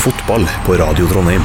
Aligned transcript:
Fotball 0.00 0.46
på 0.66 0.72
Radio 0.80 1.06
Trondheim. 1.06 1.42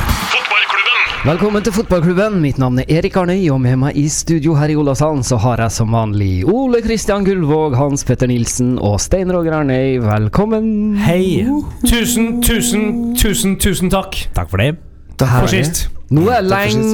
Velkommen 1.25 1.63
til 1.65 1.73
fotballklubben. 1.73 2.37
Mitt 2.43 2.59
navn 2.61 2.77
er 2.79 2.85
Erik 2.99 3.15
Arnøy, 3.17 3.49
og 3.51 3.57
med 3.63 3.75
meg 3.81 3.97
i 3.99 4.05
studio 4.13 4.53
her 4.55 4.69
i 4.71 4.75
Olavshallen 4.79 5.23
så 5.25 5.35
har 5.41 5.59
jeg 5.63 5.73
som 5.73 5.91
vanlig 5.95 6.45
Ole 6.47 6.79
Kristian 6.85 7.25
Gullvåg, 7.25 7.75
Hans 7.75 8.05
Petter 8.07 8.29
Nilsen 8.31 8.77
og 8.79 8.99
Stein 9.03 9.33
Roger 9.33 9.57
Arnøy. 9.59 9.97
Velkommen. 10.05 10.95
Hei. 11.01 11.43
Tusen, 11.83 12.37
tusen, 12.45 13.15
tusen, 13.19 13.57
tusen 13.59 13.91
takk 13.91 14.15
Takk 14.37 14.49
for 14.53 14.57
det. 14.63 14.75
for 15.19 15.47
sist. 15.51 15.89
Nå 16.13 16.21
er 16.29 16.41
det 16.45 16.51
Takk 16.53 16.71
lenge 16.71 16.93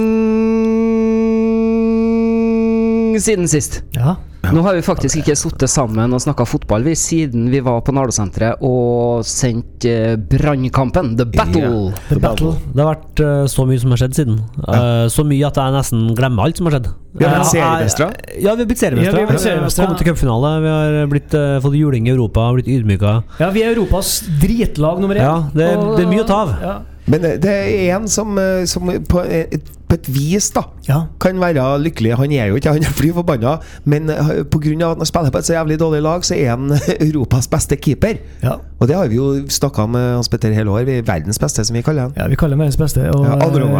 siden 3.21 3.47
sist. 3.51 3.83
Ja. 3.93 4.15
Nå 4.51 4.61
har 4.65 4.75
vi 4.75 4.81
faktisk 4.83 5.21
ikke 5.21 5.35
sittet 5.39 5.71
sammen 5.71 6.11
og 6.11 6.19
snakka 6.19 6.43
fotball 6.49 6.83
vi 6.83 6.91
siden 6.99 7.45
vi 7.53 7.61
var 7.63 7.79
på 7.87 7.93
Nardo-senteret 7.95 8.59
og 8.67 9.23
sendt 9.27 9.85
eh, 9.87 10.17
Brannkampen, 10.19 11.13
The 11.19 11.27
Battle. 11.31 11.93
The 12.09 12.19
Battle. 12.19 12.51
Det 12.73 12.83
har 12.83 12.89
vært 12.91 13.23
uh, 13.23 13.45
så 13.51 13.65
mye 13.69 13.79
som 13.79 13.95
har 13.95 14.01
skjedd 14.03 14.19
siden. 14.19 14.41
Eh, 14.67 15.05
så 15.13 15.25
mye 15.27 15.47
at 15.47 15.61
jeg 15.61 15.75
nesten 15.77 16.03
glemmer 16.19 16.49
alt 16.49 16.59
som 16.59 16.67
har 16.67 16.77
skjedd. 16.77 16.91
Vi 17.15 17.27
har 17.27 17.37
blitt 17.37 17.47
Eh, 17.47 17.53
seriemestere. 17.55 18.11
Ja, 18.41 18.53
vi 18.55 18.65
har 18.65 18.69
blitt 18.73 18.83
seriemestere. 18.83 19.07
Ja, 19.07 19.15
vi 19.15 19.23
har 19.23 19.31
blitt 19.31 19.45
seriemestere. 19.45 19.87
Kommet 19.87 20.03
til 20.03 20.11
cupfinale. 20.11 20.53
Vi 20.65 20.71
har 20.75 21.11
blitt, 21.11 21.39
fått 21.63 21.79
juling 21.79 22.07
i 22.07 22.15
Europa, 22.15 22.51
blitt 22.57 22.71
ydmyka. 22.71 23.17
ja, 23.39 23.51
vi 23.55 23.63
er 23.63 23.75
Europas 23.75 24.17
dritlag 24.43 24.99
nummer 24.99 25.15
én. 25.15 25.23
Ja, 25.23 25.37
det, 25.55 25.71
det 25.95 26.05
er 26.05 26.11
mye 26.11 26.25
å 26.25 26.27
ta 26.27 26.43
av. 26.43 26.57
Ja. 26.59 26.79
Men 27.11 27.25
det 27.43 27.51
er 27.51 27.95
en 27.97 28.07
som, 28.11 28.37
eh, 28.39 28.63
som 28.71 28.87
på, 29.09 29.21
et, 29.27 29.67
på 29.89 29.97
et 29.97 30.07
vis 30.15 30.47
da 30.55 30.63
ja. 30.87 31.01
kan 31.19 31.39
være 31.41 31.65
lykkelig. 31.83 32.13
Han 32.21 32.31
er 32.37 32.47
jo 32.51 32.59
ikke 32.61 32.71
han 32.77 32.85
er 32.87 32.93
fly 32.95 33.09
forbanna, 33.17 33.57
men 33.85 34.07
pga. 34.07 34.91
at 34.91 35.01
han 35.01 35.09
spiller 35.09 35.33
på 35.33 35.41
et 35.41 35.49
så 35.49 35.57
jævlig 35.57 35.79
dårlig 35.81 36.01
lag, 36.05 36.23
så 36.25 36.37
er 36.39 36.53
han 36.55 36.71
Europas 37.09 37.49
beste 37.51 37.75
keeper. 37.75 38.21
Ja. 38.43 38.55
Og 38.79 38.87
det 38.87 38.95
har 38.95 39.11
vi 39.11 39.19
jo 39.19 39.27
snakka 39.51 39.85
med 39.91 40.13
Hans 40.15 40.29
Petter 40.31 40.55
hele 40.55 40.71
år. 40.71 40.85
Vi 40.87 40.97
er 41.01 41.07
verdens 41.07 41.39
beste, 41.39 41.65
som 41.67 41.75
vi 41.75 41.83
kaller 41.85 42.07
han. 42.09 42.13
ja, 42.17 42.27
vi 42.31 42.39
kaller 42.39 42.55
han 42.55 42.65
verdens 42.65 42.79
beste. 42.79 43.09
Og, 43.11 43.25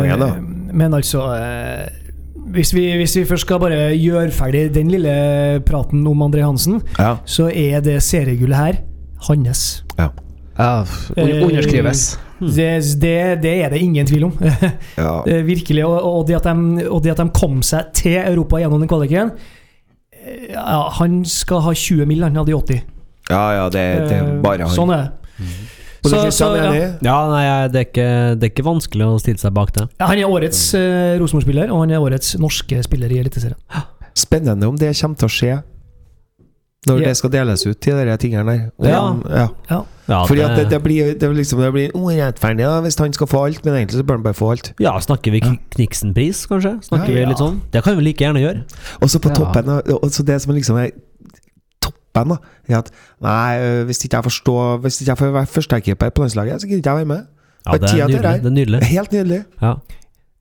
Ja, 0.06 0.18
da. 0.20 0.28
eh, 0.36 0.42
Men 0.74 0.94
altså 0.94 1.24
eh, 1.36 1.88
hvis 2.52 2.74
vi, 2.76 2.90
hvis 3.00 3.16
vi 3.16 3.24
først 3.26 3.46
skal 3.48 3.60
bare 3.64 3.94
gjøre 3.96 4.32
ferdig 4.36 4.66
den 4.76 4.90
lille 4.92 5.62
praten 5.66 6.04
om 6.08 6.22
André 6.28 6.44
Hansen, 6.44 6.82
Ja. 7.00 7.16
så 7.26 7.48
er 7.48 7.80
det 7.82 8.02
seriegullet 8.04 8.58
her 8.58 8.82
hans. 9.28 9.84
Ja. 10.00 10.10
Ja, 10.58 10.84
underskrives. 11.18 12.18
Det, 12.42 12.68
det, 13.02 13.16
det 13.44 13.52
er 13.64 13.70
det 13.74 13.80
ingen 13.82 14.06
tvil 14.10 14.24
om. 14.30 14.34
Ja. 14.98 15.22
Eh, 15.30 15.44
Virkelig. 15.46 15.84
Og, 15.86 15.98
og, 16.02 16.28
det 16.28 16.36
at 16.40 16.48
de, 16.50 16.86
og 16.90 17.04
det 17.06 17.12
at 17.14 17.22
de 17.22 17.28
kom 17.38 17.62
seg 17.66 17.92
til 17.98 18.18
Europa 18.20 18.60
gjennom 18.62 18.82
den 18.82 18.90
kvaliken 18.92 19.32
eh, 20.12 20.52
ja, 20.56 20.82
Han 21.00 21.22
skal 21.26 21.62
ha 21.68 21.74
20 21.74 22.06
mill., 22.10 22.24
han 22.26 22.36
hadde 22.42 22.54
80. 22.58 22.82
ja, 23.32 23.44
ja, 23.60 23.68
det, 23.70 23.86
det 24.10 24.18
er 24.18 24.26
Eh, 24.28 24.42
bare 24.44 24.66
han. 24.68 24.74
Sånn 24.76 24.92
er 24.96 25.04
det. 25.06 25.12
Ole 26.02 26.18
så- 26.18 26.32
så, 26.34 26.48
ja. 26.58 26.72
Ja, 27.06 27.18
nei, 27.30 27.44
det 27.70 27.78
er, 27.78 27.86
ikke, 27.86 28.06
det 28.42 28.48
er 28.48 28.52
ikke 28.56 28.66
vanskelig 28.66 29.06
å 29.06 29.20
stille 29.22 29.38
seg 29.38 29.54
bak 29.54 29.70
det. 29.76 29.84
Ja, 30.02 30.08
han 30.10 30.18
er 30.18 30.26
årets 30.34 30.62
uh, 30.74 31.14
Rosenborg-spiller, 31.22 31.70
og 31.70 31.84
han 31.86 31.94
er 31.94 32.02
årets 32.02 32.34
norske 32.42 32.80
spiller 32.84 33.14
i 33.14 33.20
Eliteserien. 33.22 33.60
Spennende 34.18 34.66
om 34.68 34.76
det 34.82 34.96
kommer 34.98 35.22
til 35.22 35.30
å 35.30 35.32
skje 35.32 35.60
når 36.88 36.98
yeah. 36.98 37.08
det 37.12 37.18
skal 37.18 37.30
deles 37.30 37.66
ut, 37.68 37.78
de 37.86 37.92
der 37.92 38.16
tingene 38.18 38.46
der. 38.52 38.62
Og 38.80 38.86
Ja. 38.88 39.02
ja. 39.30 39.48
Ja. 39.70 39.82
Ja, 40.10 40.26
Fordi 40.26 40.42
at 40.42 40.58
det, 40.58 40.70
det 40.72 40.80
blir, 40.84 41.14
det 41.20 41.28
liksom 41.36 41.60
Det 41.62 41.72
blir 41.72 41.92
urettferdig 41.96 42.66
da, 42.66 42.82
hvis 42.82 42.98
han 43.00 43.14
skal 43.14 43.28
få 43.28 43.44
alt, 43.46 43.64
men 43.66 43.74
egentlig 43.76 43.98
så 44.00 44.04
bør 44.04 44.18
han 44.18 44.24
bare 44.24 44.34
få 44.34 44.50
alt. 44.52 44.74
ja, 44.80 45.00
snakker 45.00 45.32
vi 45.32 45.40
Kn- 45.42 45.60
Kniksen-pris, 45.76 46.46
kanskje? 46.50 46.74
Snakker 46.84 47.14
Ja, 47.14 47.20
ja. 47.20 47.26
vi 47.26 47.30
litt 47.32 47.38
sånn? 47.40 47.62
Det 47.72 47.84
kan 47.84 47.96
vi 47.98 48.02
like 48.04 48.24
gjerne 48.26 48.42
gjøre. 48.42 48.64
Og 49.02 49.10
så 49.10 49.20
på 49.22 49.30
Ja. 49.30 49.36
toppen 49.36 49.70
også 49.70 50.00
og 50.04 50.10
så 50.12 50.26
Det 50.26 50.42
som 50.42 50.54
liksom 50.56 50.78
er 50.84 50.90
toppen, 51.82 52.30
da 52.30 52.38
er 52.76 52.78
at 52.80 52.92
Nei, 53.22 53.86
hvis 53.86 54.04
ikke 54.06 54.18
jeg 54.18 54.24
forstår 54.24 54.82
Hvis 54.82 55.02
ikke 55.02 55.12
jeg 55.12 55.18
får 55.18 55.32
være 55.32 55.46
førstekeeper 55.46 56.10
på 56.10 56.22
landslaget, 56.26 56.62
så 56.62 56.68
gidder 56.68 56.78
ikke 56.82 56.90
jeg 56.90 56.96
være 56.98 57.06
med. 57.06 57.26
Ja, 57.66 57.72
det 57.78 57.90
er 57.94 58.08
nydelig. 58.08 58.22
det 58.42 58.46
er 58.46 58.50
nydelig. 58.50 58.84
Helt 58.84 59.12
nydelig. 59.12 59.44
Ja. 59.62 59.74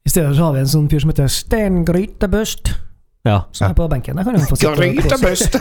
I 0.06 0.08
stedet 0.08 0.36
så 0.36 0.42
har 0.44 0.52
vi 0.52 0.58
en 0.60 0.66
sånn 0.66 0.88
fyr 0.90 1.00
som 1.00 1.10
heter 1.10 1.28
Stein 1.28 1.84
Grytebøst, 1.84 2.72
ja. 3.26 3.36
som 3.52 3.70
er 3.70 3.74
på 3.76 3.86
benken. 3.92 4.16
Der 4.16 4.24
kan 4.24 4.36
han 4.36 4.46
få 4.48 4.56
sitte 4.56 4.70
og 4.70 4.76
kose. 5.10 5.18
best! 5.26 5.56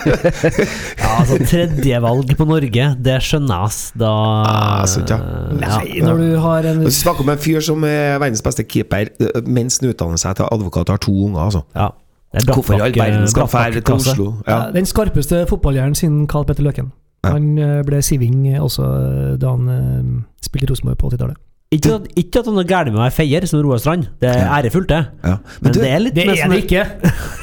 Ja, 1.02 1.10
altså 1.20 1.38
Tredjevalg 1.50 2.32
på 2.38 2.46
Norge, 2.48 2.86
det 3.06 3.18
skjønner 3.26 3.56
jeg, 3.56 3.66
ass. 3.70 3.80
Da 4.00 4.12
Ah, 4.50 4.86
sant, 4.88 5.10
ja. 5.12 5.18
Nei, 5.60 6.00
når 6.06 6.22
du 6.24 6.28
har 6.44 6.68
en 6.72 6.84
Du 6.86 6.92
snakker 6.92 7.26
om 7.26 7.34
en 7.34 7.42
fyr 7.42 7.60
som 7.66 7.84
er 7.84 8.18
verdens 8.22 8.42
beste 8.46 8.64
keeper 8.64 9.12
øh, 9.20 9.42
mens 9.48 9.80
han 9.82 9.90
utdanner 9.92 10.18
seg 10.22 10.36
til 10.40 10.48
advokat 10.52 10.90
og 10.90 10.96
har 10.98 11.04
to 11.04 11.16
unger. 11.26 11.42
Altså. 11.50 11.62
Ja. 11.76 11.90
Er 12.34 12.46
Hvorfor 12.46 12.78
i 12.78 12.82
all 12.86 12.94
verden 12.96 13.28
skal 13.28 13.48
Brattbakk 13.50 13.74
han 13.74 13.74
dra 13.74 13.98
til. 13.98 14.14
Oslo? 14.14 14.34
ja. 14.48 14.58
Ja. 14.66 14.72
Den 14.76 14.86
skarpeste 14.86 15.46
fotballhjernen 15.50 15.96
siden 15.98 16.28
Carl 16.30 16.46
Petter 16.46 16.64
Løken. 16.64 16.92
Ja. 17.26 17.34
Han 17.36 17.58
eh, 17.58 17.80
ble 17.84 18.00
siving 18.06 18.48
eh, 18.54 18.62
også 18.64 18.84
eh, 18.86 19.32
da 19.42 19.50
han 19.56 19.70
eh, 19.74 20.12
spilte 20.46 20.70
Rosenborg 20.72 20.98
på 21.02 21.10
80-tallet. 21.10 21.36
Ikke 21.70 21.92
at, 22.00 22.06
ikke 22.18 22.40
at 22.40 22.48
det 22.48 22.50
er 22.50 22.56
noe 22.56 22.64
gærent 22.66 22.90
med 22.90 22.98
å 22.98 23.02
være 23.04 23.14
feier, 23.14 23.46
som 23.46 23.60
Roar 23.62 23.78
Strand. 23.78 24.08
Det 24.18 24.26
er 24.26 24.48
ærefullt, 24.56 24.88
det. 24.90 25.04
Ja. 25.22 25.36
Men, 25.62 25.74
du, 25.76 25.78
det 25.84 25.90
er 25.94 26.00
litt 26.02 26.16
Det 26.18 26.24
er 26.24 26.40
sånn- 26.40 26.54
det 26.56 26.62
ikke! 26.64 26.86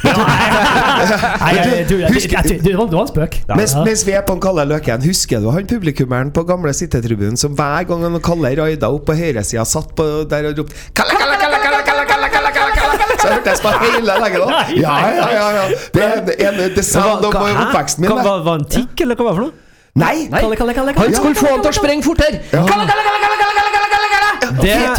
Nei, 0.03 1.53
jeg, 1.55 1.69
jeg, 1.69 1.85
jeg, 1.87 2.01
jeg, 2.17 2.33
jeg, 2.35 2.57
det 2.65 2.73
var 2.75 2.89
en 3.05 3.11
spøk. 3.13 3.37
Mens, 3.53 3.75
Ja. 3.77 3.85
mens 3.87 4.03
vi 4.09 4.17
er 4.19 4.25
på 4.27 4.35
en 4.35 4.41
Kalle 4.43 4.65
Løken, 4.67 5.05
husker 5.07 5.45
du 5.45 5.47
han 5.55 5.69
publikummeren 5.71 6.33
på 6.35 6.43
gamle 6.49 6.73
sittetribunen 6.75 7.39
som 7.39 7.55
hver 7.55 7.87
gang 7.87 8.03
han 8.03 8.19
Kalle 8.27 8.51
raida 8.59 8.91
opp 8.91 9.05
på 9.07 9.15
høyresida, 9.15 9.63
satt 9.63 9.95
på 9.95 10.07
der 10.27 10.49
og 10.51 10.59
ropte 10.59 10.75
Kalle, 10.99 11.15
Kalle, 11.23 11.37
Kalle, 11.45 11.61
Kalle, 11.63 11.85
Kalle, 11.87 12.07
Kalle, 12.11 12.31
Kalle, 12.35 12.73
Kalle, 12.81 12.99
Kalle 12.99 13.21
Så 13.23 13.31
hørte 13.31 13.53
jeg 13.55 13.61
spille 13.63 13.93
hele 13.95 14.17
lenge 14.25 14.41
da. 14.43 14.65
Ja, 14.75 14.97
ja, 15.21 15.29
ja, 15.37 15.47
ja. 15.61 15.69
Det 15.95 16.03
er 16.03 16.51
en, 16.51 16.59
det 16.75 16.85
sound 16.89 17.31
of 17.31 17.39
oppveksten 17.45 18.03
min. 18.03 18.11
Hva, 18.11 18.19
det. 18.19 18.27
var, 18.27 18.43
han 18.51 18.67
en 18.67 18.69
tikk, 18.75 19.07
eller 19.07 19.15
hva 19.23 19.29
var 19.31 19.39
det 19.39 19.39
for 19.39 19.47
noe? 19.47 19.63
Nei! 19.97 20.27
Kalle, 20.35 20.59
Kalle, 20.59 20.75
Kalle, 20.77 20.99
Han 20.99 21.15
skulle 21.15 21.39
få 21.39 21.55
han 21.55 21.63
til 21.63 21.71
å 21.71 21.79
sprenge 21.79 22.05
fortere! 22.05 22.43
Ja. 22.51 22.67
Kalle, 22.67 22.91
kalle, 22.91 23.07
kalle, 23.07 23.23
kalle, 23.23 23.39
kalle, 23.39 23.66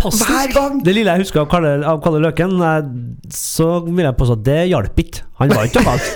Fantastisk. 0.08 0.32
Hver 0.32 0.54
gang! 0.56 0.80
det 0.86 0.96
lille 0.96 1.14
jeg 1.14 1.26
husker 1.26 1.44
av 1.44 1.50
Kalle, 1.52 1.74
av 1.88 2.02
Kalle 2.04 2.22
Løken, 2.24 2.58
så 3.34 3.70
vil 3.88 4.06
jeg 4.06 4.18
påstå 4.20 4.40
at 4.40 4.46
det 4.48 4.60
hjalp 4.72 5.04
ikke. 5.04 5.26
Han 5.42 5.54
var 5.54 5.70
ikke 5.70 5.84
galt. 5.86 6.12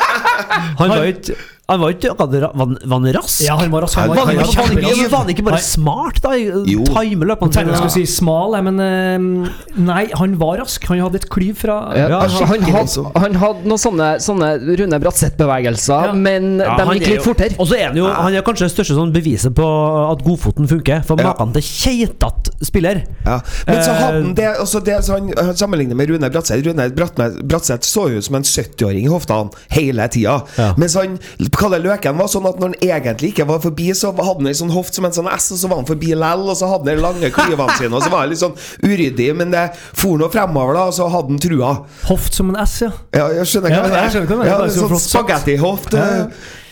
Han 0.80 0.92
var 0.92 1.08
ikke 1.08 1.36
Han 1.70 1.80
var 1.80 1.92
ikke 1.94 2.10
akkurat 2.12 2.32
Var 2.34 2.66
han- 2.66 2.78
var 2.84 2.98
han 3.00 3.12
rask? 3.14 3.40
Ja, 3.46 3.56
han 3.60 3.70
var 3.70 3.82
rask. 3.86 3.94
Han- 3.98 4.08
Var 4.10 4.16
han, 4.16 4.26
han 4.26 4.36
ikke- 4.36 4.46
var 4.46 4.54
var 4.56 4.66
han, 4.66 4.78
ikke, 4.78 5.10
var 5.10 5.18
han 5.24 5.28
ikke 5.34 5.44
bare 5.46 5.58
Nei. 5.60 5.62
smart, 5.62 6.20
da? 6.24 6.30
i- 6.34 6.50
Jo. 6.74 6.82
Time 6.84 7.24
løpene 7.30 7.48
Jeg 7.50 7.54
tenkte 7.56 7.70
jeg 7.70 7.80
skulle 7.80 7.96
si 7.96 8.06
smal, 8.10 8.56
men 8.62 8.80
eh, 8.80 9.50
Nei, 9.78 10.08
han 10.14 10.34
var 10.40 10.58
rask. 10.58 10.84
Han 10.90 10.98
hadde 10.98 11.14
et 11.22 11.28
klyv 11.30 11.54
fra 11.62 11.76
Ja, 11.96 12.08
han, 12.26 12.30
hadde, 12.30 13.12
han 13.14 13.34
hadde 13.34 13.64
noen 13.70 13.78
sånne, 13.78 14.08
sånne 14.18 14.50
Rune 14.80 14.98
Bratseth-bevegelser, 15.00 16.06
Ja. 16.06 16.12
men 16.12 16.58
Ja, 16.58 16.76
de 16.76 16.82
gikk 16.98 17.06
litt 17.06 17.24
jo- 17.24 17.32
fortere. 17.32 17.54
Og 17.58 17.68
så 17.68 17.78
er 17.78 17.86
han 17.88 17.96
jo 17.96 18.06
Han 18.10 18.34
er 18.34 18.42
kanskje 18.42 18.66
det 18.68 18.72
største 18.74 18.96
sånn 18.98 19.12
beviset 19.12 19.54
på 19.54 19.64
at 20.12 20.24
godfoten 20.24 20.66
funker. 20.68 21.04
For 21.06 21.16
Ja. 21.16 21.32
maken 21.32 21.52
til 21.52 21.62
keitete 21.62 22.50
spiller. 22.62 23.04
Ja. 23.24 23.40
Men 23.66 23.76
så 23.82 23.94
hadde 23.94 24.16
Eh, 24.18 24.22
han 24.24 24.34
det 24.34 24.56
også 24.58 24.82
det 24.84 24.98
så 25.04 25.12
han, 25.14 25.32
han 25.36 25.54
sammenligner 25.54 25.94
med 25.94 26.08
Rune 26.10 26.30
Bratseth. 26.30 26.66
Rune 26.66 26.90
Bratseth, 26.90 27.84
så 27.86 28.00
så 28.00 28.08
ut 28.16 28.24
som 28.24 28.34
en 28.36 28.42
70-åring 28.42 29.04
i 29.04 29.08
hoftene 29.08 29.50
hele 29.70 30.08
tida. 30.08 30.42
Ja. 30.56 30.72
Mens 30.78 30.94
han 30.94 31.18
Kalle 31.60 31.78
Løken 31.84 32.16
var 32.16 32.28
sånn 32.32 32.46
at 32.48 32.56
når 32.62 32.70
han 32.72 32.76
egentlig 32.86 33.30
ikke 33.34 33.44
var 33.50 33.60
forbi, 33.60 33.90
så 33.96 34.10
hadde 34.14 34.24
han 34.24 34.48
en 34.48 34.56
sånn 34.62 34.72
hoft 34.72 34.96
som 34.96 35.04
en 35.08 35.12
sånn 35.16 35.28
S, 35.34 35.50
og 35.52 35.60
så 35.60 35.68
var 35.70 35.82
han 35.82 35.88
forbi 35.90 36.14
lell, 36.16 36.46
og 36.48 36.56
så 36.56 36.70
hadde 36.70 36.88
han 36.88 36.96
de 36.96 37.04
lange 37.04 37.30
klyvene 37.36 37.76
sine, 37.76 37.92
og 37.92 38.04
så 38.06 38.12
var 38.12 38.24
han 38.24 38.32
litt 38.32 38.40
sånn 38.40 38.56
uryddig, 38.86 39.28
men 39.36 39.52
det 39.52 39.66
for 39.92 40.16
nå 40.20 40.30
fremover, 40.32 40.78
da, 40.78 40.86
og 40.88 40.96
så 40.96 41.10
hadde 41.12 41.34
han 41.34 41.42
trua. 41.44 41.74
Hoft 42.08 42.38
som 42.40 42.50
en 42.54 42.58
S, 42.64 42.78
ja. 42.86 42.90
Ja, 43.12 43.28
jeg 43.36 43.50
skjønner 43.52 43.76
Ja, 43.76 43.84
hva 43.84 43.92
er. 44.06 44.48
Ja, 44.48 44.56
det 44.64 44.70
er 44.70 44.74
så 44.78 44.88
sånn 44.88 45.04
spagettihoft. 45.04 45.94
eh, 46.00 46.26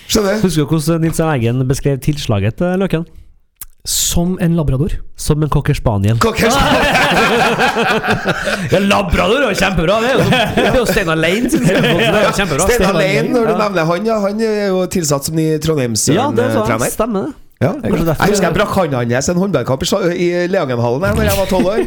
Skjønner? 0.09 0.41
Husker 0.41 0.65
du 0.65 0.71
hvordan 0.73 1.03
Nils 1.05 1.21
Eggen 1.21 1.67
beskrev 1.69 2.01
tilslaget 2.01 2.57
til 2.63 2.81
Løken? 2.81 3.05
Som 3.89 4.35
en 4.45 4.53
labrador. 4.59 4.93
Som 5.17 5.43
en 5.43 5.49
cocker 5.49 5.75
spaniel. 5.79 6.19
Kokkers. 6.21 6.53
Ja, 8.69 8.79
Labrador 8.85 9.41
er 9.47 9.49
jo 9.49 9.57
kjempebra! 9.57 9.97
Det 10.03 10.09
er 10.11 10.19
jo, 10.19 10.25
det 10.29 10.65
er 10.69 10.77
jo 10.77 10.85
Steinar 10.89 11.17
Lein 11.19 11.47
sin 11.51 11.65
kjempebra. 11.69 12.67
Stein 12.69 12.85
Alene, 12.91 13.31
når 13.33 13.47
du 13.49 13.53
nevner 13.63 13.89
han, 13.89 14.07
ja. 14.09 14.19
Han 14.27 14.43
er 14.45 14.67
jo 14.69 14.83
tilsatt 14.93 15.29
som 15.29 15.39
ny 15.39 15.47
Trondheims 15.65 16.05
Ja, 16.13 16.29
det 16.35 16.45
er 16.51 16.57
Trondheimstrener. 16.59 16.93
stemmer 16.95 17.29
det. 17.31 17.37
Ja. 17.59 17.73
Jeg 17.83 17.91
husker 17.91 18.45
jeg 18.45 18.55
brakk 18.55 18.71
hånda 18.71 19.01
hans 19.03 19.29
en 19.33 19.39
håndballkamp 19.43 19.83
i 20.15 20.29
Leangenhallen 20.47 21.03
da 21.03 21.25
jeg 21.27 21.39
var 21.41 21.49
tolv 21.51 21.67
år. 21.73 21.81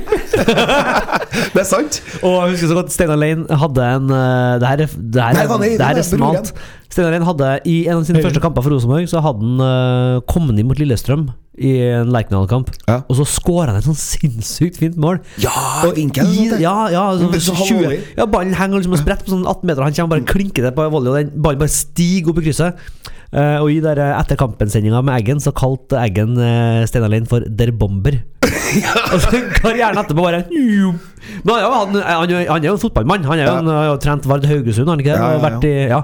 det 1.54 1.62
er 1.62 1.68
sant. 1.68 2.02
Og 2.20 2.34
jeg 2.36 2.58
husker 2.58 2.72
så 2.74 2.76
godt 2.76 2.92
Steinar 2.92 3.20
Lein 3.20 3.46
hadde 3.48 3.86
en 3.88 4.12
uh, 4.12 4.60
Det 4.60 4.68
her 4.68 4.84
er, 4.84 4.92
det 4.92 5.24
her 5.24 5.38
Nei, 5.38 5.46
er 5.46 5.62
det? 5.62 5.70
det 5.80 5.88
her 5.88 6.02
er 6.02 6.08
smalt. 6.10 6.52
Steinar 6.92 7.16
Lein 7.16 7.24
hadde 7.24 7.54
i 7.72 7.78
en 7.86 8.02
av 8.02 8.04
sine 8.10 8.24
første 8.26 8.44
kamper 8.44 8.66
for 8.66 8.76
Rosenborg 8.76 9.08
Så 9.08 9.24
hadde 9.24 9.48
han 9.48 9.64
uh, 9.64 10.20
kommet 10.28 10.60
inn 10.60 10.68
mot 10.68 10.82
Lillestrøm 10.82 11.30
i 11.62 11.72
en 11.94 12.12
Lerkendal-kamp. 12.12 12.72
Ja. 12.88 13.02
Og 13.12 13.20
så 13.20 13.26
skåra 13.28 13.72
han 13.72 13.80
et 13.80 13.88
sånn 13.88 13.98
sinnssykt 14.00 14.80
fint 14.82 14.96
mål. 15.00 15.20
Ja, 15.44 15.52
vinkel. 15.94 16.28
I, 16.32 16.48
ja, 16.64 16.76
ja, 16.92 17.04
så, 17.20 17.28
så 17.52 17.56
20, 17.68 17.92
ja, 18.18 18.26
ballen 18.26 18.56
henger 18.58 18.80
liksom 18.80 18.96
og 18.96 19.02
spretter 19.04 19.28
på 19.28 19.36
sånn 19.36 19.44
18 19.46 19.68
meter, 19.68 19.84
og 19.84 19.90
han 19.90 19.98
kommer 19.98 20.16
bare 20.16 20.30
klinker 20.32 20.66
det 20.66 20.72
på 20.78 20.88
volley, 20.96 21.12
og 21.12 21.20
den 21.20 21.44
ballen 21.44 21.62
bare 21.62 21.76
stiger 21.76 22.32
opp 22.34 22.42
i 22.42 22.48
krysset. 22.48 22.88
Eh, 23.32 23.58
og 23.64 23.70
i 23.72 23.78
der 23.80 24.00
eh, 24.04 24.14
etter 24.20 24.36
kampen-sendinga 24.40 25.00
med 25.08 25.16
Eggen, 25.22 25.40
så 25.40 25.54
kalte 25.56 25.96
Eggen 26.02 26.34
uh, 26.36 26.82
Steinar 26.90 27.12
Lein 27.14 27.28
for 27.30 27.46
Der 27.48 27.72
Bomber. 27.72 28.18
og 29.14 29.18
så 29.24 29.40
karrieren 29.62 30.00
etterpå 30.00 30.24
bare 30.26 30.42
Men 30.50 31.54
han, 31.54 31.62
jo- 31.64 31.72
han, 31.72 31.96
han, 32.02 32.34
han 32.50 32.58
er 32.60 32.68
jo 32.68 32.74
en 32.76 32.82
fotballmann. 32.82 33.24
Han 33.30 33.40
er 33.40 33.46
jo 33.46 33.54
Ja. 33.54 33.60
en, 33.62 33.72
har 33.72 33.88
jo 33.92 33.98
trent 34.04 34.28
Vard 34.28 34.48
Haugesund, 34.50 34.90
han 34.92 35.00
ikke 35.04 35.14
det? 35.16 35.22
Ja, 35.22 35.54
ja, 35.64 35.88
ja. 35.96 36.02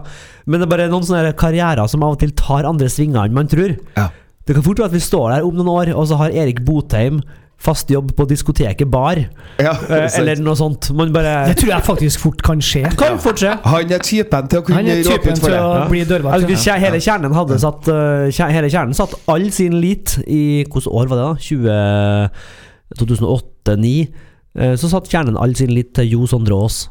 Men 0.47 0.61
det 0.61 0.67
er 0.69 0.71
bare 0.77 0.87
noen 0.91 1.03
sånne 1.07 1.33
karrierer 1.35 1.89
som 1.91 2.05
av 2.07 2.15
og 2.15 2.21
til 2.23 2.31
tar 2.37 2.67
andre 2.69 2.87
svinger 2.91 3.25
enn 3.27 3.35
man 3.35 3.49
tror. 3.51 3.75
Ja. 3.97 4.07
Det 4.47 4.55
kan 4.55 4.63
fort 4.63 4.79
være 4.79 4.87
at 4.93 4.95
vi 4.95 5.03
står 5.03 5.33
der 5.35 5.43
om 5.47 5.57
noen 5.59 5.67
år, 5.73 5.91
og 5.99 6.07
så 6.07 6.15
har 6.21 6.31
Erik 6.31 6.61
Botheim 6.63 7.19
fast 7.57 7.89
jobb 7.89 8.11
på 8.15 8.25
diskoteket 8.29 8.89
bar, 8.91 9.17
Ja, 9.59 9.71
eh, 9.89 10.07
eller 10.19 10.35
noe 10.45 10.55
sånt. 10.55 10.91
Man 10.93 11.11
bare 11.13 11.47
Det 11.49 11.57
tror 11.57 11.71
jeg 11.73 11.83
faktisk 11.87 12.19
fort 12.19 12.41
kan 12.45 12.59
skje. 12.61 12.83
Kan 12.97 13.17
fort 13.19 13.39
skje. 13.41 13.55
Han 13.65 13.91
er 13.91 13.99
typen 14.05 14.47
til 14.47 14.59
å 14.61 14.65
kunne 14.67 14.83
råpe 15.03 15.31
ut 15.31 15.39
for 15.41 15.49
det. 15.49 15.59
å 15.59 15.73
Ja. 15.81 15.87
bli 15.89 16.03
dørvakt. 16.05 16.33
altså, 16.47 16.77
Hele 16.79 16.99
kjernen 17.01 17.33
hadde 17.33 17.59
satt 17.59 17.87
eh, 17.87 18.51
Hele 18.53 18.69
kjernen 18.69 18.93
satt 18.93 19.13
all 19.27 19.49
sin 19.51 19.81
lit 19.81 20.19
i 20.27 20.63
Hvilket 20.65 20.87
år 20.87 21.07
var 21.09 21.17
det, 21.17 21.25
da? 21.25 22.29
2008-2009. 22.97 24.07
Så 24.77 24.89
satt 24.89 25.09
kjernen 25.11 25.37
all 25.37 25.53
sin 25.55 25.69
lit 25.73 25.93
til 25.97 26.07
Jo 26.15 26.25
Sondre 26.29 26.55
Aas. 26.57 26.87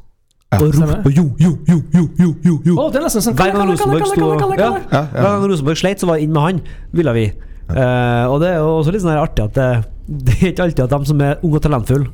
Ja, 0.53 0.61
og 0.63 0.75
ropte 0.79 1.11
jo, 1.11 1.25
jo, 1.43 1.57
jo, 1.67 1.81
jo, 1.93 2.05
jo, 2.21 2.29
jo, 2.45 2.53
jo. 2.65 2.75
Oh, 2.79 2.87
det 2.95 3.01
er 3.01 3.07
nesten 3.09 3.25
sånn 3.25 3.35
Hver 3.35 3.51
gang 3.57 3.67
Rosenborg 3.73 4.07
sto 4.07 4.29
ja, 4.55 4.69
Ja, 4.93 5.01
Hver 5.11 5.25
gang 5.33 5.47
Rosenborg 5.51 5.81
sleit, 5.81 5.99
så 5.99 6.07
var 6.07 6.21
det 6.21 6.29
inn 6.29 6.33
med 6.37 6.43
han, 6.45 6.61
ville 6.95 7.15
vi. 7.17 7.25
Eh, 7.67 8.25
og 8.31 8.39
det 8.45 8.53
er 8.53 8.61
jo 8.63 8.69
også 8.79 8.93
litt 8.95 9.03
sånn 9.03 9.19
artig 9.19 9.43
at 9.49 9.57
det, 9.59 9.67
det 10.06 10.37
er 10.38 10.53
ikke 10.53 10.69
alltid 10.69 10.85
at 10.87 10.94
de 10.94 11.11
som 11.11 11.20
er 11.25 11.43
unge 11.43 11.58
og 11.58 11.64
talentfulle, 11.67 12.12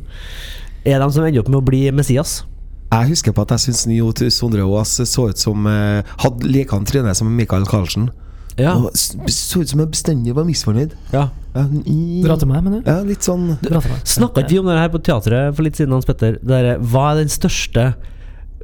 er 0.84 0.98
de 0.98 1.12
som 1.14 1.24
ender 1.26 1.42
opp 1.42 1.52
med 1.52 1.60
å 1.60 1.66
bli 1.66 1.84
Messias. 1.94 2.40
Jeg 2.92 3.08
husker 3.08 3.32
på 3.32 3.44
at 3.44 3.54
jeg 3.54 3.64
syns 3.68 3.86
Nio 3.88 4.10
Sondre 4.32 4.64
Aas 4.66 4.98
så 5.08 5.30
ut 5.30 5.40
som 5.40 5.64
eh, 5.64 6.02
Hadde 6.20 6.44
likende 6.44 6.90
tryne 6.90 7.14
som 7.16 7.30
Michael 7.32 7.64
Carlsen. 7.64 8.10
Ja. 8.58 8.74
Og 8.76 8.92
så 8.92 9.62
ut 9.62 9.70
som 9.70 9.80
jeg 9.80 9.92
bestandig 9.94 10.34
var 10.36 10.44
misfornøyd. 10.48 10.96
ja. 11.14 11.30
Ja, 11.52 11.66
Dra 12.24 12.38
til 12.40 12.48
meg, 12.48 12.62
mener 12.64 12.80
du? 12.80 12.86
Ja, 12.88 13.02
litt 13.04 13.26
sånn. 13.26 13.58
Snakka 14.08 14.40
ikke 14.40 14.54
vi 14.54 14.60
om 14.62 14.70
det 14.70 14.78
her 14.78 14.88
på 14.88 15.02
teatret 15.04 15.52
for 15.52 15.66
litt 15.66 15.76
siden, 15.76 15.92
Hans 15.92 16.08
Petter? 16.08 16.38
Det 16.40 16.48
der, 16.48 16.78
hva 16.80 17.10
er 17.10 17.18
den 17.20 17.32
største 17.32 17.90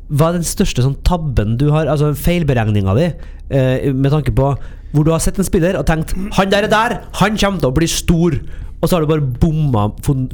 Hva 0.08 0.30
er 0.30 0.38
den 0.38 0.46
største 0.48 0.80
sånn 0.86 0.94
tabben 1.04 1.58
du 1.60 1.66
har, 1.74 1.84
altså 1.92 2.14
feilberegninga 2.16 2.94
di, 2.96 3.10
eh, 3.52 3.90
med 3.92 4.14
tanke 4.14 4.32
på 4.32 4.54
hvor 4.94 5.04
du 5.04 5.10
har 5.12 5.20
sett 5.20 5.36
en 5.36 5.44
spiller 5.44 5.76
og 5.76 5.84
tenkt 5.84 6.14
'Han 6.16 6.48
der 6.48 6.64
er 6.64 6.72
der! 6.72 6.94
Han 7.20 7.36
kommer 7.36 7.60
til 7.60 7.68
å 7.68 7.76
bli 7.76 7.86
stor!' 7.92 8.40
Og 8.80 8.88
så 8.88 8.96
har 8.96 9.02
du 9.02 9.10
bare 9.10 9.24
bomma 9.42 9.88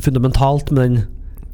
fundamentalt 0.05 0.73
med 0.73 0.83
den 0.83 1.05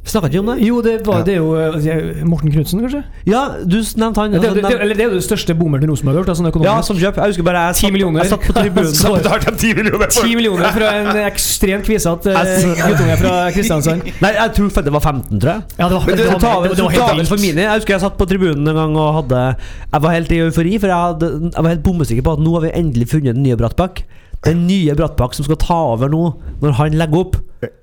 Snakka 0.01 0.31
ikke 0.31 0.41
om 0.41 0.47
det? 0.49 0.55
Jo, 0.65 0.79
det, 0.81 0.93
var, 1.05 1.21
det 1.27 1.35
er 1.35 1.43
jo 1.43 1.51
eh, 1.61 2.23
Morten 2.25 2.49
Knutsen, 2.51 2.81
kanskje? 2.81 3.03
Ja, 3.29 3.43
du 3.61 3.77
nevnte 4.01 4.23
han. 4.23 4.33
Det, 4.33 4.41
er 4.41 4.49
altså, 4.49 4.63
det, 4.65 4.79
eller 4.81 4.97
det 4.97 5.05
er 5.05 5.11
jo 5.11 5.19
det 5.19 5.25
største 5.27 5.55
bommeren 5.55 5.85
til 5.85 5.91
Rosenborg 5.93 6.17
har 6.17 6.25
gjort. 6.25 6.39
Sånn 6.41 6.65
ja, 6.65 6.77
som 6.87 6.97
kjøp. 6.97 7.19
Jeg 7.21 7.35
husker 7.35 7.45
bare 7.45 7.65
jeg 7.69 7.77
satt, 7.83 7.93
millioner. 7.93 8.25
jeg 8.25 8.33
satt 8.33 8.47
på 8.47 8.55
tribunen. 8.57 8.95
Så 9.01 9.13
10 9.21 9.75
millioner 9.77 10.09
10 10.09 10.39
millioner 10.39 10.73
fra 10.75 10.95
en 11.03 11.21
ekstremt 11.27 11.85
kvisete 11.87 12.33
guttunge 12.81 13.19
fra 13.21 13.35
Kristiansand. 13.55 14.09
Nei, 14.25 14.33
jeg 14.39 14.55
tror 14.57 14.73
det 14.89 14.95
var 14.97 15.05
15, 15.05 15.37
tror 15.37 15.53
jeg. 15.53 15.67
Ja, 15.77 15.85
det 15.85 15.99
var, 15.99 16.09
Men 16.09 16.17
det, 16.17 16.25
det, 16.25 16.33
var, 16.33 16.65
det, 16.65 16.73
det 16.73 16.87
var 16.89 16.97
ta 16.97 17.11
vel 17.11 17.21
helt 17.21 17.35
for 17.35 17.45
vilt. 17.45 17.61
Jeg 17.61 17.75
husker 17.77 17.97
jeg 17.99 18.05
satt 18.07 18.17
på 18.17 18.31
tribunen 18.33 18.73
en 18.73 18.81
gang 18.81 18.97
og 18.97 19.13
hadde 19.21 19.45
Jeg 19.53 20.07
var 20.09 20.17
helt 20.17 20.33
i 20.33 20.41
eufori, 20.47 20.75
for 20.81 20.95
jeg, 20.95 21.13
hadde, 21.13 21.31
jeg 21.53 21.61
var 21.61 21.75
helt 21.77 21.85
bommesikker 21.85 22.25
på 22.25 22.39
at 22.39 22.43
nå 22.49 22.57
har 22.57 22.67
vi 22.67 22.73
endelig 22.81 23.13
funnet 23.13 23.37
den 23.37 23.45
nye 23.45 23.61
Brattbakk. 23.61 24.03
Den 24.47 24.65
nye 24.69 24.95
Brattbakk 24.97 25.35
som 25.37 25.45
skal 25.45 25.59
ta 25.61 25.79
over 25.93 26.09
nå, 26.13 26.23
når 26.63 26.77
han 26.79 26.97
legger 26.97 27.25
opp. 27.27 27.39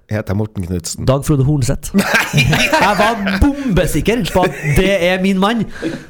Heter 0.07 0.33
Morten 0.39 0.63
Knutsen. 0.63 1.03
Dag 1.05 1.25
Frode 1.27 1.43
Hornseth. 1.43 1.89
Jeg 2.37 2.93
var 2.95 3.17
bombesikker 3.41 4.21
på 4.31 4.43
at 4.47 4.53
det 4.77 4.93
er 5.03 5.17
min 5.19 5.35
mann. 5.39 5.65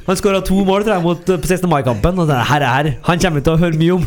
Han 0.05 0.19
skåra 0.19 0.43
to 0.45 0.59
mål 0.67 0.83
tror 0.85 0.93
jeg, 0.93 1.01
mot, 1.01 1.23
på 1.25 1.47
16. 1.49 1.65
mai-kampen. 1.71 2.19
Og 2.21 2.27
det 2.29 2.35
her 2.45 2.61
er 2.61 2.75
her. 2.75 2.89
Han 3.07 3.17
kommer 3.23 3.39
vi 3.39 3.45
til 3.47 3.55
å 3.55 3.61
høre 3.63 3.79
mye 3.81 3.95
om. 3.95 4.05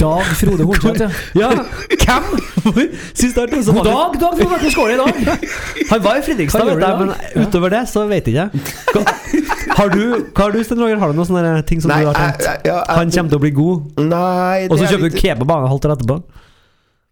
Dag 0.00 0.30
Frode 0.40 0.64
Hornseth, 0.70 1.20
ja. 1.36 1.50
Ja, 2.08 2.16
hvem? 2.64 2.94
Sist 3.12 3.36
jeg 3.36 3.50
det, 3.52 3.60
så 3.66 3.74
God 3.76 3.84
dag, 3.84 4.16
Dag 4.22 4.38
Frode! 4.40 4.56
Hvordan 4.56 4.72
går 4.78 4.88
det 4.88 4.96
i 4.96 5.28
dag? 5.28 5.44
Han 5.90 6.02
var 6.08 6.16
i 6.16 6.24
Fredrikstad, 6.24 6.64
vet 6.70 6.80
jeg, 6.80 6.96
men 7.02 7.44
utover 7.44 7.74
det 7.76 7.82
så 7.92 8.06
vet 8.08 8.30
jeg 8.32 8.48
ikke. 8.48 8.64
Hva- 8.96 9.76
Har 9.82 9.92
du, 9.92 10.00
har 10.40 10.56
du 10.56 10.62
Sten 10.64 10.80
Roger? 10.80 10.96
Har 11.04 11.12
du 11.12 11.20
noen 11.20 11.28
sånne 11.28 11.52
ting 11.68 11.84
som 11.84 11.92
Nei, 11.92 12.00
du 12.06 12.08
har 12.08 12.16
tenkt? 12.16 12.40
jeg- 12.48 12.64
jeg, 12.64 12.72
jeg- 12.72 12.96
Han 13.02 13.12
kommer 13.12 13.34
til 13.36 13.38
å 13.38 13.44
bli 13.44 13.52
god, 13.60 14.00
Nei, 14.00 14.64
og 14.72 14.78
så 14.80 14.88
er 14.88 14.94
kjøper 14.96 15.12
du 15.12 15.20
kebab 15.20 15.52
en 15.60 15.68
halvtime 15.76 15.98
etterpå? 16.00 16.18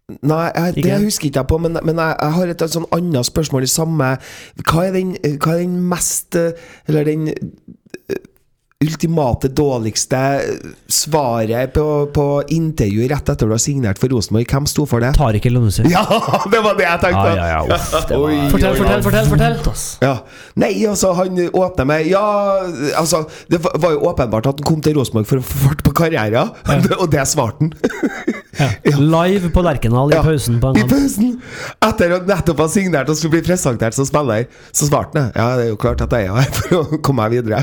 Nei, 0.07 0.51
jeg, 0.55 0.75
det 0.75 0.85
jeg 0.85 1.03
husker 1.03 1.27
ikke 1.27 1.41
jeg 1.41 1.47
på, 1.51 1.57
men, 1.59 1.77
men 1.83 1.97
jeg, 1.99 2.15
jeg 2.21 2.31
har 2.37 2.51
et, 2.53 2.61
sånn 2.71 2.85
annet 2.95 3.27
spørsmål 3.27 3.65
i 3.65 3.67
samme 3.67 4.11
Hva 4.61 4.85
er 4.85 4.93
den, 4.95 5.09
hva 5.43 5.57
er 5.57 5.65
den 5.65 5.81
mest 5.91 6.37
eh, 6.39 6.55
Eller 6.87 7.09
den 7.09 7.25
ultimate, 8.83 9.47
dårligste 9.47 10.41
svaret 10.87 11.73
på, 11.73 12.05
på 12.13 12.25
intervju 12.47 13.07
rett 13.09 13.29
etter 13.29 13.47
du 13.49 13.53
har 13.55 13.61
signert 13.61 13.97
for 13.97 14.11
Rosenborg? 14.13 14.45
Hvem 14.51 14.67
sto 14.69 14.83
for 14.85 15.01
det? 15.01 15.09
Tariq 15.17 15.47
El 15.49 15.57
Onusi. 15.57 15.81
Ja, 15.89 16.03
det 16.53 16.59
var 16.61 16.77
det 16.77 16.85
jeg 16.85 17.01
tenkte! 17.01 17.31
Ja, 17.33 17.47
ja, 17.47 17.47
ja, 17.55 17.61
uff, 17.73 17.87
det 18.11 18.19
var- 18.21 18.27
Oi, 18.27 18.35
Fortell, 18.53 18.75
oi, 18.75 18.77
fortell, 19.01 19.01
fortell. 19.31 19.55
fortell. 19.63 19.81
Ja. 20.05 20.13
Nei, 20.61 20.69
altså, 20.85 21.09
han 21.17 21.41
åpner 21.49 21.87
med 21.89 22.05
Ja, 22.11 22.21
altså 23.01 23.23
Det 23.49 23.59
var 23.65 23.95
jo 23.95 24.03
åpenbart 24.11 24.45
at 24.51 24.61
han 24.61 24.67
kom 24.69 24.81
til 24.85 24.97
Rosenborg 24.99 25.25
for 25.31 25.41
å 25.41 25.47
få 25.47 25.63
fart 25.65 25.81
på 25.87 25.95
karrieren, 25.97 26.53
og 27.01 27.07
det 27.13 27.25
svarte 27.33 27.65
han. 27.65 27.73
Live 28.97 29.51
på 29.53 29.61
Lerkendal 29.61 30.09
i 30.13 30.15
Ja, 30.17 30.21
pausen 30.25 30.61
på 30.61 30.71
en 30.73 30.79
I 30.81 30.85
pausen! 30.89 31.33
Etter 31.85 32.13
å 32.15 32.21
nettopp 32.25 32.61
ha 32.63 32.69
signert 32.73 33.09
og 33.09 33.17
skulle 33.17 33.35
bli 33.39 33.43
presentert 33.49 33.93
som 33.97 34.05
spiller, 34.09 34.45
så 34.73 34.85
svarte 34.89 35.17
han 35.27 35.33
Ja, 35.37 35.49
det 35.57 35.65
er 35.67 35.73
jo 35.73 35.81
klart 35.81 36.01
at 36.05 36.13
jeg 36.13 36.29
er 36.29 36.39
her 36.39 36.53
for 36.61 36.79
å 36.83 37.01
komme 37.05 37.25
meg 37.27 37.37
videre. 37.41 37.61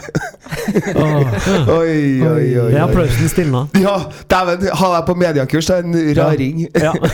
Oi, 1.04 2.22
oi, 2.22 2.26
oi. 2.26 2.44
Det 2.50 2.58
er 2.58 2.68
oi. 2.74 2.80
applausen 2.84 3.28
stilna. 3.32 3.64
Ja, 3.80 3.96
dæven, 4.30 4.66
ha 4.80 4.90
deg 4.96 5.06
på 5.08 5.14
mediekurs, 5.20 5.66
det 5.70 5.76
er 5.76 5.82
en 5.84 5.94
raring. 6.18 6.64
Ja. 6.74 6.92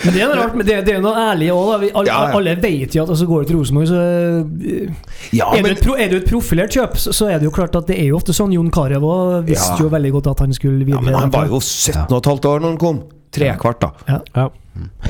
Men 0.00 0.14
det 0.14 0.20
er 0.22 0.30
noe 0.30 0.36
rart, 0.38 0.54
men 0.56 0.64
det, 0.66 0.76
det 0.86 0.94
er 0.96 1.02
noe 1.04 1.12
ærlig 1.20 1.50
òg. 1.52 1.70
Alle, 1.74 2.06
Ja, 2.10 2.16
ja. 2.24 2.30
alle 2.36 2.54
vet 2.62 2.94
jo 2.96 3.02
at 3.04 3.10
altså, 3.12 3.26
går 3.28 3.42
du 3.44 3.50
til 3.50 3.58
Rosenborg, 3.60 3.88
så 3.90 3.98
eh, 4.00 4.88
Ja, 5.36 5.50
er, 5.52 5.60
du 5.60 5.66
men 5.66 5.72
et 5.76 5.82
pro, 5.84 5.96
er 6.00 6.08
du 6.12 6.16
et 6.20 6.28
profilert 6.30 6.72
kjøp, 6.74 6.96
så, 7.00 7.28
er 7.30 7.38
det 7.42 7.48
jo 7.50 7.52
klart 7.54 7.76
at 7.78 7.88
det 7.90 7.98
er 8.00 8.08
jo 8.10 8.16
ofte 8.20 8.34
sånn. 8.36 8.54
Jon 8.56 8.70
Carew 8.74 9.04
visste 9.46 9.74
Ja. 9.76 9.84
jo 9.84 9.90
veldig 9.92 10.12
godt 10.16 10.30
at 10.34 10.40
han 10.46 10.52
skulle 10.56 10.84
videre. 10.84 11.00
ja, 11.00 11.04
men 11.10 11.14
han 11.18 11.30
var 11.34 11.46
jo 11.50 11.60
17 11.60 12.06
og 12.08 12.18
et 12.22 12.30
halvt 12.32 12.44
år 12.50 12.64
når 12.64 12.68
han 12.74 12.80
kom. 12.80 13.02
Tre 13.30 13.52
kvart, 13.60 13.84
da. 13.84 13.90
Ja. 14.08 14.18
Ja. 14.34 14.48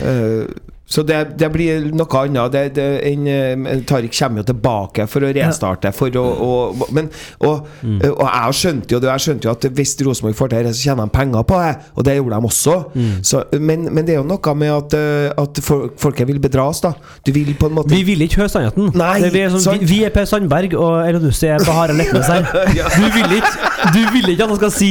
Eh, 0.02 0.44
så 0.91 1.05
det, 1.07 1.21
det 1.39 1.49
blir 1.55 1.85
noe 1.95 2.21
annet. 2.25 2.51
Det, 2.51 2.63
det, 2.75 2.87
en, 3.13 3.27
eh, 3.31 3.83
Tariq 3.87 4.11
kommer 4.19 4.43
jo 4.43 4.49
tilbake 4.51 5.07
for 5.11 5.23
å 5.23 5.31
restarte. 5.37 5.93
For 5.95 6.11
å, 6.19 6.25
å, 6.27 6.89
men, 6.97 7.09
og, 7.47 7.69
Mm. 7.81 8.01
og 8.11 8.25
jeg 8.27 8.55
skjønte 8.59 8.93
jo 8.93 8.99
det 9.01 9.09
Jeg 9.09 9.23
skjønte 9.25 9.47
jo 9.47 9.51
at 9.55 9.65
hvis 9.77 9.93
Rosenborg 10.05 10.35
får 10.37 10.51
til 10.53 10.67
det, 10.67 10.73
så 10.77 10.83
tjener 10.91 11.07
de 11.07 11.13
penger 11.15 11.45
på 11.49 11.61
det. 11.63 11.71
Og 11.97 12.05
det 12.09 12.17
gjorde 12.19 12.37
de 12.41 12.49
også. 12.51 12.75
Mm. 12.95 13.13
Så, 13.31 13.43
men, 13.61 13.87
men 13.95 14.05
det 14.09 14.15
er 14.17 14.19
jo 14.21 14.27
noe 14.29 14.55
med 14.59 14.73
at, 14.75 14.97
eh, 14.99 15.31
at 15.45 15.61
folk, 15.65 15.95
folket 16.03 16.29
vil 16.29 16.41
bedras, 16.43 16.83
da. 16.85 16.93
Du 17.27 17.31
vil 17.33 17.55
på 17.61 17.71
en 17.71 17.79
måte 17.79 17.95
Vi 17.95 18.03
vil 18.11 18.27
ikke 18.27 18.43
høre 18.43 18.53
sannheten. 18.53 18.91
Nei, 18.99 19.15
Det 19.25 19.33
vi, 19.37 19.45
er 19.47 19.55
sånn, 19.55 19.65
sånn. 19.65 19.79
vi, 19.81 19.89
vi 19.95 20.01
er 20.09 20.13
Per 20.15 20.27
Sandberg, 20.29 20.75
og 20.81 21.01
Elodussi 21.07 21.49
er 21.55 21.63
på 21.65 21.79
Letnes 21.95 22.33
her. 22.35 22.51
Du 23.01 23.07
vil 23.15 23.39
ikke 23.39 23.55
Du 23.95 24.01
vil 24.13 24.35
ikke 24.35 24.45
at 24.45 24.51
han 24.51 24.61
skal 24.61 24.75
si 24.75 24.91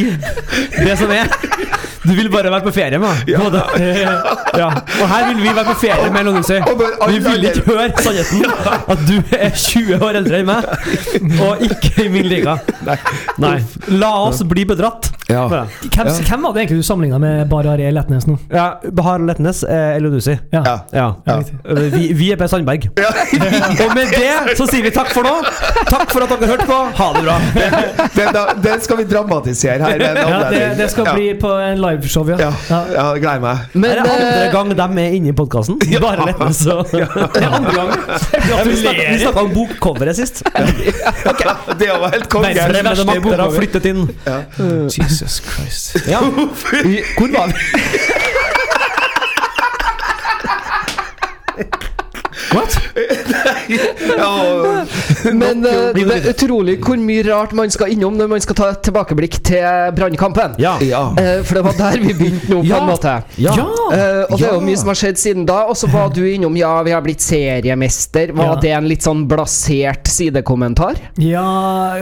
det 0.79 0.95
som 0.99 1.11
er. 1.13 1.29
Du 2.09 2.13
vil 2.17 2.29
bare 2.33 2.49
være 2.51 2.65
på 2.65 2.71
ferie 2.73 2.99
med 2.99 3.07
ham. 3.07 3.17
Ja. 4.57 4.69
Og 5.01 5.05
her 5.11 5.27
vil 5.29 5.43
vi 5.43 5.51
være 5.55 5.65
på 5.69 5.75
ferie 5.81 6.09
med 6.11 6.25
bare 6.79 6.95
alle 7.01 7.13
Vi 7.13 7.19
vil 7.27 7.45
ikke 7.51 7.63
høre 7.67 7.89
sannheten. 8.01 8.45
At 8.93 9.03
du 9.07 9.15
er 9.37 9.49
20 9.53 10.01
år 10.05 10.19
eldre 10.23 10.39
enn 10.41 10.49
meg, 10.49 10.65
og 11.45 11.61
ikke 11.65 12.05
i 12.07 12.09
min 12.13 12.25
liga. 12.29 12.57
Nei. 13.39 13.55
La 13.93 14.11
oss 14.25 14.41
bli 14.49 14.65
bedratt. 14.69 15.11
Ja. 15.29 15.43
Hvem, 15.45 16.07
hvem 16.25 16.45
var 16.47 16.53
det 16.55 16.61
egentlig 16.63 16.79
du 16.81 16.85
sammenligna 16.87 17.19
med 17.21 17.43
Barare 17.51 17.91
Letnes 17.93 18.25
nå? 18.25 18.39
Ja, 18.49 18.79
Bahare 18.97 19.27
Letnes 19.29 19.59
er 19.69 19.99
Elonussi. 19.99 20.33
Ja. 20.55 20.63
Ja. 20.65 20.77
Ja. 20.97 21.05
Ja. 21.29 21.35
Vi, 21.93 22.07
vi 22.17 22.31
er 22.33 22.39
Per 22.41 22.49
Sandberg. 22.49 22.87
Og 23.85 23.93
med 23.93 24.09
det 24.15 24.55
så 24.57 24.65
sier 24.71 24.87
vi 24.87 24.93
takk 24.95 25.11
for 25.13 25.27
nå. 25.27 25.35
Takk 25.91 26.09
for 26.09 26.25
at 26.25 26.33
dere 26.33 26.49
hørte 26.55 26.65
på. 26.65 26.79
Ha 26.97 27.09
det 27.19 27.23
bra. 27.27 27.37
Den, 28.19 28.39
den 28.63 28.81
skal 28.83 28.97
vi 28.99 29.05
dramatisere 29.09 29.77
her. 29.85 30.01
Ja, 30.01 30.39
det, 30.49 30.63
det 30.79 30.89
skal 30.91 31.05
Ja. 31.09 31.13
bli 31.15 31.29
på 31.39 31.51
en 31.63 31.79
liveshow, 31.99 32.29
ja. 32.29 32.37
Ja, 32.39 32.51
ja 32.93 33.05
jeg 33.13 33.23
gleder 33.23 33.43
meg. 33.43 33.57
Men 33.73 33.89
er 33.89 33.99
det 33.99 34.11
andre 34.13 34.45
eh, 34.45 34.51
gang 34.53 34.71
de 34.71 35.03
er 35.03 35.17
inne 35.17 35.31
i 35.31 35.35
podkasten? 35.35 35.79
Bare 36.03 36.27
Letnes 36.29 36.61
og 36.73 36.85
Det 37.35 37.43
er 37.43 37.55
andre 37.59 37.73
gang. 37.75 37.89
Vi 38.67 39.19
snakka 39.19 39.43
om 39.43 39.53
bokcoveret 39.53 40.19
sist. 40.19 40.43
Det 40.45 41.91
var 41.91 42.09
helt 42.15 42.29
konge. 42.31 42.53
Fremmede 42.55 42.89
verste 42.89 43.07
makter 43.09 43.43
har 43.43 43.55
flyttet 43.55 43.89
inn. 43.91 44.05
Jesus 44.95 45.41
Christ. 45.45 46.07
Ja. 46.07 46.23
Hvor 46.23 47.33
var 47.35 47.53
vi? 47.53 47.57
What? 52.49 52.88
Ja, 53.69 54.29
Men 55.33 55.61
uh, 55.65 55.91
det 55.93 56.03
er 56.15 56.27
utrolig 56.31 56.77
hvor 56.83 56.97
mye 57.01 57.23
rart 57.27 57.53
man 57.57 57.71
skal 57.73 57.91
innom 57.93 58.15
når 58.19 58.29
man 58.31 58.41
skal 58.43 58.57
ta 58.57 58.69
et 58.73 58.81
tilbakeblikk 58.87 59.37
til 59.45 59.93
brannkampen. 59.97 60.55
Ja. 60.61 60.75
ja. 60.83 61.01
Eh, 61.19 61.41
For 61.47 61.59
det 61.59 61.63
var 61.67 61.77
der 61.77 61.99
vi 62.03 62.13
begynte 62.17 62.49
nå, 62.51 62.61
på 62.63 62.69
Ja. 62.69 62.79
en 62.81 62.89
måte. 62.89 63.13
Ja. 63.37 63.53
Uh, 63.53 64.25
og 64.29 64.37
det 64.39 64.47
er 64.49 64.55
jo 64.57 64.63
mye 64.65 64.79
som 64.81 64.91
har 64.91 64.99
skjedd 64.99 65.21
siden 65.21 65.45
da. 65.49 65.59
Og 65.69 65.77
så 65.79 65.89
var 65.91 66.09
du 66.15 66.21
innom 66.27 66.57
ja, 66.59 66.71
vi 66.87 66.93
har 66.95 67.03
blitt 67.05 67.21
seriemester. 67.25 68.33
Var 68.37 68.51
Ja. 68.53 68.55
det 68.63 68.73
en 68.79 68.87
litt 68.89 69.05
sånn 69.05 69.25
blasert 69.29 70.07
sidekommentar? 70.09 70.97
Ja, 71.21 71.45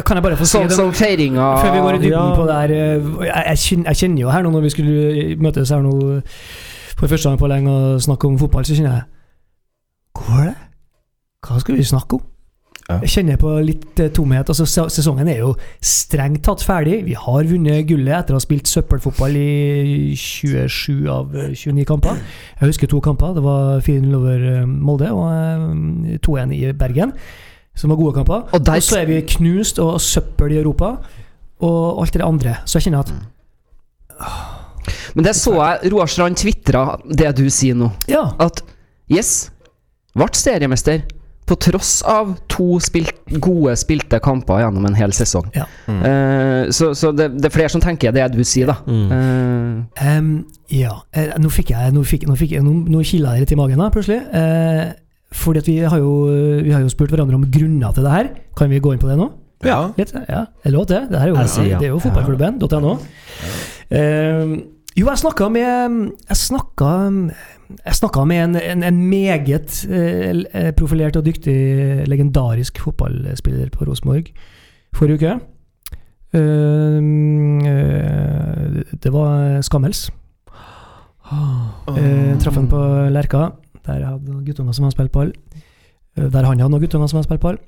kan 0.07 0.17
jeg 0.17 0.23
bare 0.27 0.37
få 0.39 0.45
si 0.47 0.55
Sånn 0.57 0.67
det? 0.71 0.77
som 0.77 0.93
feiringa 0.95 1.49
Før 1.61 1.73
vi 1.75 1.79
går 1.83 1.95
i 1.97 2.01
dybden 2.05 2.11
Ja. 2.17 2.35
på 2.37 2.45
det 2.47 2.55
her 2.61 2.73
jeg, 2.77 3.27
jeg, 3.27 3.57
kjenner, 3.57 3.85
jeg 3.91 3.95
kjenner 4.01 4.21
jo 4.21 4.29
her 4.33 4.43
nå 4.45 4.51
når 4.55 4.61
vi 4.65 4.69
skulle 4.73 5.37
møtes 5.43 5.69
her 5.73 5.81
nå 5.85 6.21
for 6.97 7.07
første 7.11 7.29
gang 7.29 7.37
på 7.37 7.47
lenge 7.51 7.69
og 7.69 8.01
snakke 8.01 8.25
om 8.25 8.37
fotball, 8.41 8.65
så 8.65 8.73
kjenner 8.73 8.95
jeg 8.95 9.03
er 10.17 10.47
det? 10.49 10.55
Hva 11.47 11.59
skal 11.63 11.77
vi 11.79 11.83
snakke 11.87 12.17
om? 12.19 12.25
Jeg 12.87 13.09
kjenner 13.11 13.35
på 13.41 13.49
litt 13.67 13.99
eh, 13.99 14.07
tomhet. 14.15 14.47
Altså, 14.47 14.63
sesongen 14.87 15.27
er 15.27 15.41
jo 15.41 15.49
strengt 15.83 16.39
tatt 16.47 16.61
ferdig. 16.63 17.01
Vi 17.03 17.17
har 17.19 17.43
vunnet 17.49 17.83
gullet 17.89 18.13
etter 18.15 18.31
å 18.35 18.39
ha 18.39 18.43
spilt 18.43 18.69
søppelfotball 18.71 19.35
i 19.35 20.13
27 20.15 21.09
av 21.11 21.35
eh, 21.35 21.49
29 21.51 21.83
kamper. 21.89 22.21
Jeg 22.61 22.69
husker 22.71 22.87
to 22.91 23.01
kamper. 23.03 23.33
Det 23.35 23.43
var 23.43 23.81
4-0 23.83 24.15
over 24.15 24.45
eh, 24.53 24.63
Molde 24.71 25.09
og 25.11 25.27
eh, 25.33 26.15
2-1 26.23 26.55
i 26.55 26.61
Bergen, 26.79 27.11
som 27.75 27.91
var 27.91 27.99
gode 27.99 28.15
kamper. 28.21 28.47
Og 28.55 28.63
der- 28.69 28.79
Og 28.79 28.87
så 28.87 29.01
er 29.01 29.11
vi 29.11 29.19
knust 29.35 29.83
og 29.83 29.99
søppel 30.01 30.55
i 30.55 30.61
Europa, 30.61 30.93
og 31.67 32.01
alt 32.05 32.13
det 32.15 32.23
andre. 32.23 32.55
Så 32.63 32.79
jeg 32.79 32.87
kjenner 32.87 33.03
at 33.03 33.11
Men 35.17 35.25
det 35.27 35.35
så 35.35 35.51
jeg 35.57 35.91
Roar 35.91 36.07
Strand 36.09 36.37
tvitra 36.39 36.85
det 37.03 37.33
du 37.35 37.43
sier 37.51 37.75
nå. 37.75 37.91
ja, 38.07 38.29
At 38.39 38.63
yes, 39.11 39.49
ble 40.15 40.27
seriemester 40.33 41.03
på 41.47 41.55
tross 41.63 42.01
av 42.03 42.33
to 42.51 42.75
spilt, 42.83 43.15
gode 43.39 43.75
spilte 43.79 44.19
kamper 44.23 44.59
gjennom 44.65 44.85
en 44.89 44.97
hel 44.97 45.13
sesong. 45.15 45.47
Ja. 45.55 45.63
Eh, 45.87 46.67
så 46.75 46.91
så 46.97 47.13
det, 47.15 47.29
det 47.37 47.47
er 47.47 47.55
flere 47.55 47.71
som 47.71 47.83
tenker 47.83 48.15
det 48.15 48.25
du 48.35 48.43
sier, 48.43 48.67
da. 48.67 48.77
Mm. 48.83 49.07
Uh. 49.13 50.17
Um, 50.17 50.31
ja. 50.73 50.93
Eh, 51.15 51.31
nå 51.39 51.51
fikk 51.53 51.71
jeg 51.71 51.95
Nå, 51.95 52.03
fikk, 52.07 52.27
nå, 52.27 52.35
fikk 52.39 52.57
nå, 52.63 52.73
nå 52.91 53.03
kila 53.07 53.35
det 53.35 53.45
litt 53.45 53.55
i 53.55 53.59
magen, 53.59 53.79
da, 53.79 53.89
plutselig. 53.93 54.19
Uh, 54.33 54.91
fordi 55.37 55.63
at 55.63 55.71
vi 55.71 55.77
har, 55.83 55.97
jo, 56.03 56.13
vi 56.63 56.71
har 56.75 56.83
jo 56.83 56.91
spurt 56.91 57.11
hverandre 57.11 57.39
om 57.39 57.47
grunner 57.51 57.95
til 57.95 58.07
det 58.07 58.15
her. 58.15 58.31
Kan 58.57 58.71
vi 58.71 58.83
gå 58.83 58.95
inn 58.95 59.01
på 59.01 59.09
det 59.09 59.19
nå? 59.19 59.31
Ja. 59.65 59.79
Litt? 59.97 60.13
Ja, 60.13 60.45
det 60.51 60.69
er 60.69 60.75
lov 60.75 60.87
til. 60.91 61.07
Det 61.09 61.19
her 61.19 61.31
er 61.31 61.33
jo, 61.33 61.47
sier 61.51 61.71
ja. 61.71 61.79
det 61.81 61.89
er 61.89 61.95
jo 61.95 62.01
fotballklubben.no. 62.03 62.97
Eh, 63.87 64.57
jo, 64.97 65.05
jeg 65.07 65.21
snakka 65.21 65.49
med 65.53 66.11
Jeg 66.29 66.37
snakka 66.37 66.91
jeg 67.67 67.95
snakka 67.99 68.23
med 68.23 68.43
en, 68.45 68.55
en, 68.55 68.83
en 68.87 68.99
meget 69.09 69.73
eh, 69.91 70.69
profilert 70.77 71.17
og 71.19 71.25
dyktig, 71.25 71.55
legendarisk 72.07 72.79
fotballspiller 72.79 73.67
på 73.73 73.83
Rosenborg 73.89 74.29
forrige 74.95 75.19
uke. 75.19 75.33
Eh, 76.33 77.01
eh, 77.67 78.77
det 79.03 79.11
var 79.13 79.59
Skammels. 79.67 80.07
Eh, 81.27 82.37
traff 82.39 82.55
han 82.55 82.69
på 82.71 82.79
Lerka, 83.11 83.49
der 83.85 83.99
jeg 83.99 84.07
hadde 84.13 84.31
noen 84.31 84.45
guttunger 84.47 84.75
som 84.75 84.87
har 84.87 84.95
spilt 84.95 85.11
ball. 85.11 85.33
Eh, 86.15 86.29
Der 86.31 86.43
han 86.47 86.59
hadde 86.59 86.71
noen 86.71 86.85
guttunger 86.85 87.11
som 87.11 87.19
har 87.19 87.27
spilt 87.27 87.43
ball. 87.43 87.59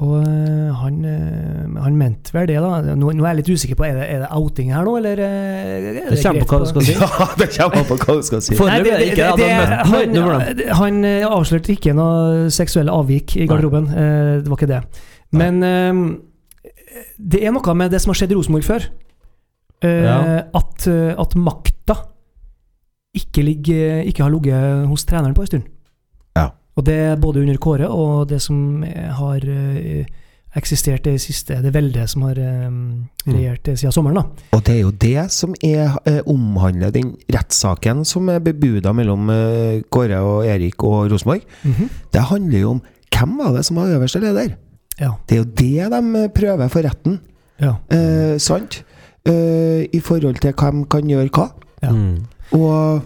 Og 0.00 0.22
eh, 0.24 0.70
han, 0.72 0.94
eh, 1.04 1.80
han 1.84 1.96
mente 2.00 2.32
vel 2.32 2.46
det, 2.48 2.56
da. 2.64 2.94
Nå, 2.96 3.10
nå 3.12 3.26
er 3.26 3.34
jeg 3.34 3.38
litt 3.42 3.50
usikker 3.52 3.76
på 3.76 3.84
Er 3.84 3.98
det, 3.98 4.06
er 4.08 4.22
det 4.22 4.28
outing 4.32 4.70
her 4.72 4.86
nå, 4.88 4.94
eller 5.02 5.20
eh, 5.20 5.88
er 5.90 6.14
Det 6.14 6.22
kommer 6.24 6.46
på 6.48 6.56
hva 6.56 6.60
du 6.62 6.70
skal 6.70 6.86
si. 6.86 6.94
Ja, 6.96 7.26
det 7.36 7.48
kommer 7.58 7.84
på 7.90 7.98
hva 8.00 8.16
du 8.16 8.22
skal 8.24 8.40
si. 8.46 8.56
Nei, 8.56 8.78
det, 8.86 8.94
det, 9.02 9.10
det 9.12 9.26
det. 9.36 9.50
det, 10.16 10.70
Han 10.72 10.72
han, 10.80 11.04
eh, 11.04 11.26
avslørte 11.28 11.74
ikke 11.76 11.92
noe 11.98 12.48
seksuelle 12.56 12.94
avvik 12.94 13.36
i 13.36 13.46
garderoben. 13.50 13.90
Eh, 13.92 14.32
Det 14.40 14.48
var 14.48 14.62
ikke 14.62 14.70
det. 14.72 14.80
Men 15.36 15.60
eh, 15.68 16.00
det 17.20 17.44
er 17.44 17.52
noe 17.52 17.76
med 17.76 17.92
det 17.92 18.00
som 18.00 18.14
har 18.14 18.20
skjedd 18.22 18.32
i 18.32 18.40
Rosenborg 18.40 18.64
før. 18.64 18.88
Eh, 19.84 20.40
At, 20.56 20.88
eh, 20.88 21.12
at 21.20 21.36
makta 21.36 21.98
ikke, 23.12 23.44
ligger, 23.44 24.06
ikke 24.08 24.24
har 24.24 24.32
ligget 24.32 24.86
hos 24.88 25.04
treneren 25.04 25.36
på 25.36 25.44
en 25.44 25.52
stund. 25.52 25.68
Og 26.76 26.86
det 26.86 26.94
er 26.94 27.20
både 27.20 27.42
under 27.42 27.58
Kåre 27.60 27.88
og 27.92 28.28
det 28.30 28.40
som 28.42 28.82
har 29.18 29.44
eh, 29.44 30.06
eksistert 30.56 31.04
det 31.04 31.18
siste, 31.20 31.58
det 31.64 31.72
veldet 31.74 32.08
som 32.08 32.24
har 32.24 32.38
eh, 32.40 32.70
regjert 33.28 33.68
eh, 33.68 33.76
siden 33.76 33.92
sommeren. 33.92 34.22
da. 34.22 34.48
Og 34.56 34.64
det 34.66 34.74
er 34.78 34.80
jo 34.80 34.94
det 35.04 35.26
som 35.32 35.54
er, 35.64 35.98
omhandler 36.24 36.94
den 36.94 37.14
rettssaken 37.32 38.04
som 38.08 38.28
er 38.32 38.40
bebuda 38.44 38.94
mellom 38.96 39.28
Kåre 39.92 40.24
og 40.24 40.48
Erik 40.48 40.82
og 40.84 41.12
Rosenborg. 41.12 41.44
Det 42.12 42.28
handler 42.32 42.58
jo 42.64 42.74
om 42.78 42.82
hvem 43.12 43.38
var 43.38 43.56
det 43.56 43.66
som 43.68 43.76
var 43.76 43.92
øverste 43.92 44.22
leder? 44.22 44.56
Ja. 45.00 45.12
Det 45.28 45.36
er 45.36 45.42
jo 45.42 45.50
det 45.58 45.90
de 45.92 46.28
prøver 46.34 46.68
for 46.72 46.84
retten, 46.86 47.20
ja. 47.60 47.76
eh, 47.92 48.38
sant? 48.38 48.82
Eh, 49.28 49.86
I 49.92 50.00
forhold 50.02 50.40
til 50.42 50.54
hvem 50.58 50.84
kan 50.90 51.08
gjøre 51.08 51.30
hva. 51.32 51.48
Ja. 51.82 51.92
Mm. 51.92 52.24
Og 52.58 53.02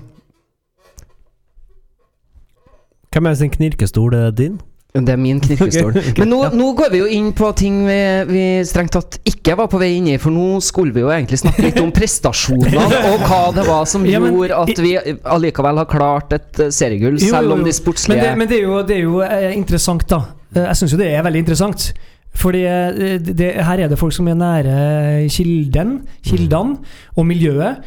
Hvem 3.17 3.27
er 3.31 3.37
sin 3.39 3.53
knirkestol? 3.55 4.13
Er 4.15 4.27
det 4.31 4.39
din? 4.45 4.57
det 4.97 5.13
er 5.13 5.19
min 5.21 5.39
knirkestol. 5.45 5.91
Okay, 5.93 6.09
ok. 6.13 6.19
Men 6.23 6.31
nå, 6.33 6.39
nå 6.57 6.67
går 6.77 6.91
vi 6.95 6.99
jo 7.03 7.07
inn 7.13 7.27
på 7.37 7.51
ting 7.59 7.83
vi, 7.85 7.97
vi 8.31 8.45
strengt 8.65 8.95
tatt 8.97 9.19
ikke 9.29 9.57
var 9.61 9.69
på 9.73 9.81
vei 9.81 9.91
inn 9.99 10.07
i, 10.09 10.17
for 10.21 10.33
nå 10.33 10.61
skulle 10.65 10.95
vi 10.97 11.03
jo 11.05 11.11
egentlig 11.13 11.37
snakke 11.43 11.65
litt 11.67 11.81
om 11.83 11.91
prestasjonene, 11.97 12.85
og 13.11 13.25
hva 13.29 13.41
det 13.57 13.67
var 13.69 13.85
som 13.89 14.07
Ja, 14.09 14.21
men- 14.25 14.33
gjorde 14.33 14.57
at 14.63 14.81
vi 14.85 14.95
allikevel 15.37 15.83
har 15.83 15.89
klart 15.91 16.33
et 16.37 16.61
eh, 16.65 16.71
seriegull, 16.73 17.19
Jo, 17.21 17.29
selv 17.35 17.57
om 17.59 17.65
de 17.67 17.75
sportslige 17.77 18.17
Men 18.17 18.25
det, 18.25 18.33
men 18.41 18.49
det 18.53 18.59
er 18.61 18.65
jo, 18.69 18.79
det 18.89 18.97
er 18.97 19.03
jo 19.05 19.21
eh, 19.27 19.49
interessant, 19.57 20.07
da. 20.13 20.23
Eh, 20.55 20.63
Jeg 20.71 20.81
syns 20.81 20.97
jo 20.97 21.01
det 21.03 21.11
er 21.13 21.27
veldig 21.29 21.45
interessant. 21.45 21.91
Fordi 22.37 22.65
det, 23.33 23.51
her 23.65 23.81
er 23.81 23.89
det 23.89 23.97
folk 24.01 24.13
som 24.13 24.27
er 24.29 24.37
nære 24.37 24.73
kilden, 25.33 25.95
kildene 26.25 26.77
og 27.17 27.25
miljøet, 27.25 27.79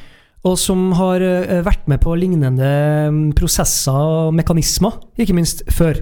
og 0.48 0.56
som 0.60 0.92
har 0.96 1.20
eh, 1.26 1.60
vært 1.66 1.88
med 1.92 2.00
på 2.00 2.14
lignende 2.16 2.70
mm, 3.12 3.24
prosesser 3.36 3.92
og 4.00 4.34
mekanismer, 4.38 4.96
ikke 5.20 5.36
minst 5.36 5.66
før, 5.76 6.00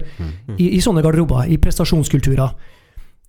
i, 0.56 0.68
i 0.76 0.80
sånne 0.84 1.02
garderober, 1.02 1.48
i 1.50 1.56
prestasjonskulturer. 1.58 2.52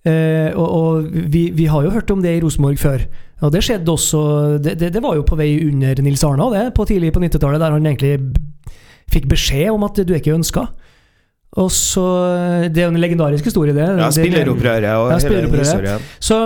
Eh, 0.06 0.54
og 0.56 0.68
og 0.70 1.08
vi, 1.34 1.50
vi 1.52 1.66
har 1.68 1.82
jo 1.84 1.90
hørt 1.92 2.10
om 2.14 2.22
det 2.24 2.36
i 2.38 2.40
Rosenborg 2.40 2.78
før. 2.80 3.02
Og 3.44 3.50
det 3.52 3.60
skjedde 3.64 3.88
også 3.92 4.20
Det, 4.62 4.78
det, 4.80 4.92
det 4.94 5.02
var 5.02 5.14
jo 5.16 5.24
på 5.28 5.36
vei 5.36 5.50
under 5.66 5.98
Nils 6.04 6.22
Arna, 6.24 6.46
det, 6.54 6.74
på 6.76 6.86
tidlig 6.88 7.12
på 7.12 7.20
90-tallet, 7.20 7.60
der 7.60 7.74
han 7.74 7.86
egentlig 7.90 8.14
fikk 9.10 9.26
beskjed 9.32 9.72
om 9.74 9.84
at 9.88 9.98
du 9.98 10.12
er 10.14 10.20
ikke 10.20 10.36
ønska. 10.36 10.68
Og 11.58 11.70
så 11.74 12.04
Det 12.70 12.78
er 12.78 12.86
jo 12.86 12.94
en 12.94 13.00
legendarisk 13.02 13.44
historie, 13.50 13.74
det. 13.74 13.82
ja, 13.98 14.10
spilleropprøret 14.14 14.94
og 14.94 15.10
Ja, 15.10 15.18
hele 15.26 15.58
historien. 15.58 16.06
Så, 16.22 16.38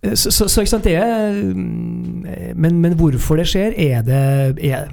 så, 0.00 0.30
så, 0.32 0.48
så 0.48 0.62
ikke 0.62 0.70
sant, 0.70 0.86
det 0.88 0.96
er 0.96 1.34
mm, 1.36 2.54
men, 2.56 2.78
men 2.80 2.96
hvorfor 2.96 3.36
det 3.36 3.48
skjer, 3.50 3.74
er 3.76 4.04
det 4.06 4.20
er, 4.70 4.88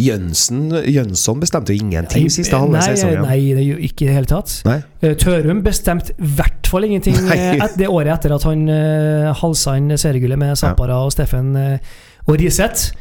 Jønsen, 0.00 0.70
Jønsson 0.88 1.40
bestemte 1.42 1.74
jo 1.74 1.82
ingenting 1.84 2.30
siste 2.32 2.56
halve 2.56 2.78
nei, 2.78 2.84
sesongen. 2.94 3.26
Nei, 3.26 3.38
det 3.52 3.60
er 3.60 3.66
jo 3.66 3.76
ikke 3.76 4.06
i 4.06 4.08
det 4.08 4.16
hele 4.16 4.30
tatt. 4.30 4.54
Nei. 4.66 4.78
Eh, 5.04 5.14
Tørum 5.20 5.60
bestemte 5.64 6.14
i 6.16 6.30
hvert 6.38 6.70
fall 6.70 6.88
ingenting 6.88 7.18
eh, 7.20 7.58
et, 7.58 7.76
det 7.78 7.90
året 7.90 8.14
etter 8.16 8.34
at 8.34 8.46
han 8.48 8.64
uh, 8.70 9.30
halsa 9.42 9.76
inn 9.78 9.92
seriegullet 10.00 10.40
med 10.40 10.56
Zampara 10.58 10.96
og 11.04 11.12
Steffen 11.14 11.52
uh, 11.58 11.92
og 12.26 12.40
Riseth. 12.40 12.94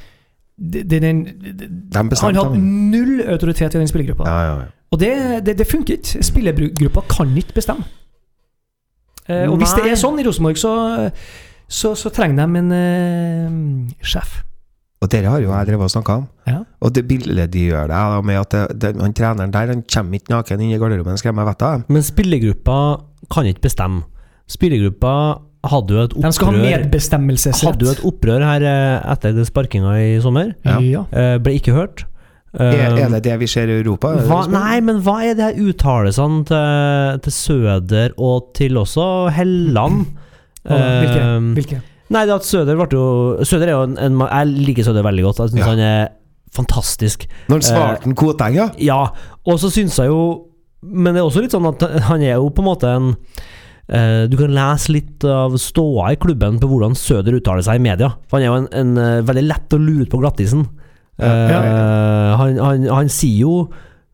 Han 1.95 2.11
hadde 2.11 2.59
null 2.59 3.23
autoritet 3.23 3.73
i 3.73 3.79
den 3.79 3.89
spillergruppa. 3.89 4.27
Ja, 4.27 4.41
ja, 4.45 4.57
ja. 4.65 4.69
Og 4.91 4.99
det, 4.99 5.13
det, 5.47 5.55
det 5.61 5.67
funker 5.69 5.97
ikke. 5.97 6.21
Spillergruppa 6.27 7.05
kan 7.09 7.31
ikke 7.39 7.55
bestemme. 7.61 7.87
Uh, 9.29 9.47
og 9.47 9.61
hvis 9.61 9.73
det 9.79 9.87
er 9.87 9.97
sånn 9.97 10.19
i 10.19 10.27
Rosenborg, 10.27 10.59
så, 10.59 10.75
så, 11.71 11.93
så 11.95 12.11
trenger 12.13 12.41
de 12.43 12.59
en 12.61 12.71
eh, 12.75 13.99
sjef. 14.03 14.41
Og 15.01 15.09
dere 15.09 15.31
har 15.33 15.41
jo 15.41 15.49
jeg 15.49 15.67
drevet 15.71 15.87
og 15.87 15.93
snakka 15.95 16.15
om. 16.19 16.25
Ja. 16.45 16.59
Og 16.85 16.91
det 16.93 17.07
bildet 17.09 17.49
de 17.55 17.63
gjør 17.71 17.87
det, 17.89 18.01
med 18.27 18.37
at 18.37 18.53
det, 18.53 18.65
det, 18.83 18.91
han 19.01 19.15
treneren 19.17 19.53
der 19.53 19.71
Han 19.73 19.81
kommer 19.89 20.19
ikke 20.19 20.33
naken 20.35 20.61
inn 20.61 20.75
i 20.75 20.81
garderoben 20.81 21.17
og 21.17 21.21
skremmer 21.21 21.47
vettet 21.47 21.65
av 21.65 21.79
dem. 21.79 21.95
Men 21.95 22.05
spillergruppa 22.05 22.75
kan 23.33 23.49
ikke 23.49 23.65
bestemme. 23.65 24.03
Spillergruppa 24.51 25.15
hadde 25.71 25.95
jo 25.95 26.03
et 26.03 26.13
opprør 26.13 26.27
De 26.29 26.37
skal 26.37 26.51
ha 26.51 26.61
medbestemmelsesrett. 26.67 27.65
Hadde 27.69 27.87
jo 27.87 27.95
et 27.95 28.05
opprør 28.11 28.45
her 28.45 28.67
eh, 28.67 29.11
etter 29.15 29.41
sparkinga 29.47 29.97
i 30.03 30.13
sommer. 30.21 30.53
Ja. 30.67 30.77
Ja. 30.85 31.03
Eh, 31.09 31.35
Ble 31.41 31.57
ikke 31.57 31.75
hørt. 31.77 32.05
Er, 32.51 32.73
Eh, 32.75 32.97
er 32.99 33.09
det 33.13 33.23
det 33.23 33.37
vi 33.39 33.47
ser 33.47 33.69
i 33.71 33.77
Europa? 33.79 34.09
Hva, 34.27 34.41
nei, 34.51 34.81
men 34.83 34.97
hva 35.05 35.21
er 35.23 35.37
det 35.39 35.45
her 35.45 35.69
uttalelsene 35.71 36.41
til, 36.49 37.21
til 37.23 37.31
Søder 37.31 38.11
og 38.19 38.51
til 38.57 38.75
også 38.81 39.05
Helland? 39.33 40.03
Da? 40.67 40.77
Hvilke? 41.01 41.21
Eh, 41.21 41.45
Hvilke? 41.57 41.81
Nei, 42.11 42.25
det 42.27 42.33
at 42.35 42.43
Søder 42.45 42.75
ble 42.75 42.87
jo 42.91 43.05
Søder 43.47 43.69
er 43.71 43.75
jo 43.77 43.83
en, 43.87 43.93
en 43.97 44.19
Jeg 44.27 44.49
liker 44.67 44.83
Søder 44.83 45.05
veldig 45.07 45.23
godt. 45.29 45.39
Jeg 45.45 45.53
syns 45.53 45.61
Ja. 45.63 45.69
han 45.71 45.79
er 45.79 46.09
fantastisk. 46.53 47.23
Når 47.49 47.63
svarte 47.63 48.03
han 48.03 48.15
Koteng, 48.19 48.57
ja? 48.59 48.65
Ja, 48.83 48.99
og 49.47 49.59
så 49.63 49.69
syns 49.71 49.95
jeg 49.97 50.11
jo 50.11 50.47
Men 50.83 51.13
det 51.15 51.21
er 51.21 51.29
også 51.29 51.41
litt 51.45 51.55
sånn 51.55 51.69
at 51.71 51.85
han 52.09 52.21
er 52.25 52.35
jo 52.35 52.49
på 52.51 52.61
en 52.65 52.67
måte 52.67 52.91
en 52.91 53.09
eh, 53.87 54.27
Du 54.27 54.35
kan 54.37 54.51
lese 54.53 54.91
litt 54.91 55.23
av 55.23 55.55
ståa 55.61 56.11
i 56.13 56.19
klubben 56.19 56.59
på 56.59 56.67
hvordan 56.67 56.97
Søder 56.99 57.37
uttaler 57.39 57.63
seg 57.65 57.79
i 57.79 57.85
media. 57.87 58.11
For 58.27 58.37
han 58.37 58.43
er 58.43 58.49
jo 58.51 58.59
en, 58.61 58.69
en 58.81 58.97
eh, 58.97 59.21
veldig 59.31 59.45
lett 59.47 59.73
å 59.77 59.79
lure 59.81 60.03
ut 60.05 60.11
på 60.11 60.19
glattisen. 60.21 60.67
Eh, 61.21 62.35
han, 62.37 62.57
han, 62.59 62.87
han 62.89 63.09
sier 63.13 63.43
jo 63.45 63.55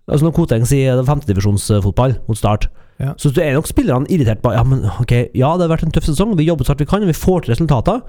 Altså 0.08 0.24
Når 0.24 0.34
Koteng 0.38 0.64
sier 0.68 1.02
femtedivisjonsfotball 1.04 2.14
mot 2.30 2.38
Start, 2.40 2.70
Ja. 2.98 3.12
så 3.22 3.30
er 3.38 3.54
nok 3.54 3.68
spillerne 3.70 4.10
irritert 4.10 4.42
på 4.42 4.50
Ja, 4.56 4.64
men 4.66 4.82
ok, 4.90 5.12
ja, 5.38 5.52
det 5.54 5.68
har 5.68 5.70
vært 5.70 5.84
en 5.86 5.92
tøff 5.94 6.08
sesong, 6.08 6.32
vi 6.38 6.48
jobber 6.48 6.66
så 6.66 6.74
hardt 6.74 6.82
vi 6.82 6.90
kan, 6.90 7.06
vi 7.06 7.14
får 7.14 7.46
til 7.46 7.54
resultater, 7.54 8.00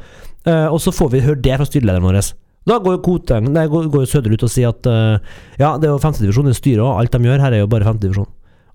uh, 0.48 0.68
og 0.72 0.78
så 0.80 0.94
får 0.96 1.10
vi 1.12 1.20
høre 1.26 1.42
det 1.44 1.58
fra 1.60 1.66
styrelederen 1.68 2.06
vår. 2.08 2.20
Da 2.68 2.78
går 2.84 2.96
jo 2.96 3.02
Koteng, 3.04 3.50
nei, 3.52 3.66
går, 3.68 3.90
går 3.92 4.08
Søder 4.08 4.32
ut 4.32 4.46
og 4.48 4.52
sier 4.52 4.72
at 4.72 4.88
uh, 4.88 5.20
ja, 5.60 5.74
det 5.76 5.88
er 5.88 5.92
jo 5.92 6.00
femtedivisjon, 6.00 6.48
det 6.48 6.56
er 6.56 6.60
styret 6.62 6.84
òg, 6.84 7.02
alt 7.02 7.14
de 7.14 7.28
gjør 7.28 7.44
her 7.44 7.56
er 7.56 7.62
jo 7.62 7.70
bare 7.70 7.88
femtedivisjon. 7.88 8.28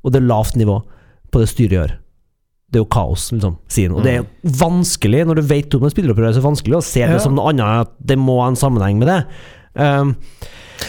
Og 0.03 0.13
det 0.13 0.21
er 0.21 0.29
lavt 0.29 0.57
nivå 0.59 0.79
på 1.33 1.41
det 1.41 1.49
styret 1.49 1.77
gjør. 1.79 1.93
Det 2.73 2.79
er 2.79 2.85
jo 2.85 2.89
kaos, 2.93 3.27
liksom, 3.33 3.57
sier 3.69 3.89
han. 3.89 3.97
Og 3.99 4.05
det 4.05 4.13
er 4.13 4.21
jo 4.23 4.55
vanskelig, 4.61 5.25
når 5.29 5.41
du 5.41 5.43
vet 5.49 5.75
om 5.77 5.85
en 5.85 5.93
spilleropprør, 5.93 6.29
er 6.31 6.37
så 6.37 6.45
vanskelig 6.45 6.79
å 6.79 6.85
se 6.85 7.05
det 7.05 7.19
som 7.21 7.35
noe 7.37 7.51
annet, 7.51 7.85
at 7.85 7.93
det 8.13 8.17
må 8.17 8.39
ha 8.41 8.47
en 8.49 8.57
sammenheng 8.57 8.97
med 9.01 9.11
det. 9.11 9.19
Um, 9.77 10.15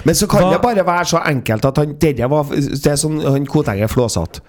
Men 0.05 0.17
så 0.17 0.27
kan 0.29 0.43
Hva- 0.43 0.53
det 0.53 0.63
bare 0.65 0.85
være 0.85 1.09
så 1.09 1.21
enkelt 1.25 1.65
at 1.65 1.79
han 1.81 1.95
det 2.01 2.27
var 2.29 2.45
Det 2.53 2.91
er 2.91 2.99
sånn 3.01 3.23
han 3.23 3.47
Koteng 3.49 3.81
er 3.81 3.89
flåsatt. 3.89 4.41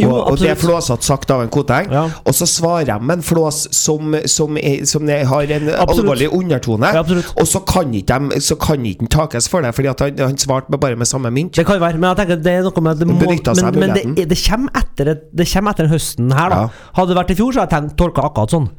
Jo, 0.00 0.10
og, 0.10 0.32
og 0.32 0.38
det 0.40 0.48
er 0.50 0.58
flåsete 0.58 1.06
sagt 1.06 1.30
av 1.30 1.44
en 1.44 1.50
Koteng. 1.54 1.90
Ja. 1.92 2.04
Og 2.26 2.34
så 2.34 2.48
svarer 2.50 2.88
jeg 2.90 3.06
med 3.06 3.20
en 3.20 3.24
flås 3.26 3.60
som, 3.74 4.16
som, 4.30 4.58
er, 4.58 4.82
som 4.90 5.06
er, 5.08 5.22
har 5.30 5.52
en 5.56 5.68
Absolutt. 5.70 6.00
alvorlig 6.02 6.30
undertone. 6.34 6.90
Ja, 6.96 7.04
og 7.04 7.46
så 7.50 7.62
kan 7.68 7.94
ikke 7.94 8.18
de 8.18 8.40
Så 8.42 8.56
kan 8.60 8.84
ikke 8.86 9.04
den 9.04 9.12
takes 9.12 9.48
for 9.50 9.64
det, 9.64 9.74
Fordi 9.76 9.92
han, 9.92 10.18
han 10.18 10.38
svarte 10.40 10.80
bare 10.80 10.98
med 10.98 11.10
samme 11.10 11.30
mynt. 11.34 11.54
Det 11.56 11.66
kan 11.68 11.80
være, 11.80 12.00
men 12.00 12.10
jeg 12.10 12.22
tenker 12.22 12.42
det 12.44 12.56
er 12.58 12.66
noe 12.66 12.84
med 12.84 13.00
det 13.00 13.08
må, 13.08 13.18
men, 13.20 13.78
men 13.78 13.94
det, 13.94 14.28
det, 14.30 14.38
kommer 14.48 14.80
etter, 14.82 15.14
det 15.30 15.46
kommer 15.50 15.74
etter 15.76 15.90
høsten 15.92 16.32
her, 16.34 16.50
da. 16.50 16.64
Ja. 16.64 16.88
Hadde 16.98 17.14
det 17.14 17.20
vært 17.20 17.34
i 17.34 17.38
fjor, 17.38 17.54
så 17.54 17.62
hadde 17.62 17.70
jeg 17.70 17.84
tenkt 17.84 17.98
tolka 18.00 18.26
akkurat 18.26 18.54
sånn. 18.54 18.72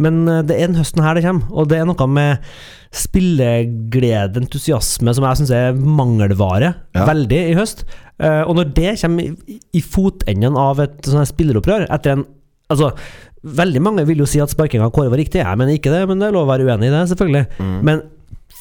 Men 0.00 0.22
eh, 0.28 0.44
det 0.46 0.58
er 0.58 0.68
den 0.70 0.78
høsten 0.80 1.02
her 1.04 1.16
det 1.16 1.24
kommer, 1.24 1.48
og 1.50 1.70
det 1.70 1.80
er 1.80 1.88
noe 1.88 2.08
med 2.10 2.52
spilleglede, 2.90 4.40
entusiasme, 4.42 5.14
som 5.14 5.26
jeg 5.26 5.40
syns 5.40 5.52
er 5.54 5.76
mangelvare 5.78 6.74
veldig 6.96 7.42
i 7.52 7.58
høst. 7.58 7.84
Eh, 8.20 8.42
og 8.44 8.54
når 8.58 8.72
det 8.76 8.92
kommer 9.00 9.24
i, 9.48 9.58
i 9.72 9.80
fotenden 9.80 10.56
av 10.60 10.80
et 10.84 11.08
sånt 11.08 11.30
spilleropprør 11.32 11.86
etter 11.88 12.18
en 12.18 12.26
Altså, 12.70 12.92
veldig 13.42 13.80
mange 13.82 14.02
vil 14.06 14.20
jo 14.22 14.26
si 14.30 14.38
at 14.38 14.52
sparkinga 14.52 14.84
av 14.86 14.92
Kåre 14.94 15.10
var 15.10 15.18
riktig. 15.18 15.40
Jeg 15.42 15.58
mener 15.58 15.74
ikke 15.74 15.90
det, 15.90 16.04
men 16.06 16.20
det 16.22 16.28
er 16.28 16.34
lov 16.36 16.44
å 16.44 16.50
være 16.52 16.68
uenig 16.68 16.86
i 16.86 16.92
det, 16.94 17.00
selvfølgelig. 17.10 17.40
Mm. 17.58 17.72
Men 17.88 18.02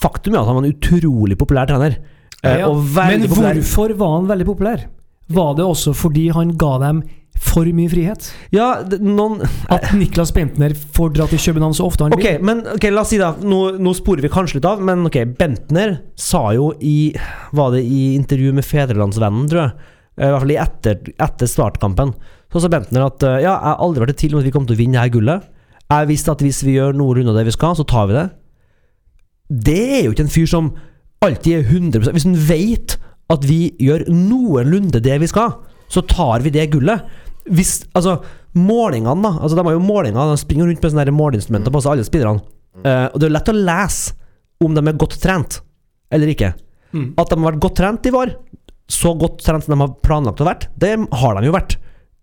faktum 0.02 0.34
er 0.34 0.40
at 0.40 0.50
han 0.50 0.58
var 0.58 0.64
en 0.66 0.72
utrolig 0.74 1.38
populær 1.38 1.70
trener. 1.70 2.00
Eh, 2.42 2.56
Ja, 2.64 2.72
veldig 2.74 3.28
Men 3.28 3.30
populær. 3.30 3.60
hvorfor 3.60 3.94
var 4.00 4.16
han 4.16 4.26
veldig 4.32 4.48
populær? 4.50 4.86
Var 5.30 5.52
det 5.60 5.68
også 5.68 5.94
fordi 5.94 6.24
han 6.34 6.56
ga 6.58 6.72
dem 6.82 7.04
for 7.40 7.68
mye 7.72 7.90
frihet? 7.92 8.26
Ja, 8.52 8.82
det, 8.84 9.00
noen 9.04 9.40
At 9.72 9.94
Niklas 9.96 10.34
Bentner 10.36 10.74
får 10.76 11.14
dra 11.16 11.28
til 11.32 11.40
København 11.40 11.76
så 11.78 11.86
ofte 11.88 12.06
han 12.06 12.16
vil? 12.18 12.42
men 12.46 12.66
ok, 12.76 12.90
la 12.92 13.06
oss 13.06 13.14
si 13.14 13.20
da 13.22 13.32
Nå, 13.40 13.60
nå 13.80 13.94
sporer 13.96 14.26
vi 14.26 14.32
kanskje 14.34 14.60
litt 14.60 14.68
av, 14.68 14.82
men 14.84 15.08
ok, 15.08 15.22
Bentner 15.40 15.96
sa 16.20 16.50
jo 16.58 16.74
i 16.84 17.14
Var 17.56 17.72
det 17.78 17.86
i 17.88 18.02
intervju 18.18 18.52
med 18.58 18.68
Fedrelandsvennen, 18.68 19.48
tror 19.52 19.64
jeg? 19.64 19.96
Eh, 20.20 20.28
I 20.28 20.34
hvert 20.34 20.44
fall 20.44 20.56
etter, 20.66 21.00
etter 21.30 21.50
startkampen. 21.50 22.12
Så 22.52 22.64
sa 22.64 22.72
Bentner 22.72 23.08
at 23.08 23.24
eh, 23.24 23.40
ja, 23.46 23.54
jeg 23.54 23.72
har 23.72 23.82
aldri 23.86 24.04
vært 24.04 24.18
i 24.18 24.20
tvil 24.24 24.36
om 24.36 24.44
at 24.44 24.50
vi 24.50 24.54
kommer 24.56 24.72
til 24.72 24.78
å 24.78 24.82
vinne 24.82 24.98
det 25.00 25.06
her 25.06 25.16
gullet. 25.16 25.48
Jeg 25.90 26.10
visste 26.12 26.36
at 26.36 26.44
hvis 26.46 26.62
vi 26.68 26.76
gjør 26.76 26.98
noenlunde 26.98 27.34
det 27.38 27.48
vi 27.48 27.56
skal, 27.56 27.78
så 27.80 27.86
tar 27.88 28.10
vi 28.12 28.18
det. 28.20 28.28
Det 29.70 29.80
er 29.98 30.04
jo 30.06 30.14
ikke 30.14 30.28
en 30.28 30.36
fyr 30.36 30.50
som 30.50 30.74
alltid 31.26 31.56
er 31.56 31.72
100 31.72 32.12
Hvis 32.14 32.28
han 32.28 32.38
vet 32.50 33.00
at 33.30 33.46
vi 33.46 33.72
gjør 33.82 34.06
noenlunde 34.12 35.02
det 35.02 35.18
vi 35.24 35.30
skal, 35.30 35.56
så 35.90 36.04
tar 36.06 36.46
vi 36.46 36.54
det 36.54 36.70
gullet. 36.74 37.08
Hvis, 37.48 37.84
altså, 37.98 38.20
målingene, 38.58 39.22
da. 39.24 39.36
Altså, 39.40 39.58
de 39.58 39.66
har 39.66 39.76
jo 39.76 39.84
målinger, 39.84 40.32
de 40.34 40.42
springer 40.42 40.70
rundt 40.70 40.84
med 40.84 40.94
sånne 40.94 41.16
måleinstrumenter 41.16 41.74
på 41.74 41.82
seg, 41.84 41.96
alle 41.96 42.08
spillerne. 42.08 42.44
Uh, 42.80 43.08
og 43.12 43.20
det 43.20 43.28
er 43.28 43.36
lett 43.36 43.52
å 43.52 43.58
lese 43.58 44.16
om 44.64 44.76
de 44.76 44.84
er 44.84 45.00
godt 45.00 45.18
trent 45.24 45.60
eller 46.14 46.32
ikke. 46.32 46.54
Mm. 46.94 47.12
At 47.22 47.30
de 47.30 47.38
har 47.38 47.52
vært 47.52 47.64
godt 47.64 47.78
trent 47.80 48.08
i 48.10 48.14
vår, 48.14 48.34
så 48.90 49.14
godt 49.18 49.44
trent 49.46 49.66
som 49.66 49.76
de 49.76 49.84
har 49.84 49.96
planlagt 50.06 50.42
å 50.42 50.48
vært, 50.48 50.68
det 50.82 50.96
har 50.98 51.38
de 51.38 51.50
jo 51.50 51.56
vært. 51.56 51.76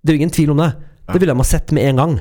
Det 0.02 0.12
er 0.12 0.16
jo 0.16 0.22
ingen 0.22 0.34
tvil 0.34 0.52
om 0.54 0.62
det. 0.62 0.72
Det 1.06 1.20
ville 1.20 1.34
de 1.34 1.38
ha 1.38 1.46
sett 1.46 1.70
med 1.74 1.86
en 1.86 2.00
gang. 2.00 2.14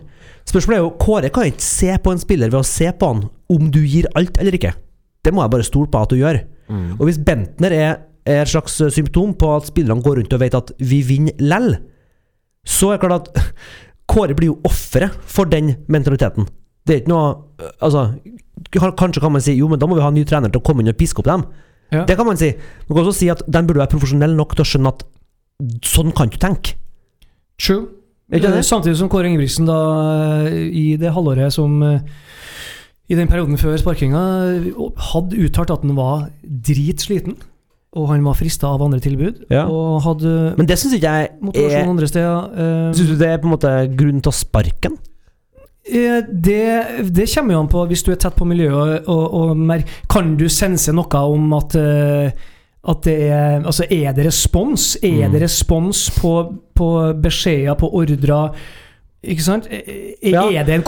Spørsmålet 0.46 0.78
er 0.78 0.84
jo 0.84 0.98
Kåre 1.02 1.32
kan 1.34 1.48
ikke 1.50 1.66
se 1.66 1.96
på 2.02 2.12
en 2.14 2.22
spiller 2.22 2.52
ved 2.54 2.60
å 2.60 2.68
se 2.68 2.92
på 2.94 3.10
han 3.10 3.24
om 3.52 3.70
du 3.74 3.80
gir 3.82 4.06
alt 4.18 4.38
eller 4.42 4.58
ikke. 4.58 4.76
Det 5.26 5.34
må 5.34 5.42
jeg 5.42 5.54
bare 5.56 5.66
stole 5.66 5.90
på 5.90 6.04
at 6.06 6.14
du 6.14 6.20
gjør. 6.20 6.38
Og 7.00 7.04
hvis 7.08 7.18
Bentner 7.22 7.74
er, 7.74 7.98
er 8.30 8.44
et 8.44 8.52
slags 8.52 8.78
symptom 8.94 9.34
på 9.38 9.50
at 9.56 9.70
spillerne 9.70 10.06
går 10.06 10.20
rundt 10.20 10.36
og 10.38 10.42
vet 10.42 10.58
at 10.58 10.72
vi 10.82 11.02
vinner 11.06 11.42
lell, 11.42 11.72
så 12.66 12.92
er 12.92 12.98
det 12.98 13.06
klart 13.06 13.30
at 13.30 13.52
Kåre 14.10 14.36
blir 14.38 14.52
jo 14.52 14.60
offeret 14.68 15.16
for 15.26 15.50
den 15.50 15.76
mentaliteten. 15.90 16.46
Det 16.86 16.94
er 16.94 17.00
ikke 17.02 17.14
noe 17.14 17.30
Altså, 17.82 18.04
kanskje 18.76 19.22
kan 19.24 19.32
man 19.34 19.42
si 19.42 19.56
jo, 19.56 19.68
men 19.72 19.80
da 19.80 19.88
må 19.90 19.96
vi 19.98 20.04
ha 20.04 20.12
en 20.12 20.18
ny 20.18 20.26
trener 20.28 20.52
til 20.52 20.60
å 20.60 20.66
komme 20.66 20.84
inn 20.84 20.92
og 20.92 20.98
piske 21.00 21.22
opp 21.24 21.30
dem. 21.30 21.46
Ja. 21.94 22.04
Det 22.06 22.18
kan 22.20 22.28
man 22.28 22.38
si. 22.38 22.52
Man 22.88 22.98
kan 22.98 23.06
også 23.06 23.20
si 23.20 23.30
at 23.32 23.44
den 23.48 23.68
burde 23.68 23.82
være 23.82 23.94
profesjonell 23.94 24.36
nok 24.38 24.56
til 24.58 24.66
å 24.66 24.70
skjønne 24.70 24.92
at 24.92 25.06
sånn 25.88 26.12
kan 26.16 26.30
du 26.30 26.38
tenke. 26.42 26.76
True. 27.62 27.88
Eh, 28.34 28.62
Samtidig 28.66 28.98
som 29.00 29.10
Kåre 29.12 29.30
Ingebrigtsen 29.30 29.68
da 29.70 29.80
eh, 30.50 30.66
i 30.74 30.86
det 31.00 31.14
halvåret 31.14 31.54
som 31.54 31.78
eh, 31.86 32.02
I 33.08 33.18
den 33.20 33.30
perioden 33.30 33.60
før 33.62 33.78
sparkinga 33.78 34.24
eh, 34.50 34.70
hadde 35.12 35.44
uttalt 35.46 35.72
at 35.72 35.86
han 35.86 35.96
var 35.98 36.28
dritsliten. 36.44 37.38
Og 37.96 38.10
han 38.12 38.24
var 38.26 38.34
frista 38.36 38.68
av 38.68 38.82
andre 38.84 39.00
tilbud. 39.00 39.46
Ja. 39.50 39.66
Og 39.72 40.02
hadde 40.04 40.54
Men 40.58 40.68
det 40.68 40.78
syns 40.78 40.94
ikke 40.98 41.12
jeg 41.16 41.30
er 41.56 41.90
andre 41.90 42.08
steder. 42.08 42.50
eh, 42.58 42.94
Syns 42.94 43.08
du 43.14 43.16
det 43.18 43.28
er 43.30 43.38
på 43.38 43.48
en 43.48 43.54
måte 43.56 43.72
grunn 43.96 44.22
til 44.22 44.32
å 44.32 44.36
sparke 44.36 44.90
den? 44.90 44.98
Eh, 45.88 46.22
Det, 46.28 47.12
det 47.14 47.30
kommer 47.36 47.54
jo 47.54 47.60
an 47.62 47.68
på 47.72 47.86
hvis 47.88 48.04
du 48.04 48.12
er 48.12 48.16
tett 48.20 48.36
på 48.36 48.46
miljøet 48.50 49.08
og, 49.08 49.34
og 49.34 49.58
mer, 49.58 49.84
Kan 50.10 50.36
du 50.38 50.48
sense 50.50 50.92
noe 50.92 51.22
om 51.24 51.54
at 51.54 51.76
eh, 51.76 52.32
at 52.88 53.02
det 53.02 53.16
er 53.32 53.64
Altså, 53.66 53.86
er 53.90 54.12
det 54.14 54.26
respons? 54.28 54.98
Er 55.02 55.26
Mm. 55.28 55.32
det 55.32 55.42
respons 55.42 56.10
på, 56.20 56.54
på 56.76 57.14
beskjeder, 57.22 57.74
på 57.80 57.90
ordrer? 57.94 58.52
Ikke 59.24 59.42
sant? 59.42 59.66
Er, 59.72 59.82
er, 60.22 60.64
det 60.64 60.76
en 60.76 60.84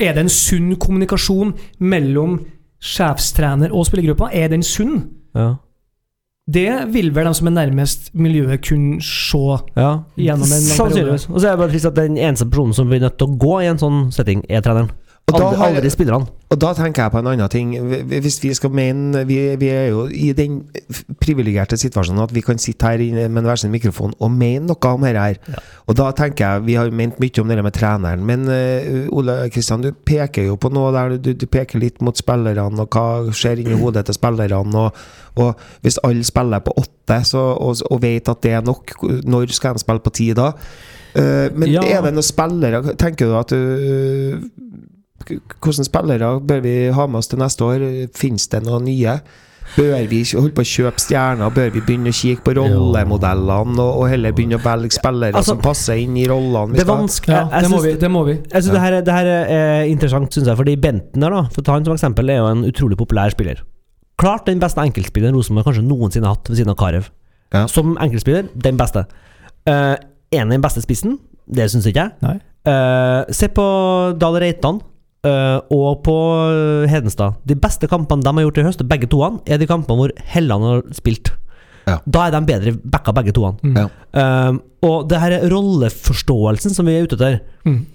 er 0.00 0.12
det 0.14 0.18
en 0.22 0.28
sunn 0.28 0.76
kommunikasjon 0.76 1.52
mellom 1.80 2.38
sjefstrener 2.80 3.70
og 3.72 3.84
spillergruppa? 3.86 4.30
Er 4.32 4.48
den 4.48 4.62
sunn? 4.62 5.10
Ja. 5.34 5.56
Det 6.50 6.70
vil 6.90 7.12
vel 7.14 7.28
de 7.28 7.34
som 7.38 7.46
er 7.46 7.54
nærmest 7.54 8.10
miljøet, 8.18 8.64
kunne 8.66 8.98
se. 9.02 9.38
ja. 9.76 9.92
Gjennom 10.18 10.48
en 10.50 10.58
lang 10.58 10.74
Sannsynligvis. 10.74 11.28
Og 11.30 11.40
så 11.40 11.46
er 11.46 11.50
det 11.54 11.58
bare 11.58 11.70
trist 11.70 11.86
at 11.86 11.96
den 11.96 12.18
eneste 12.18 12.48
personen 12.50 12.74
som 12.74 12.88
blir 12.90 13.00
nødt 13.00 13.18
til 13.18 13.30
å 13.30 13.36
gå 13.38 13.60
i 13.62 13.68
en 13.70 13.78
sånn 13.78 14.00
setting, 14.12 14.42
er 14.50 14.64
treneren. 14.64 14.90
Og 15.30 15.38
da 15.38 15.46
har 15.56 15.70
aldri 15.70 15.88
spillerne. 15.88 16.26
Og 16.52 16.58
da 16.60 16.72
tenker 16.76 17.06
jeg 17.06 17.12
på 17.14 17.20
en 17.22 17.28
annen 17.30 17.48
ting. 17.48 17.70
Hvis 18.10 18.36
vi 18.42 18.50
skal 18.54 18.72
mene 18.76 19.22
Vi, 19.24 19.36
vi 19.56 19.68
er 19.72 19.86
jo 19.88 20.02
i 20.12 20.32
den 20.36 20.58
privilegerte 21.22 21.78
situasjonen 21.80 22.20
at 22.26 22.34
vi 22.34 22.42
kan 22.44 22.58
sitte 22.60 22.90
her 22.90 23.28
med 23.32 23.46
hver 23.46 23.56
sin 23.56 23.72
mikrofon 23.72 24.12
og 24.20 24.30
mene 24.34 24.66
noe 24.66 24.90
om 24.90 25.06
dette 25.06 25.22
her. 25.22 25.38
Og 25.88 25.96
da 25.96 26.10
tenker 26.18 26.44
jeg 26.44 26.66
Vi 26.66 26.76
har 26.76 26.90
ment 26.92 27.20
mye 27.22 27.40
om 27.40 27.48
det 27.48 27.64
med 27.64 27.72
treneren, 27.72 28.26
men 28.28 28.44
uh, 28.50 29.08
Ole 29.16 29.48
Kristian, 29.54 29.80
du 29.80 29.92
peker 29.92 30.50
jo 30.50 30.58
på 30.60 30.68
noe 30.74 30.92
der 30.92 31.16
du, 31.16 31.32
du 31.32 31.46
peker 31.46 31.80
litt 31.80 32.02
mot 32.04 32.18
spillerne, 32.18 32.68
og 32.82 32.88
hva 32.92 33.32
skjer 33.32 33.62
inni 33.62 33.78
hodet 33.80 34.04
til 34.10 34.18
spillerne. 34.18 34.84
Og, 34.84 34.92
og 35.40 35.54
hvis 35.86 36.00
alle 36.04 36.26
spiller 36.28 36.60
på 36.66 36.74
åtte 36.76 37.22
så, 37.24 37.46
og, 37.56 37.80
og 37.88 38.02
vet 38.02 38.28
at 38.28 38.42
det 38.44 38.52
er 38.58 38.66
nok, 38.66 38.98
når 39.24 39.54
skal 39.56 39.78
de 39.78 39.86
spille 39.86 40.04
på 40.04 40.12
ti 40.12 40.32
da? 40.36 40.50
Uh, 41.16 41.48
men 41.56 41.72
Ja. 41.72 41.80
er 41.84 42.02
det 42.06 42.14
noen 42.14 42.24
spillere 42.24 42.94
Tenker 42.96 43.28
du 43.28 43.34
at 43.36 43.50
du 43.52 44.50
hvordan 45.62 45.86
spillere 45.88 46.28
bør 46.40 46.60
vi 46.64 46.74
ha 46.94 47.06
med 47.06 47.22
oss 47.22 47.30
til 47.32 47.40
neste 47.42 47.64
år? 47.66 47.84
Fins 48.16 48.48
det 48.52 48.62
noen 48.66 48.84
nye? 48.88 49.16
Bør 49.72 49.94
vi 50.10 50.18
holde 50.34 50.52
på 50.56 50.64
å 50.64 50.68
kjøpe 50.68 51.00
stjerner? 51.00 51.52
Bør 51.54 51.70
vi 51.72 51.80
begynne 51.86 52.10
å 52.12 52.16
kikke 52.16 52.42
på 52.44 52.54
rollemodellene 52.58 53.78
og, 53.80 54.02
og 54.02 54.08
heller 54.10 54.34
begynne 54.36 54.58
å 54.58 54.62
velge 54.64 54.92
spillere 54.98 55.38
Altså, 55.38 55.54
som 55.54 55.62
passer 55.62 56.00
inn 56.02 56.16
i 56.20 56.26
rollene? 56.28 56.76
Det 56.76 56.84
er 56.84 56.90
vanskelig 56.90 57.36
Ja, 57.38 57.44
det 57.62 57.70
må 57.72 57.80
vi. 57.84 57.94
Det 58.02 58.10
må 58.12 58.24
vi. 58.28 58.34
Jeg 58.42 58.66
synes 58.66 58.74
det, 58.74 58.82
her, 58.82 58.98
er- 58.98 59.06
det 59.06 59.16
her 59.16 59.30
er 59.32 59.88
interessant, 59.88 60.34
syns 60.34 60.50
jeg, 60.50 60.58
fordi 60.58 60.76
Bentner, 60.82 61.32
da, 61.38 61.44
for 61.54 61.62
å 61.62 61.66
ta 61.68 61.78
han 61.78 61.86
som 61.88 61.94
eksempel, 61.96 62.32
er 62.34 62.42
jo 62.42 62.50
en 62.50 62.66
utrolig 62.68 62.98
populær 63.00 63.32
spiller. 63.32 63.62
Klart 64.20 64.46
den 64.50 64.60
beste 64.62 64.82
enkeltspilleren 64.84 65.38
Rosenborg 65.38 65.70
kanskje 65.70 65.86
noensinne 65.86 66.28
har 66.28 66.36
hatt 66.36 66.50
ved 66.52 66.60
siden 66.60 66.74
av 66.74 66.78
Karev. 66.82 67.08
Ja. 67.54 67.64
Som 67.70 67.96
enkeltspiller, 68.02 68.50
den 68.66 68.78
beste. 68.80 69.06
Uh, 69.68 69.94
en 70.34 70.46
av 70.48 70.56
den 70.56 70.64
beste 70.64 70.82
spissen, 70.84 71.16
det 71.48 71.70
syns 71.72 71.86
ikke 71.88 72.10
jeg. 72.10 72.40
Eh, 72.62 73.32
se 73.34 73.48
på 73.50 73.64
Dahl 74.22 74.36
Reitan 74.38 74.76
eh, 75.26 75.58
og 75.74 76.02
på 76.06 76.16
Hedenstad. 76.90 77.38
De 77.48 77.56
beste 77.58 77.88
kampene 77.90 78.24
de 78.24 78.32
har 78.32 78.46
gjort 78.48 78.60
i 78.62 78.66
høst, 78.68 78.84
begge 78.88 79.10
toene, 79.12 79.42
er 79.46 79.60
de 79.60 79.68
kampene 79.70 79.98
hvor 80.00 80.16
Helland 80.34 80.68
har 80.68 80.82
spilt. 80.96 81.34
Ja. 81.88 81.98
Da 82.06 82.26
er 82.26 82.34
de 82.34 82.42
bedre 82.46 82.74
backa, 82.78 83.14
begge 83.16 83.34
toene. 83.36 83.58
Mm. 83.62 83.78
Ja. 83.78 83.86
Eh, 84.22 84.58
og 84.86 85.06
det 85.10 85.22
her 85.22 85.36
er 85.38 85.46
rolleforståelsen 85.52 86.74
som 86.74 86.88
vi 86.88 86.96
er 86.96 87.06
ute 87.06 87.18
etter. 87.18 87.40
Mm. 87.66 87.86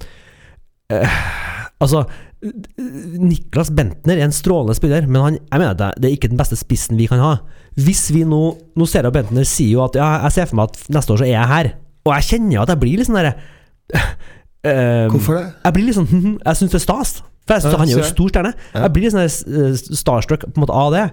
Altså 1.83 2.05
Niklas 2.41 3.71
Bentner 3.73 4.19
er 4.19 4.27
en 4.27 4.35
strålende 4.35 4.75
spiller, 4.77 5.07
men 5.09 5.23
han, 5.23 5.37
jeg 5.41 5.59
mener 5.59 5.73
at 5.73 5.97
det, 5.97 6.07
er 6.07 6.15
ikke 6.15 6.29
den 6.31 6.39
beste 6.39 6.57
spissen 6.59 6.99
vi 6.99 7.09
kan 7.09 7.21
ha. 7.21 7.33
Hvis 7.77 8.07
vi 8.13 8.23
nå 8.25 8.41
Nå 8.77 8.85
ser 8.85 9.03
jeg 9.03 9.09
at 9.09 9.17
Bentner 9.17 9.45
sier 9.47 9.73
jo 9.73 9.83
at 9.85 9.97
ja, 9.97 10.07
jeg 10.27 10.35
ser 10.35 10.49
for 10.49 10.59
meg 10.59 10.71
at 10.71 10.89
neste 10.93 11.13
år 11.13 11.21
så 11.21 11.25
er 11.27 11.33
jeg 11.33 11.51
her. 11.51 11.69
Og 12.05 12.13
jeg 12.13 12.27
kjenner 12.29 12.55
jo 12.55 12.63
at 12.63 12.71
jeg 12.73 12.81
blir 12.83 12.99
litt 12.99 13.09
sånn 13.09 13.17
derre 13.19 13.35
eh, 14.63 15.08
Hvorfor 15.13 15.38
det? 15.39 15.46
Jeg 15.65 15.76
blir 15.78 15.88
litt 15.89 15.98
sånn 15.98 16.10
Jeg 16.48 16.60
syns 16.62 16.74
det 16.74 16.80
er 16.82 16.86
stas. 16.86 17.12
For 17.48 17.56
jeg 17.56 17.63
synes 17.63 17.74
Ja, 17.74 17.80
Han 17.82 17.89
er 17.89 18.00
jo 18.00 18.08
stor 18.10 18.34
stjerne. 18.34 18.54
Ja. 18.74 18.82
Jeg 18.86 18.93
blir 18.96 19.08
litt 19.08 19.15
sånn 19.15 19.26
eh, 19.28 19.78
starstruck 20.02 20.48
på 20.48 20.54
en 20.56 20.65
måte 20.65 20.76
av 20.76 20.91
det. 20.96 21.06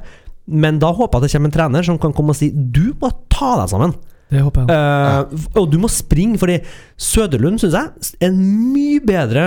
Men 0.44 0.80
da 0.82 0.90
håper 0.92 1.18
jeg 1.18 1.22
at 1.22 1.28
det 1.28 1.36
kommer 1.38 1.50
en 1.52 1.56
trener 1.58 1.86
som 1.86 2.00
kan 2.00 2.12
komme 2.16 2.34
og 2.34 2.38
si 2.38 2.50
Du 2.52 2.92
må 3.00 3.12
ta 3.32 3.54
deg 3.62 3.70
sammen. 3.72 3.94
Det 4.32 4.42
håper 4.42 4.64
jeg. 4.64 4.74
Eh, 4.74 5.46
og 5.60 5.68
du 5.70 5.78
må 5.82 5.90
springe, 5.92 6.40
fordi 6.40 6.58
Søderlund 7.00 7.60
syns 7.62 7.76
jeg 7.76 8.10
er 8.18 8.30
en 8.32 8.40
mye 8.72 9.02
bedre 9.04 9.46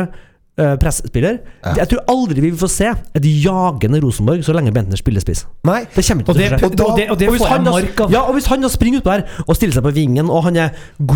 uh, 0.60 0.76
presspiller. 0.82 1.40
Ja. 1.64 1.74
Jeg 1.82 1.90
tror 1.92 2.04
aldri 2.14 2.42
vi 2.42 2.50
vil 2.52 2.60
få 2.60 2.70
se 2.72 2.90
et 2.90 3.28
jagende 3.44 4.02
Rosenborg 4.04 4.44
så 4.46 4.56
lenge 4.58 4.74
Bentner 4.76 5.00
spiller 5.00 5.24
spiss. 5.24 5.46
Nei. 5.68 5.84
Det 5.94 6.06
kommer 6.08 6.24
ikke 6.26 6.34
til 6.34 6.44
å 6.44 6.50
skje. 6.50 6.58
og 6.58 6.72
og, 6.72 7.02
og 7.14 7.20
det 7.20 7.28
Og 7.30 7.36
hvis 7.36 7.42
får 7.44 7.54
han 7.54 7.64
da- 7.68 8.10
Ja, 8.14 8.22
og 8.28 8.34
hvis 8.38 8.50
han 8.52 8.62
da 8.62 8.72
springer 8.74 9.02
utpå 9.02 9.14
der 9.16 9.44
og 9.48 9.56
stiller 9.56 9.74
seg 9.78 9.84
på 9.88 9.94
vingen, 9.96 10.30
og 10.30 10.44
han 10.44 10.58
er 10.58 10.70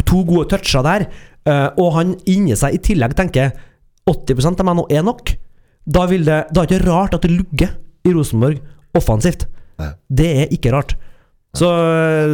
to 0.06 0.24
gode 0.24 0.48
toucher 0.50 0.84
der, 0.84 1.08
eh, 1.46 1.70
og 1.78 1.94
han 1.98 2.16
inni 2.26 2.56
seg 2.56 2.74
i 2.76 2.78
tillegg 2.78 3.16
tenker 3.16 3.52
80 4.08 4.60
av 4.60 4.66
meg 4.66 4.76
nå 4.76 4.86
er 4.90 5.04
nok, 5.04 5.36
da, 5.88 6.06
vil 6.06 6.26
det, 6.26 6.46
da 6.54 6.62
er 6.64 6.68
det 6.68 6.80
ikke 6.82 6.88
rart 6.90 7.14
at 7.18 7.22
det 7.22 7.32
lugger 7.32 7.70
i 8.06 8.14
Rosenborg 8.14 8.60
offensivt. 8.98 9.46
Nei. 9.80 9.92
Det 10.10 10.30
er 10.44 10.48
ikke 10.54 10.72
rart. 10.74 10.96
Så, 11.56 11.68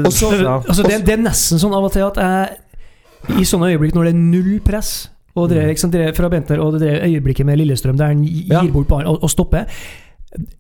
Også, 0.05 0.29
så- 0.29 0.41
ja. 0.43 0.57
Altså, 0.61 0.83
det, 0.83 1.05
det 1.05 1.13
er 1.17 1.21
nesten 1.23 1.59
sånn 1.59 1.73
av 1.73 1.83
og 1.87 1.91
til 1.91 2.05
at 2.05 2.17
jeg 2.21 3.39
I 3.41 3.43
sånne 3.43 3.71
øyeblikk 3.73 3.95
når 3.95 4.03
det 4.07 4.13
er 4.13 4.19
null 4.19 4.59
press, 4.63 5.09
og 5.37 5.49
det, 5.51 5.57
er, 5.61 5.69
ikke 5.71 5.81
sant, 5.85 5.95
er 5.95 6.15
fra 6.17 6.29
Bentner 6.33 6.59
og 6.63 6.79
det 6.81 6.89
er 6.95 7.05
øyeblikket 7.07 7.45
med 7.45 7.59
Lillestrøm 7.61 7.97
der 7.99 8.09
han 8.13 8.23
gir 8.25 8.49
Ja. 8.51 8.63
bort 8.73 8.87
ballen 8.89 9.07
og, 9.11 9.21
og 9.23 9.29
stopper 9.29 9.67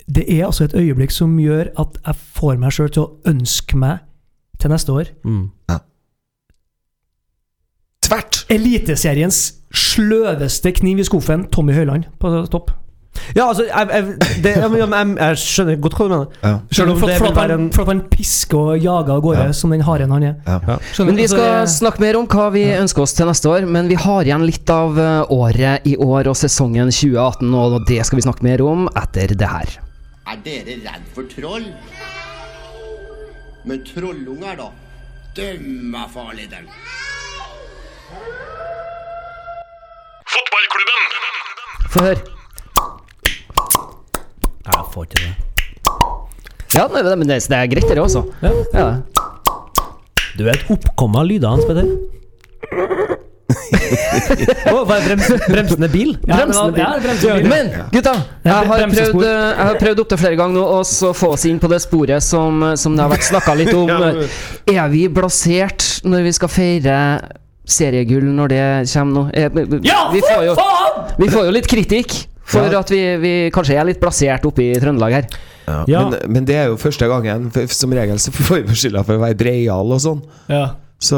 Det 0.07 0.23
er 0.29 0.45
altså 0.47 0.63
et 0.69 0.75
øyeblikk 0.79 1.11
som 1.11 1.33
gjør 1.41 1.71
at 1.81 1.97
jeg 2.05 2.15
får 2.37 2.57
meg 2.61 2.71
sjøl 2.77 2.89
til 2.95 3.03
å 3.03 3.09
ønske 3.33 3.77
meg 3.77 3.99
til 4.61 4.71
neste 4.73 4.93
år 4.95 5.09
Mm. 5.27 5.49
Tvert! 8.07 8.45
Eliteseriens 8.53 9.39
sløveste 9.75 10.71
kniv 10.77 11.01
i 11.01 11.05
skuffen, 11.07 11.47
Tommy 11.51 11.73
Høiland 11.75 12.05
på 12.21 12.29
topp. 12.53 12.71
Ja, 13.35 13.47
altså, 13.47 13.65
jeg, 13.67 13.89
jeg, 13.91 14.03
det, 14.43 14.51
jeg, 14.55 14.71
jeg, 14.71 14.89
jeg, 14.89 15.15
jeg 15.19 15.39
skjønner 15.43 15.79
godt 15.83 15.97
hva 15.97 16.07
du 16.07 16.13
mener. 16.13 16.37
Ja. 16.43 16.53
Selv 16.71 16.93
om 16.93 16.99
for, 17.01 17.11
det 17.11 17.17
for, 17.17 17.27
vil 17.27 17.31
at 17.33 17.39
være 17.41 17.57
han, 17.57 17.65
en 17.67 17.71
for 17.75 17.83
at 17.87 17.91
han 17.93 18.01
pisker 18.11 18.57
og 18.73 18.77
jager 18.87 19.13
av 19.17 19.21
gårde 19.25 19.47
Ja. 19.47 19.55
som 19.59 19.73
den 19.75 19.83
haren 19.87 20.13
han 20.15 20.23
er. 20.29 20.35
Ja. 20.47 20.77
Men? 21.05 21.15
Vi 21.19 21.27
skal 21.31 21.67
snakke 21.71 22.03
mer 22.03 22.19
om 22.19 22.27
hva 22.31 22.47
vi 22.55 22.63
ønsker 22.77 23.05
oss 23.05 23.13
til 23.17 23.29
neste 23.29 23.49
år. 23.51 23.67
Men 23.67 23.89
vi 23.91 23.97
har 23.99 24.27
igjen 24.27 24.45
litt 24.47 24.69
av 24.73 24.97
eh, 25.01 25.33
året 25.33 25.85
i 25.89 25.95
år 25.97 26.31
og 26.31 26.37
sesongen 26.39 26.91
2018, 26.93 27.53
og 27.57 27.79
det 27.89 28.01
skal 28.07 28.21
vi 28.21 28.25
snakke 28.27 28.45
mer 28.47 28.63
om 28.65 28.87
etter 28.97 29.33
det 29.37 29.51
her. 29.51 29.77
Er 30.27 30.41
dere 30.43 30.79
redd 30.83 31.05
for 31.15 31.29
troll? 31.31 31.67
Men 33.67 33.83
trollunger, 33.87 34.55
da? 34.59 34.69
Dem 35.37 35.93
er 35.95 36.07
farlige, 36.13 36.49
dem. 36.55 36.71
Få 41.91 42.03
høre. 42.03 42.36
Jeg 44.67 44.83
får 44.93 45.07
ikke 45.07 45.21
det. 45.23 45.33
Ja, 46.75 46.83
nei, 46.91 47.01
men 47.15 47.27
det, 47.29 47.37
det 47.47 47.57
er 47.57 47.69
greit, 47.71 47.87
det 47.87 48.01
også. 48.03 48.25
Ja. 48.43 48.87
Du 50.37 50.43
er 50.45 50.53
et 50.57 50.67
oppkomma 50.73 51.23
lyder, 51.25 51.49
Hans 51.55 51.65
Petter. 51.65 51.87
oh, 54.73 54.83
var 54.87 54.99
det 54.99 55.05
brems, 55.07 55.29
bremsende 55.47 55.87
bil? 55.89 56.11
Ja, 56.27 56.35
Bremsende 56.41 56.73
bil. 56.75 56.83
ja, 56.83 56.89
bremsende 57.01 57.37
bil. 57.39 57.49
Men 57.49 57.71
gutta, 57.93 58.13
jeg 58.43 58.53
har 58.53 58.67
prøvd, 58.67 59.23
eh, 59.23 59.31
jeg 59.31 59.65
har 59.69 59.79
prøvd 59.81 60.03
opptil 60.03 60.21
flere 60.21 60.39
ganger 60.39 60.59
nå 60.59 60.65
å 60.75 61.13
få 61.17 61.31
oss 61.37 61.47
inn 61.49 61.59
på 61.63 61.71
det 61.71 61.79
sporet 61.83 62.23
som, 62.25 62.61
som 62.77 62.95
det 62.97 63.05
har 63.05 63.13
vært 63.15 63.27
snakka 63.31 63.55
litt 63.57 63.73
om. 63.77 63.91
Er 64.77 64.87
vi 64.93 65.07
blasert 65.11 65.87
når 66.07 66.27
vi 66.27 66.35
skal 66.37 66.51
feire 66.51 66.97
seriegull 67.67 68.27
når 68.35 68.53
det 68.53 68.63
kommer 68.93 69.31
nå? 69.31 69.79
Ja, 69.87 70.07
vi 70.13 70.21
får 70.23 70.45
jo, 70.51 70.57
for 70.59 70.63
faen! 70.63 71.15
vi 71.23 71.31
får 71.31 71.47
jo 71.49 71.55
litt 71.55 71.71
kritikk 71.71 72.19
for 72.47 72.79
at 72.79 72.91
vi, 72.93 73.01
vi 73.21 73.33
kanskje 73.53 73.77
er 73.77 73.87
litt 73.89 74.01
plassert 74.01 74.45
oppe 74.47 74.65
i 74.65 74.73
Trøndelag 74.79 75.17
her. 75.19 75.29
Ja. 75.67 75.77
Ja. 75.91 76.03
Men, 76.07 76.19
men 76.31 76.47
det 76.47 76.55
er 76.55 76.69
jo 76.71 76.77
første 76.79 77.09
gangen. 77.11 77.49
Som 77.75 77.95
regel 77.95 78.19
så 78.23 78.33
får 78.49 78.63
vi 78.69 78.77
skylda 78.83 79.03
for 79.07 79.19
å 79.19 79.23
være 79.25 79.39
breial 79.39 79.95
og 79.95 80.03
sånn. 80.03 80.21
Ja. 80.51 80.69
Så 80.97 81.17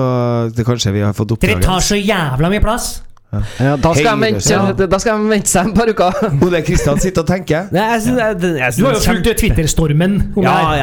det 0.55 0.65
kanskje 0.67 0.91
vi 0.91 1.03
har 1.05 1.13
fått 1.15 1.37
Dere 1.39 1.61
tar 1.63 1.83
så 1.83 1.95
jævla 1.95 2.49
mye 2.51 2.63
plass! 2.63 2.97
Ja, 3.29 3.75
da 3.77 3.91
skal 3.93 4.07
jeg 4.07 4.19
vente, 4.23 4.41
ja. 4.49 4.87
da 4.89 4.97
skal 4.97 5.11
jeg 5.11 5.29
vente 5.29 5.51
seg 5.51 5.67
et 5.69 5.75
par 5.77 5.89
uker. 5.91 6.15
Ole 6.47 6.61
Kristian 6.65 6.97
sitter 7.01 7.21
og 7.21 7.29
tenker. 7.29 7.67
Nei, 7.75 7.83
jeg 7.93 8.01
synes, 8.07 8.17
jeg, 8.23 8.39
jeg, 8.41 8.55
jeg 8.57 8.73
Du 8.79 8.87
har 8.87 8.95
jo 8.95 9.01
synes 9.03 9.09
fulgt 9.11 9.41
Twitter-stormen 9.43 10.15
Ja, 10.41 10.55
jeg, 10.73 10.81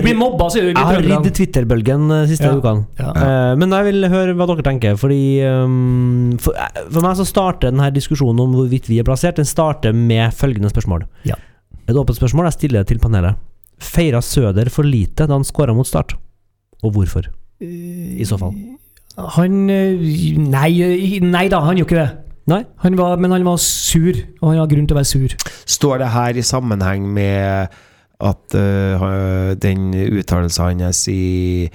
jeg, 0.00 0.04
blir 0.08 0.18
mobba, 0.18 0.48
sier 0.50 0.66
du. 0.66 0.72
jeg 0.72 0.88
har 0.90 0.98
ridd 1.06 1.30
Twitter-bølgen 1.38 2.10
de 2.10 2.18
siste 2.32 2.50
Ja. 2.50 2.56
ukene. 2.58 2.84
Ja. 2.98 3.14
Eh, 3.14 3.54
men 3.62 3.78
jeg 3.78 3.88
vil 3.92 4.08
høre 4.10 4.34
hva 4.34 4.48
dere 4.50 4.66
tenker. 4.66 4.98
Fordi 4.98 5.22
um, 5.46 6.34
for, 6.42 6.58
eh, 6.58 6.82
for 6.90 7.06
meg 7.06 7.18
så 7.22 7.28
starter 7.30 7.70
denne 7.70 7.90
diskusjonen 7.94 8.42
om 8.42 8.58
hvorvidt 8.58 8.90
vi 8.90 8.98
er 8.98 9.06
plassert, 9.06 9.38
Den 9.38 9.46
starter 9.48 9.94
med 9.94 10.34
følgende 10.34 10.74
spørsmål. 10.74 11.06
Ja. 11.30 11.38
Et 11.86 11.94
åpent 11.94 12.18
spørsmål 12.18 12.50
jeg 12.50 12.58
stiller 12.58 12.90
til 12.90 12.98
panelet. 12.98 13.38
Feira 13.78 14.18
Søder 14.22 14.66
for 14.72 14.86
lite 14.86 15.28
da 15.28 15.34
han 15.38 15.46
skåra 15.46 15.74
mot 15.76 15.86
Start? 15.86 16.16
Og 16.82 16.94
hvorfor? 16.96 17.30
I 17.62 18.26
så 18.26 18.38
fall. 18.40 18.54
Han 19.16 19.70
eh, 19.70 20.38
Nei, 20.38 20.70
eh, 20.82 21.18
nei 21.22 21.46
da, 21.52 21.62
han 21.64 21.78
gjorde 21.78 21.90
ikke 21.92 22.02
det. 22.02 22.10
Nei? 22.50 22.60
Han 22.84 22.98
var, 22.98 23.16
men 23.16 23.32
han 23.32 23.46
var 23.46 23.56
sur, 23.62 24.18
og 24.42 24.50
han 24.50 24.60
har 24.60 24.68
grunn 24.68 24.88
til 24.88 24.96
å 24.96 25.00
være 25.00 25.08
sur. 25.08 25.34
Står 25.64 26.02
det 26.02 26.10
her 26.12 26.36
i 26.36 26.44
sammenheng 26.44 27.06
med 27.14 27.72
at 28.24 28.56
uh, 28.56 29.54
den 29.60 29.88
uttalelsen 29.94 30.84
hans 30.84 31.06
i 31.08 31.70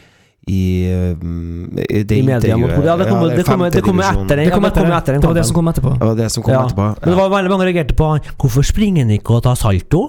i, 0.50 0.90
um, 1.22 1.78
i 1.78 2.04
det 2.04 2.18
I 2.18 2.24
media 2.26 2.56
mot 2.58 2.72
intervjuet 2.72 2.88
Ja, 2.88 2.96
det 2.98 3.08
kommer, 3.10 3.30
det 3.30 3.44
kom, 3.46 3.64
det 3.70 3.84
kom 3.86 4.00
etter 4.02 4.40
den, 4.40 4.48
Det 4.48 4.54
kom 4.54 4.64
det 4.64 4.72
etter, 4.72 4.82
kommer 4.82 4.98
etter 4.98 5.14
den 5.14 5.22
det 5.22 5.30
var 5.30 5.36
det 5.38 5.46
som 5.46 5.58
kom 5.58 5.70
etterpå. 5.70 5.92
Det 6.00 6.08
var 6.08 6.16
det 6.18 6.30
som 6.34 6.44
kom 6.46 6.54
Ja. 6.54 6.62
etterpå. 6.66 6.88
Men 7.02 7.10
det 7.10 7.18
var 7.20 7.30
veldig 7.36 7.52
mange 7.54 7.68
reagerte 7.68 7.98
på. 8.00 8.08
Hvorfor 8.42 8.66
springer 8.66 9.06
han 9.06 9.12
ikke 9.14 9.36
og 9.36 9.44
tar 9.46 9.60
salto? 9.60 10.02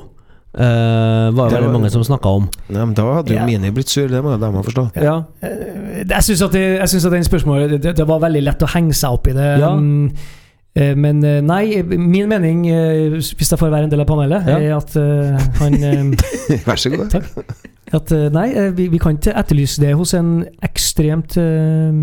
Uh, 0.51 1.31
var 1.31 1.47
det 1.47 1.55
Det 1.55 1.61
veldig 1.61 1.73
mange 1.77 1.91
som 1.95 2.03
snakka 2.03 2.27
om. 2.41 2.49
Ja, 2.69 2.85
men 2.85 2.95
da 2.99 3.05
hadde 3.15 3.31
jo 3.31 3.39
Ja. 3.39 3.47
Mini 3.47 3.71
blitt 3.71 3.89
sur, 3.89 4.09
det 4.11 4.19
må 4.25 4.33
de 4.39 4.51
ha 4.51 4.63
forstå. 4.67 4.85
Ja. 4.99 5.17
Jeg 5.43 6.23
syns 6.27 6.43
at, 6.43 6.53
det- 6.53 6.79
jeg 6.81 6.89
synes 6.89 7.07
at 7.07 7.13
den 7.13 7.23
spørsmålet 7.25 7.81
det, 7.83 7.97
det 7.97 8.07
var 8.09 8.19
veldig 8.19 8.43
lett 8.43 8.63
å 8.67 8.67
henge 8.75 8.93
seg 8.95 9.11
opp 9.15 9.29
i 9.31 9.33
det. 9.33 9.59
Ja. 9.61 9.71
Mm, 9.77 10.11
eh, 10.75 10.95
Men 10.97 11.23
eh, 11.25 11.41
nei, 11.41 11.83
min 11.87 12.29
mening, 12.29 12.67
eh, 12.67 13.11
hvis 13.15 13.35
jeg 13.51 13.59
får 13.59 13.71
være 13.71 13.85
en 13.85 13.91
del 13.91 14.01
av 14.01 14.07
panelet, 14.11 14.47
Ja. 14.49 14.59
er 14.59 14.77
at 14.77 14.97
eh, 14.97 15.39
han 15.61 15.75
eh, 15.85 16.63
Vær 16.67 16.77
så 16.77 16.91
god. 16.97 17.15
At 17.93 18.11
eh, 18.13 18.29
nei, 18.31 18.49
eh, 18.55 18.71
vi, 18.75 18.89
vi 18.89 18.99
kan 18.99 19.17
ikke 19.17 19.35
etterlyse 19.39 19.81
det 19.83 19.95
hos 19.99 20.15
en 20.15 20.45
ekstremt 20.63 21.37
eh, 21.39 21.95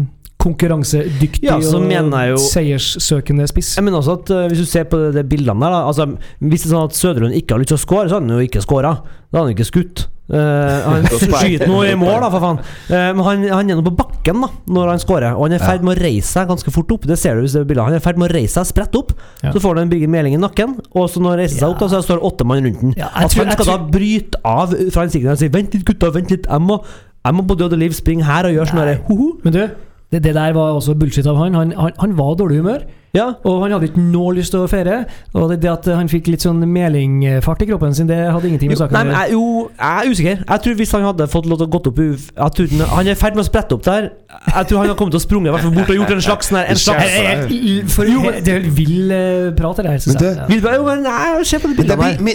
konkurransedyktig 0.48 1.46
Ja, 1.48 1.60
så 1.62 1.80
mener 1.84 2.28
jeg 2.28 2.38
og 2.40 2.44
seierssøkende 2.48 3.48
spiss. 3.52 3.76
Jeg 3.78 3.86
mener 3.88 4.02
også 4.02 4.18
at 4.22 4.34
uh, 4.34 4.44
Hvis 4.50 4.64
du 4.64 4.70
ser 4.70 4.90
på 4.90 5.00
de, 5.06 5.14
de 5.20 5.26
bildene 5.28 5.62
der 5.68 5.78
da, 5.78 5.86
altså, 5.92 6.10
Hvis 6.42 6.66
det 6.66 6.72
er 6.72 6.76
sånn 6.76 6.90
at 6.90 6.98
Søderlund 6.98 7.38
ikke 7.38 7.56
har 7.56 7.64
lyst 7.64 7.76
til 7.76 7.80
å 7.82 7.86
score, 7.86 8.06
så 8.10 8.18
hadde 8.20 8.30
han 8.32 8.40
jo 8.40 8.48
ikke 8.48 8.64
scora. 8.66 8.94
Da 9.28 9.42
hadde 9.42 9.50
han 9.50 9.58
ikke 9.58 9.72
skutt. 9.72 10.08
Uh, 10.28 10.84
han 10.84 11.06
skyter 11.40 11.70
nå 11.72 11.86
i 11.88 11.94
mål, 11.96 12.18
da, 12.20 12.30
for 12.34 12.44
faen. 12.44 12.58
Uh, 12.90 12.96
men 13.16 13.22
han, 13.24 13.46
han 13.48 13.70
er 13.72 13.78
nå 13.80 13.84
på 13.86 13.94
bakken 14.02 14.42
da 14.44 14.50
når 14.76 14.90
han 14.92 15.00
scorer, 15.00 15.38
og 15.38 15.46
han 15.46 15.56
er 15.56 15.62
i 15.62 15.70
ferd 15.70 15.86
med 15.88 15.94
å 15.94 16.02
reise 16.04 16.28
seg 16.34 16.50
ganske 16.50 16.74
fort 16.76 16.92
opp. 16.98 17.08
Det 17.08 17.16
ser 17.20 17.38
du 17.40 17.46
hvis 17.46 17.56
det 17.56 17.62
er 17.64 17.70
bildet. 17.70 17.86
Han 17.88 17.96
er 17.96 18.02
i 18.02 18.04
ferd 18.04 18.20
med 18.20 18.28
å 18.28 18.34
reise 18.36 18.58
seg, 18.58 18.68
spredt 18.74 18.98
opp. 19.00 19.14
Ja. 19.40 19.54
Så 19.56 19.64
får 19.64 19.78
han 19.78 19.86
en 19.86 19.94
Birger 19.94 20.12
Meling 20.12 20.36
i 20.36 20.42
nakken, 20.42 20.76
og 20.92 21.08
så 21.14 21.24
når 21.24 21.38
han 21.38 21.42
reiser 21.46 21.62
seg 21.62 21.72
opp, 21.72 21.80
da, 21.80 21.90
så 21.94 22.04
står 22.04 22.20
det 22.20 22.32
åtte 22.32 22.48
mann 22.52 22.68
rundt 22.68 22.84
den. 22.84 22.96
Ja, 23.00 23.08
jeg 23.08 23.30
At 23.30 23.36
tror- 23.38 23.48
han 23.48 23.56
skal 23.56 23.72
da 23.72 23.78
bryte 23.96 24.44
av 24.44 24.76
fra 24.96 25.08
en 25.08 25.16
sikkerhet 25.16 25.38
og 25.38 25.44
si 25.46 25.52
'vent 25.56 25.78
litt, 25.78 25.88
gutta, 25.88 26.12
vent 26.12 26.36
litt', 26.36 26.52
jeg 26.52 26.66
må, 26.68 26.82
jeg 27.24 27.36
må 27.40 27.48
på 27.48 27.60
død 27.64 27.78
og 27.80 27.84
liv 27.86 27.96
springe 27.96 28.28
her 28.28 28.52
og 28.52 28.58
gjøre 28.58 28.68
sånn 28.74 28.84
derre. 28.84 29.00
Men 29.48 29.56
du, 29.56 29.64
det, 30.12 30.24
det 30.24 30.36
der 30.36 30.54
var 30.56 30.78
også 30.78 30.96
bullshit 30.96 31.28
av 31.28 31.38
han. 31.39 31.54
Han, 31.54 31.74
han, 31.76 31.91
han 32.00 32.17
var 32.17 32.34
i 32.34 32.39
dårlig 32.39 32.62
humør. 32.62 32.86
Ja. 33.17 33.27
Og 33.49 33.63
han 33.63 33.73
hadde 33.75 33.88
ikke 33.89 34.03
noe 34.03 34.36
lyst 34.38 34.53
til 34.53 34.62
å 34.63 34.67
feire. 34.69 34.99
Og 35.34 35.49
det, 35.51 35.58
det 35.63 35.71
at 35.73 35.88
han 35.97 36.10
fikk 36.12 36.27
litt 36.30 36.43
sånn 36.45 36.62
melingfart 36.69 37.63
i 37.65 37.67
kroppen 37.71 37.95
sin, 37.97 38.08
det 38.10 38.17
hadde 38.30 38.47
ingenting 38.51 38.69
med 38.71 38.77
saken 38.80 38.93
å 38.95 39.01
men 39.03 39.13
gjøre. 39.15 39.32
jo, 39.34 39.69
jeg 39.80 40.06
er 40.06 40.12
usikker. 40.13 40.43
Jeg 40.47 40.63
tror 40.67 40.77
Hvis 40.77 40.91
han 40.93 41.06
hadde 41.08 41.27
fått 41.34 41.47
lov 41.49 41.58
til 41.62 41.67
å 41.67 41.71
gått 41.77 41.88
opp 41.91 41.99
jeg 42.03 42.51
tror 42.58 42.67
den, 42.71 42.84
Han 42.93 43.08
er 43.08 43.15
i 43.15 43.17
ferd 43.17 43.36
med 43.39 43.43
å 43.43 43.47
sprette 43.49 43.73
opp 43.77 43.84
der. 43.88 44.10
Jeg 44.47 44.67
tror 44.69 44.77
han 44.84 44.91
har 44.91 44.95
kommet 44.99 45.15
til 45.15 45.21
å 45.21 45.23
sprunget 45.23 45.49
i 45.49 45.53
hvert 45.56 45.65
fall 45.65 45.73
bort 45.75 45.89
og 45.89 45.97
gjort 45.97 46.12
en 46.13 46.21
slags, 46.21 46.49
sånn 46.51 46.60
en 46.62 46.75
slags 46.77 47.03
Det 47.03 47.13
er 47.17 47.27
helt- 47.47 47.91
for- 47.91 48.06
Det 48.06 48.53
er 48.53 48.60
helt 48.62 48.73
vill 48.77 49.12
eh, 49.12 49.51
prat, 49.58 49.77
det 49.77 49.86
her. 49.88 49.97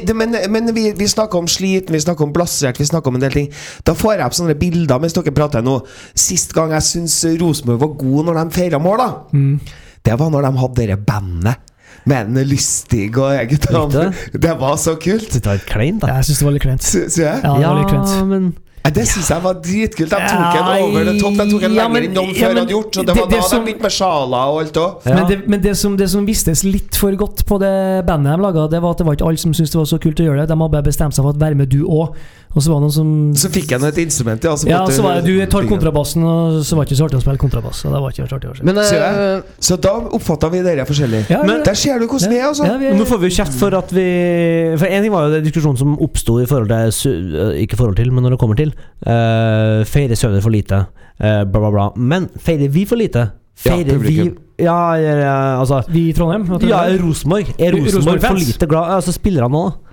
jo, 0.08 0.14
men, 0.14 0.36
men 0.50 0.74
vi, 0.74 0.86
vi 0.98 1.06
snakker 1.06 1.38
om 1.38 1.46
sliten, 1.46 1.92
vi 1.94 2.00
snakker 2.02 2.24
om 2.26 2.32
blasert, 2.34 2.78
vi 2.82 2.88
snakker 2.88 3.08
om 3.12 3.20
en 3.20 3.20
del 3.28 3.30
ting. 3.36 3.48
Da 3.84 3.92
får 3.94 4.16
jeg 4.16 4.26
opp 4.26 4.32
sånne 4.40 4.58
bilder 4.58 4.98
mens 5.02 5.12
dere 5.16 5.32
prater 5.36 5.62
nå. 5.62 5.78
Sist 6.14 6.52
gang 6.56 6.72
jeg 6.72 6.82
syns 6.88 7.20
Rosenborg 7.40 7.80
var 7.84 7.94
god 8.00 8.26
når 8.30 8.40
de 8.42 8.56
feira 8.58 8.78
mål, 8.82 8.98
da, 8.98 9.10
Mm. 9.32 9.60
Det 10.04 10.18
var 10.18 10.30
når 10.34 10.42
de 10.48 10.52
hadde 10.64 10.86
det 10.92 10.98
bandet. 11.06 11.68
Med 12.08 12.26
en 12.32 12.48
lystig 12.48 13.12
og 13.20 13.28
eget 13.36 13.68
Likte 13.70 14.08
Det 14.42 14.54
var 14.58 14.74
så 14.80 14.96
kult! 14.98 15.28
Det 15.36 15.44
var 15.46 15.54
litt 15.60 15.68
kleint, 15.70 16.00
da. 16.02 16.16
Jeg 16.16 16.24
syns 16.30 16.38
det 16.40 16.46
var 16.48 16.52
litt 16.56 16.64
kleint. 16.64 16.82
Sy- 16.82 16.98
Syns 17.04 17.18
jeg? 17.20 17.40
Ja, 17.44 17.52
det 17.60 17.66
var 17.68 17.78
litt 17.78 17.92
kleint. 17.92 18.26
men 18.26 18.48
Det 18.96 19.04
syns 19.06 19.28
jeg 19.30 19.42
var 19.44 19.54
dritkult. 19.62 20.10
De 20.10 20.18
tok 20.32 20.56
en 20.58 20.70
over 20.88 21.04
det 21.06 21.14
topp. 21.20 21.36
De 21.38 21.44
tok 21.52 21.62
en 21.68 21.74
Ja, 21.76 21.84
lenger 21.86 21.92
men- 21.92 22.02
enn 22.08 22.14
noen 22.16 22.32
ja, 22.34 22.40
før 22.40 22.48
men 22.54 22.58
hadde 22.64 22.74
gjort. 22.74 22.90
Så 22.96 23.04
det 23.04 23.06
det- 23.06 23.20
var 23.22 23.28
det 23.30 23.38
da 23.38 23.46
som- 23.46 23.60
de 23.64 23.64
begynte 23.70 23.82
med 23.86 23.92
sjala 23.92 24.40
og 24.50 24.58
alt 24.64 24.74
òg. 24.82 25.06
Ja. 25.06 25.14
Men, 25.14 25.26
det, 25.30 25.48
men 25.48 25.60
det, 25.62 25.76
som, 25.78 25.96
det 25.96 26.08
som 26.10 26.26
vistes 26.26 26.64
litt 26.64 26.96
for 26.98 27.12
godt 27.12 27.44
på 27.46 27.60
det 27.62 28.06
bandet 28.06 28.34
de 28.36 28.42
laga, 28.42 28.66
det 28.68 28.82
var 28.82 28.90
at 28.90 28.98
det 28.98 29.06
var 29.06 29.14
ikke 29.14 29.28
alle 29.28 29.38
som 29.38 29.52
syntes 29.54 29.70
det 29.70 29.78
var 29.78 29.86
så 29.86 30.00
kult 30.02 30.18
å 30.18 30.24
gjøre 30.26 30.40
det. 30.42 30.48
De 30.48 30.56
hadde 30.58 30.72
bare 30.72 30.82
bestemt 30.82 31.14
seg 31.14 31.22
for 31.22 31.30
at 31.30 31.38
være 31.38 31.54
med 31.54 31.68
du 31.68 31.84
òg. 31.86 32.16
Og 32.52 32.60
så 32.60 32.68
var 32.68 32.80
det 32.80 32.84
noen 32.84 32.94
som 32.94 33.10
Så 33.38 33.48
fikk 33.52 33.70
jeg 33.72 33.80
nå 33.80 33.88
et 33.88 33.98
instrument, 34.02 34.44
ja. 34.44 34.52
Så 34.60 34.68
Ja, 34.68 34.82
så 34.92 35.04
var 35.04 35.20
det 35.20 35.30
du 35.30 35.46
tar 35.50 35.64
kontrabassen, 35.68 36.24
og 36.26 36.60
så 36.66 36.76
var 36.76 36.84
det 36.84 36.92
ikke 36.92 37.00
så 37.00 37.06
artig 37.08 37.18
å 37.20 37.22
spille 37.24 37.40
kontrabass. 37.40 37.84
Og 37.86 37.94
det 37.94 38.02
var 38.04 38.12
ikke 38.12 38.28
så 38.28 38.38
artig 38.38 38.50
å. 38.50 38.64
Men 38.68 38.80
Så, 38.84 38.98
eh, 39.00 39.42
så 39.58 39.78
da 39.80 39.94
oppfatta 40.18 40.50
vi 40.52 40.62
dere 40.66 40.84
forskjellig. 40.88 41.24
Ja, 41.30 41.42
Men 41.48 41.62
der 41.64 41.74
ser 41.74 41.98
du 41.98 42.06
hvordan 42.06 42.28
vi 42.28 42.38
er, 42.38 42.48
altså. 42.50 42.66
Ja, 42.68 42.76
vi- 42.78 42.92
Nå 42.98 43.06
får 43.08 43.20
vi 43.20 43.28
jo 43.28 43.36
kjeft 43.42 43.54
for 43.58 43.74
at 43.74 43.90
vi 43.90 44.76
For 44.76 44.86
en 44.86 45.02
ting 45.02 45.12
var 45.12 45.28
jo 45.28 45.34
den 45.40 45.44
diskusjonen 45.44 45.78
som 45.78 45.96
oppsto 45.98 46.40
i 46.42 46.46
forhold 46.46 46.68
til 46.68 47.12
eh, 47.12 47.62
Ikke 47.64 47.76
forhold 47.76 47.96
til, 47.96 48.12
men 48.12 48.24
når 48.24 48.30
det 48.36 48.38
kommer 48.38 48.56
til 48.56 48.74
uh, 49.06 49.84
Feirer 49.84 50.14
Søder 50.16 50.40
for 50.42 50.50
lite, 50.50 50.86
Uh, 51.22 51.44
bla, 51.44 51.60
bla, 51.60 51.70
bla. 51.70 51.92
Men 51.96 52.28
feirer 52.40 52.68
vi 52.68 52.84
for 52.84 52.96
lite? 52.96 53.30
Ja, 53.64 53.76
vi. 53.76 54.32
Ja, 54.58 54.94
ja, 54.96 55.60
altså 55.60 55.82
Vi 55.88 56.08
i 56.08 56.12
Trondheim? 56.12 56.46
Ja? 56.66 56.82
Rosenborg. 56.98 57.54
Er 57.58 57.72
Rosenborg 57.76 58.20
for 58.20 58.34
lite 58.40 58.66
glad 58.66 58.96
Altså 58.96 59.12
spillerne 59.12 59.52
da? 59.52 59.91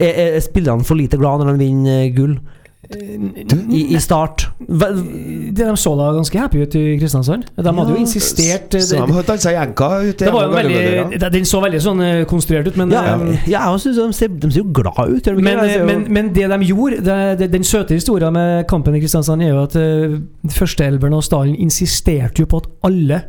Er, 0.00 0.10
er, 0.10 0.34
er 0.36 0.40
spillerne 0.42 0.84
for 0.84 0.98
lite 0.98 1.16
glad 1.20 1.44
når 1.44 1.54
de 1.54 1.58
vinner 1.66 2.04
eh, 2.04 2.12
gull? 2.16 2.38
I, 3.72 3.94
I 3.96 3.98
start? 4.02 4.42
Hva- 4.68 4.90
Det 5.56 5.64
de 5.66 5.76
så 5.80 5.94
da 5.96 6.10
ganske 6.12 6.38
happy 6.38 6.60
ut 6.66 6.74
i 6.76 6.82
Kristiansand. 7.00 7.46
De 7.56 7.72
hadde 7.72 7.94
jo 7.94 7.96
insistert 7.96 8.74
Så 8.76 8.98
de 9.06 9.12
har 9.16 9.22
dansa 9.24 9.54
jenka 9.54 9.88
ute 10.04 10.26
det 10.26 10.32
var 10.34 10.44
jo 10.44 10.52
veldig, 10.52 10.74
Gardermoen, 10.74 11.32
Den 11.32 11.48
så 11.48 11.62
veldig 11.64 11.80
sånn 11.80 12.02
eh, 12.04 12.24
konstruert 12.28 12.68
ut, 12.68 12.76
men 12.76 12.92
Ja, 12.92 13.04
eh, 13.16 13.48
ja, 13.48 13.62
jeg 13.72 13.80
synes 13.86 14.00
de 14.02 14.08
ser, 14.18 14.28
de 14.28 14.50
ser 14.52 14.60
jo 14.60 14.68
glad 14.76 15.14
ut. 15.14 15.30
men, 15.32 15.62
men, 15.86 16.04
men 16.12 16.32
det 16.36 16.48
de 16.52 16.58
gjorde 16.68 17.00
det, 17.06 17.18
det, 17.40 17.50
Den 17.56 17.64
søte 17.64 17.94
historien 17.96 18.32
med 18.36 18.66
kampen 18.68 18.94
i 18.94 19.00
Kristiansand 19.00 19.42
er 19.42 19.54
jo 19.54 19.62
at 19.64 19.76
uh, 19.80 20.18
førsteelveren 20.52 21.16
og 21.16 21.24
stallen 21.24 21.54
insisterte 21.56 22.44
jo 22.44 22.50
på 22.50 22.60
at 22.62 22.68
alle 22.84 23.22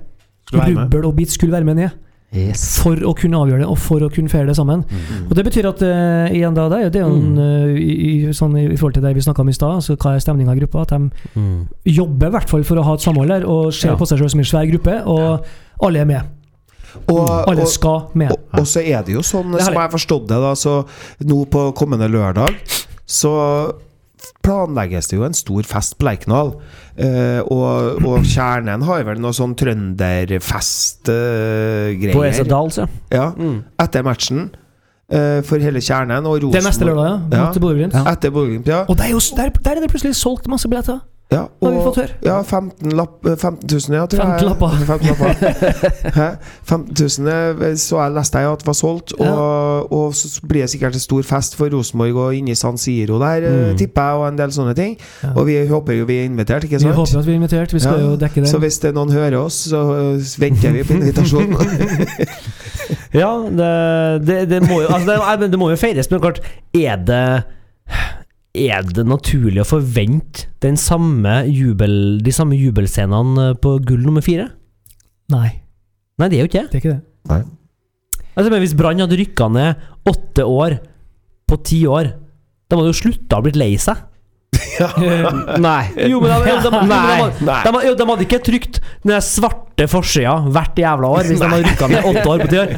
rubbel 0.53 1.05
og 1.05 1.15
bit 1.15 1.31
skulle 1.31 1.55
være 1.55 1.63
med 1.65 1.75
ned. 1.79 1.89
Yes. 2.35 2.79
For 2.83 2.99
å 3.07 3.13
kunne 3.15 3.37
avgjøre 3.39 3.61
det, 3.61 3.67
og 3.71 3.77
for 3.79 4.01
å 4.03 4.09
kunne 4.11 4.27
feire 4.27 4.47
det 4.49 4.55
sammen. 4.57 4.81
Mm. 4.89 5.27
Og 5.29 5.35
Det 5.37 5.43
betyr 5.45 5.67
at 5.69 5.81
uh, 5.85 6.33
igjen 6.35 6.55
da, 6.57 6.65
det 6.67 6.79
er 6.79 6.83
jo, 6.83 6.89
det 6.91 6.99
er 6.99 7.05
jo 7.05 7.13
en, 7.15 7.37
eh, 7.39 7.75
i, 7.79 7.93
i, 8.27 8.33
sånn, 8.35 8.57
i 8.59 8.75
forhold 8.75 8.97
til 8.97 9.05
det 9.05 9.13
vi 9.15 9.23
snakka 9.23 9.41
om 9.45 9.49
i 9.49 9.55
stad, 9.55 9.77
altså 9.79 9.95
hva 9.95 10.15
er 10.17 10.23
stemninga 10.25 10.55
i 10.55 10.59
gruppa? 10.59 10.81
At 10.83 10.89
de 10.89 11.11
Mm. 11.35 11.67
jobber 11.85 12.27
i 12.27 12.31
hvert 12.35 12.49
fall 12.49 12.63
for 12.67 12.75
å 12.81 12.83
ha 12.83 12.93
et 12.97 13.05
samhold 13.05 13.29
der, 13.31 13.45
og 13.47 13.71
ser 13.73 13.93
Ja. 13.93 13.95
på 13.95 14.05
seg 14.09 14.19
selv 14.19 14.29
som 14.33 14.39
en 14.39 14.45
svær 14.51 14.67
gruppe, 14.71 14.97
og 15.05 15.45
alle 15.81 15.99
er 16.01 16.05
med. 16.05 16.21
Og, 17.07 17.23
Alle 17.47 17.65
skal 17.67 18.07
med. 18.13 18.31
og, 18.31 18.39
og 18.59 18.65
så 18.67 18.79
er 18.83 19.03
det 19.03 19.13
jo 19.15 19.19
sånn, 19.21 19.51
Det 19.51 19.61
som 19.61 19.73
jeg 19.73 19.81
har 19.81 19.91
forstått 19.91 20.27
det, 20.27 20.37
da, 20.39 20.53
så 20.55 20.85
nå 21.23 21.45
på 21.51 21.73
kommende 21.75 22.07
lørdag, 22.11 22.55
så 23.05 23.71
planlegges 24.45 25.07
det 25.09 25.17
jo 25.19 25.25
en 25.27 25.33
stor 25.37 25.63
fest 25.67 25.97
på 25.99 26.05
Lerkendal. 26.07 26.53
Eh, 26.95 27.43
og, 27.51 27.99
og 28.07 28.23
Kjernen 28.23 28.79
har 28.87 29.03
vel 29.07 29.19
noe 29.23 29.33
sånn 29.35 29.55
trønderfest-greier. 29.59 32.13
På 32.15 32.23
Esa 32.23 32.43
ja. 32.47 32.87
ja. 33.11 33.27
Mm. 33.35 33.57
etter 33.83 34.03
matchen. 34.07 34.55
Uh, 35.05 35.45
for 35.45 35.61
hele 35.61 35.77
Kjernen 35.85 36.25
og 36.25 36.41
Det 36.41 36.57
er 36.57 36.65
neste 36.65 36.81
lørdag, 36.87 37.05
ja. 37.05 37.17
Ja. 37.29 37.45
Mot 37.45 37.53
Bodø-Glimt. 37.61 37.93
Etter 38.09 38.29
Bodø-Glimt, 38.33 38.65
ja. 38.71 38.79
Og 38.89 38.97
er, 38.97 39.11
jo, 39.11 39.19
der, 39.37 39.51
der 39.53 39.71
er 39.75 39.79
det 39.83 39.91
plutselig 39.91 40.15
solgt 40.17 40.47
masse 40.49 40.65
billetter. 40.71 40.97
Ja. 41.33 41.41
har 41.61 41.71
vi 41.73 41.79
fått 41.83 41.95
høre. 41.99 42.13
Ja, 42.23 42.35
15, 42.45 42.91
lapp, 42.95 43.25
eh, 43.25 43.35
15 43.35 43.67
000, 43.89 43.95
ja, 43.97 44.05
tror 44.05 44.21
jeg. 44.21 44.29
15 44.39 44.47
lapper. 44.47 44.69
15 44.91 45.07
lapper. 45.09 46.37
15 46.69 46.95
000 47.25 47.31
eh, 47.65 47.75
så 47.81 47.97
jeg 48.03 48.13
leste 48.15 48.43
jeg 48.43 48.51
at 48.53 48.65
var 48.67 48.77
solgt, 48.77 49.13
og, 49.19 49.91
og 49.91 50.13
så 50.15 50.29
blir 50.47 50.61
det 50.63 50.69
sikkert 50.75 50.93
en 50.99 51.03
stor 51.03 51.25
fest 51.27 51.57
for 51.59 51.73
Rosenborg 51.73 52.15
og 52.27 52.35
inni 52.37 52.53
i 52.53 52.59
San 52.59 52.77
Siro 52.77 53.17
der, 53.23 53.41
eh, 53.49 53.55
Mm. 53.71 53.77
tipper 53.79 54.01
jeg, 54.11 54.19
og 54.21 54.27
en 54.29 54.37
del 54.37 54.51
sånne 54.53 54.75
ting. 54.77 54.93
Ja. 55.23 55.31
Og 55.35 55.45
vi 55.49 55.55
håper 55.67 55.93
jo 55.97 56.05
vi 56.05 56.19
er 56.21 56.25
invitert, 56.29 56.63
ikke 56.67 56.79
sant? 56.79 56.91
Vi 56.91 56.95
håper 56.99 57.19
at 57.19 57.25
vi 57.25 57.31
er 57.31 57.39
invitert. 57.41 57.73
Vi 57.73 57.79
skal 57.79 57.99
Ja. 57.99 58.05
jo 58.11 58.15
dekke 58.21 58.41
det. 58.45 58.49
Så 58.49 58.59
hvis 58.61 58.79
det 58.79 58.89
er 58.89 58.93
noen 58.99 59.11
hører 59.11 59.37
oss, 59.41 59.57
så 59.71 59.81
eh, 59.95 60.29
venter 60.39 60.71
vi 60.77 60.83
på 60.83 60.93
invitasjonen. 60.99 61.55
Ja, 63.15 63.29
det, 63.49 64.27
det, 64.27 64.35
det, 64.49 64.59
må 64.69 64.81
jo, 64.83 64.87
altså 64.91 65.37
det, 65.39 65.47
det 65.53 65.57
må 65.59 65.69
jo 65.71 65.77
feires, 65.79 66.09
men 66.11 66.19
klart 66.21 66.41
Er 66.75 66.97
det 67.07 67.21
Er 68.55 68.85
det 68.87 69.03
naturlig 69.07 69.59
å 69.63 69.67
forvente 69.67 70.47
den 70.63 70.77
samme 70.79 71.41
jubel, 71.51 72.21
de 72.23 72.31
samme 72.33 72.55
jubelscenene 72.55 73.51
på 73.61 73.75
gull 73.83 74.05
nummer 74.05 74.23
fire? 74.25 74.47
Nei, 75.33 75.49
Nei, 76.15 76.29
det 76.31 76.37
er 76.37 76.45
jo 76.45 76.47
ikke 76.47 76.61
det. 76.63 76.69
det 76.71 76.77
er 76.77 76.83
ikke 76.83 76.95
det. 76.95 77.39
Altså, 78.35 78.51
men 78.51 78.61
Hvis 78.63 78.75
Brann 78.77 79.01
hadde 79.03 79.17
rykka 79.19 79.49
ned 79.51 79.81
åtte 80.07 80.45
år 80.47 80.77
på 81.49 81.57
ti 81.67 81.81
år, 81.91 82.13
da 82.69 82.77
hadde 82.77 82.87
de 82.87 82.93
jo 82.93 82.99
slutta 83.01 83.39
å 83.39 83.43
blitt 83.43 83.59
lei 83.59 83.73
seg. 83.81 83.99
Nei. 85.65 85.83
Jo, 86.09 86.19
men 86.21 86.31
de, 86.31 86.37
de, 86.45 86.55
de, 86.63 86.69
de, 86.69 86.79
de, 86.79 87.45
de, 87.45 87.71
de, 87.71 87.93
de 87.99 88.07
hadde 88.09 88.25
ikke 88.27 88.39
trykt 88.45 88.79
den 89.05 89.21
svarte 89.23 89.87
forsida 89.91 90.33
hvert 90.55 90.79
jævla 90.79 91.11
år 91.17 91.27
hvis 91.29 91.41
de 91.41 91.49
hadde 91.51 91.69
rykka 91.69 91.89
ned 91.91 92.07
åtte 92.11 92.25
år 92.31 92.43
på 92.43 92.49
ti 92.51 92.59
år. 92.61 92.73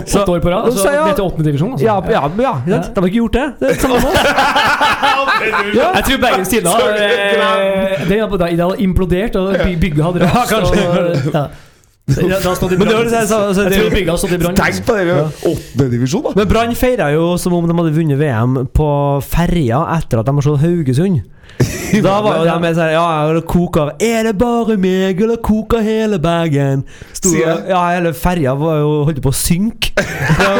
Åtte 0.00 0.20
åtte 0.22 0.34
år 0.36 0.44
på 0.44 0.52
rad. 0.52 0.68
Altså, 0.70 0.84
Så 0.84 0.92
ja. 0.94 1.06
ned 1.06 1.18
til 1.18 1.26
åttende 1.26 1.48
divisjon. 1.48 1.72
Altså. 1.76 1.86
Ja, 1.86 1.96
ja, 2.10 2.22
ja, 2.42 2.54
ja, 2.70 2.82
de 2.86 3.00
har 3.00 3.08
ikke 3.10 3.20
gjort 3.22 3.38
det. 3.38 3.46
Det 3.60 3.70
er 3.70 3.80
samme 3.80 4.00
ja. 5.80 5.88
Jeg 5.96 6.04
tror 6.10 6.22
begge 6.26 6.44
sider 6.50 6.70
hadde, 6.70 7.08
Det 8.10 8.20
da, 8.38 8.52
hadde 8.52 8.78
implodert, 8.84 9.36
og 9.40 9.58
bygget 9.80 10.04
hadde 10.04 10.24
rast. 10.26 10.38
Ja, 10.38 10.46
kanskje. 10.54 10.86
og- 10.88 11.34
ja. 11.34 11.48
Så 12.10 12.20
Det 12.26 12.42
har 12.42 12.78
Men 12.78 12.88
det 12.88 12.96
var 12.96 13.04
det 13.04 13.12
jeg 13.12 13.20
altså, 13.22 13.64
det 13.64 13.72
er 13.76 13.80
tror 13.80 13.90
bygget 13.90 14.10
har 14.10 14.16
stått 14.16 14.32
i 14.32 14.38
brann. 14.38 14.56
Tenk 14.58 14.86
på 14.86 14.94
det! 14.96 15.04
Åttende 15.46 15.90
divisjon, 15.92 16.22
da! 16.26 16.32
Men 16.36 16.48
Brann 16.48 16.74
feira 16.74 17.10
jo 17.14 17.36
som 17.38 17.54
om 17.54 17.68
de 17.68 17.76
hadde 17.76 17.94
vunnet 17.94 18.18
VM 18.18 18.56
på 18.74 18.88
ferja 19.22 19.84
etter 19.96 20.18
at 20.22 20.26
de 20.26 20.34
har 20.34 20.46
slått 20.46 20.64
Haugesund. 20.64 21.20
Da 22.06 22.20
var 22.22 22.38
jo 22.38 22.46
de 22.46 22.54
med 22.62 22.76
sånn 22.78 22.92
Ja, 22.94 23.04
eller 23.26 23.42
koker 23.48 23.92
Er 24.02 24.28
det 24.28 24.36
bare 24.40 24.76
meg, 24.80 25.20
eller 25.20 25.40
koker 25.42 25.82
hele 25.84 26.20
Bergen? 26.22 26.84
Stod, 27.12 27.34
Sier 27.34 27.64
ja, 27.68 27.80
hele 27.90 28.12
ferja 28.16 28.54
var 28.58 28.78
jo 28.80 28.92
holdt 29.08 29.20
på 29.24 29.32
å 29.32 29.36
synke. 29.36 29.90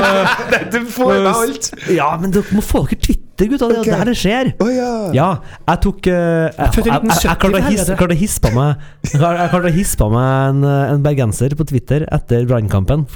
Du 0.72 0.79
får 0.90 1.12
med 1.14 1.29
alt! 1.31 1.68
Ja, 1.92 2.12
men 2.20 2.33
dere 2.35 2.57
må 2.57 2.62
få 2.64 2.83
dere 2.88 2.98
Twitter, 3.00 3.48
gutta. 3.50 3.68
Det 3.70 3.76
er 3.76 3.81
Ok. 3.81 3.87
jo 3.88 3.94
der 3.96 4.11
det 4.11 4.16
skjer. 4.20 4.50
Oh, 4.61 4.70
ja. 4.72 4.90
Ja, 5.16 5.29
jeg 5.70 5.81
tok 5.87 6.11
uh, 6.11 6.12
Jeg, 6.12 6.50
jeg, 6.59 6.85
jeg, 6.90 6.98
jeg, 7.24 7.38
klarte 7.96 8.11
å 8.11 8.18
hispe 8.20 8.53
meg 8.57 8.85
Jeg 9.09 9.20
klarte 9.22 9.70
å 9.70 9.74
hisse 9.74 10.00
på 10.00 10.11
meg 10.12 10.50
en, 10.50 10.66
eh, 10.68 10.92
en 10.94 11.05
bergenser 11.07 11.55
på 11.59 11.66
Twitter 11.70 12.05
etter 12.12 12.44
Brannkampen. 12.50 13.07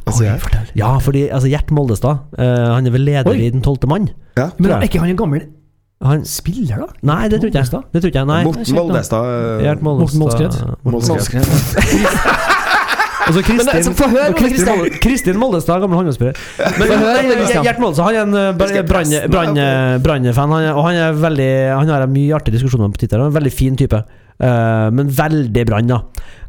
Ja, 0.79 0.95
fordi 1.03 1.27
altså, 1.29 1.51
Gjert 1.53 1.75
Moldestad 1.75 2.25
uh, 2.39 2.73
Han 2.77 2.89
er 2.89 2.95
vel 2.95 3.05
leder 3.11 3.35
Oi. 3.35 3.45
i 3.45 3.53
Den 3.53 3.65
tolvte 3.65 3.91
mann. 3.91 4.09
ja. 4.39 4.49
Men 4.59 4.79
er 4.79 4.89
ikke 4.89 5.03
han 5.05 5.13
en 5.13 5.21
gammel 5.21 5.45
Han, 6.05 6.25
spiller, 6.29 6.77
da? 6.85 6.87
nei, 7.09 7.29
det 7.33 7.41
tror 7.41 7.49
ikke 7.49 7.63
jeg. 7.63 7.71
Moldestad? 7.73 7.93
Det 7.93 8.03
tror 8.03 8.13
ikke 8.13 8.21
jeg, 8.23 8.29
nei 8.29 8.43
Morten 8.45 8.77
Moldestad. 8.77 9.31
eh, 9.31 9.65
Gjert 9.65 9.85
Morten 9.87 10.19
Moldestad 10.21 10.51
Moldskred. 10.85 11.41
Moldskred. 11.41 12.53
Altså 13.25 13.41
Kristin, 13.41 13.67
Men, 13.73 13.77
altså, 13.77 14.09
høre, 14.09 14.27
og 14.29 14.35
Kristin, 14.37 14.99
Kristin 15.01 15.39
Moldestad, 15.41 15.81
gammel 15.81 15.97
håndballspiller. 15.97 16.35
Kristian. 16.37 17.65
Gjert 17.65 17.79
Moldestad 17.81 18.05
han 18.05 18.15
er 18.15 18.23
en 18.27 18.35
eh? 18.37 20.03
Brann-fan, 20.05 20.53
han 20.53 20.69
og 20.75 20.83
han 20.89 20.99
er 21.07 21.17
veldig 21.23 21.49
Han 21.73 21.89
har 21.89 22.05
mye 22.11 22.35
artige 22.37 22.59
diskusjoner 22.59 22.93
på 22.93 23.01
Twitter. 23.01 23.17
Han 23.23 23.31
er 23.31 23.33
en 23.33 23.39
veldig 23.39 23.53
fin 23.55 23.79
type. 23.81 24.03
Eh, 24.43 24.89
men 24.91 25.11
veldig 25.15 25.67
Brann, 25.69 25.87
da. 25.91 26.01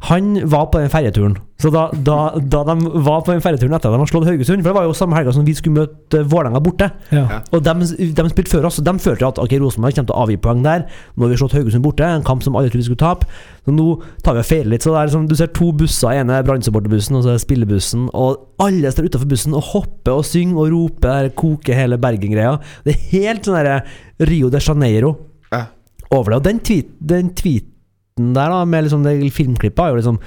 Han 0.09 0.35
var 0.49 0.67
på 0.73 0.79
den 0.81 0.89
ferjeturen. 0.89 1.35
Så 1.61 1.69
da, 1.73 1.85
da, 1.93 2.35
da 2.37 2.63
de 2.67 2.73
var 3.05 3.21
på 3.23 3.31
den 3.31 3.41
ferjeturen 3.41 3.73
etter 3.73 3.89
at 3.89 3.93
de 3.95 3.99
hadde 4.01 4.09
slått 4.11 4.25
Haugesund 4.27 4.59
For 4.59 4.67
det 4.69 4.75
var 4.75 4.83
jo 4.85 4.95
samme 4.97 5.15
helga 5.15 5.31
som 5.33 5.45
vi 5.47 5.53
skulle 5.55 5.85
møte 5.85 6.19
uh, 6.19 6.25
Vålerenga 6.29 6.59
borte. 6.61 6.89
Ja. 7.15 7.39
Og 7.55 7.63
de, 7.63 7.73
de 8.17 8.25
spilte 8.33 8.51
før 8.51 8.67
oss, 8.69 8.79
og 8.81 8.85
de 8.85 8.93
følte 9.01 9.29
at 9.29 9.39
ok, 9.41 9.53
Rosenborg 9.61 9.95
kommer 9.95 10.09
til 10.09 10.17
å 10.17 10.23
avgi 10.25 10.37
poeng 10.41 10.63
der. 10.65 10.83
Nå 11.15 11.25
har 11.25 11.31
vi 11.33 11.39
slått 11.39 11.55
Haugesund 11.57 11.85
borte, 11.85 12.05
en 12.05 12.25
kamp 12.27 12.43
som 12.45 12.57
alle 12.59 12.69
trodde 12.73 12.83
vi 12.83 12.89
skulle 12.89 13.01
tape. 13.01 13.29
Så 13.65 13.73
nå 13.73 13.85
tar 14.25 14.37
vi 14.37 14.43
og 14.43 14.49
feirer 14.49 14.71
litt. 14.73 14.85
Så 14.85 14.93
det 14.93 14.99
er 14.99 15.09
liksom, 15.09 15.27
Du 15.31 15.37
ser 15.39 15.53
to 15.57 15.69
busser, 15.79 16.11
ene 16.19 16.39
er 16.41 16.45
Brann-supporterbussen, 16.49 17.17
og 17.17 17.23
så 17.25 17.31
er 17.33 17.37
det 17.39 17.45
spillebussen. 17.45 18.09
Og 18.13 18.65
alle 18.65 18.91
står 18.93 19.09
utafor 19.09 19.29
bussen 19.31 19.55
og 19.57 19.69
hopper 19.71 20.19
og 20.19 20.25
synger 20.27 20.65
og 20.65 20.73
roper, 20.75 21.29
der 21.29 21.31
koker 21.39 21.77
hele 21.79 22.01
Bergen-greia. 22.01 22.57
Det 22.85 22.97
er 22.97 23.07
helt 23.15 23.47
sånn 23.47 23.57
derre 23.61 23.79
Rio 24.27 24.51
de 24.53 24.61
Janeiro 24.61 25.15
Ja. 25.53 25.63
over 26.11 26.35
det. 26.35 26.41
Og 26.41 26.45
den, 26.51 26.59
tweet, 26.67 26.91
den 26.99 27.31
tweeten 27.37 27.71
der, 28.15 28.47
da, 28.47 28.63
med 28.63 28.85
liksom 28.85 29.03
det 29.03 29.17
filmklippet, 29.35 29.81
har 29.81 29.91
jo 29.91 29.99
liksom 29.99 30.19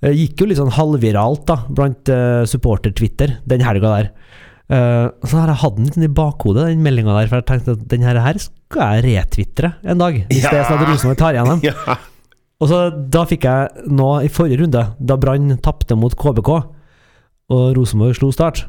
eh, 0.00 0.14
gikk 0.16 0.40
jo 0.40 0.46
litt 0.48 0.60
sånn 0.60 0.72
halvviralt 0.72 1.42
da 1.50 1.58
blant 1.68 2.08
uh, 2.08 2.44
supporter-Twitter 2.48 3.34
den 3.48 3.64
helga 3.66 3.90
der. 3.92 4.08
Uh, 4.68 5.08
så 5.28 5.36
har 5.36 5.52
jeg 5.52 5.60
hatt 5.62 5.76
den 5.76 5.90
litt 5.90 6.06
i 6.08 6.12
bakhodet, 6.12 6.70
den 6.70 6.84
meldinga 6.84 7.18
der, 7.18 7.28
for 7.28 7.42
jeg 7.42 7.48
tenkte 7.50 7.74
at 7.76 7.82
den 7.92 8.06
her, 8.06 8.40
skal 8.40 8.96
jeg 8.96 9.04
retvitre 9.10 9.74
en 9.84 10.00
dag. 10.00 10.22
Hvis 10.30 10.46
det 10.46 10.56
er 10.56 10.64
sånn 10.70 10.80
at 10.80 10.88
Rosenborg 10.88 11.20
tar 11.20 11.36
igjen 11.36 11.52
dem. 11.52 11.66
Ja. 11.68 11.98
Og 12.58 12.66
så 12.66 12.78
Da 12.90 13.20
fikk 13.28 13.44
jeg 13.46 13.84
nå, 13.86 14.08
i 14.26 14.30
forrige 14.32 14.64
runde, 14.64 14.80
da 14.98 15.16
Brann 15.20 15.52
tapte 15.62 15.94
mot 15.94 16.16
KBK, 16.18 16.50
og 17.54 17.68
Rosenborg 17.76 18.16
slo 18.18 18.32
Start, 18.34 18.64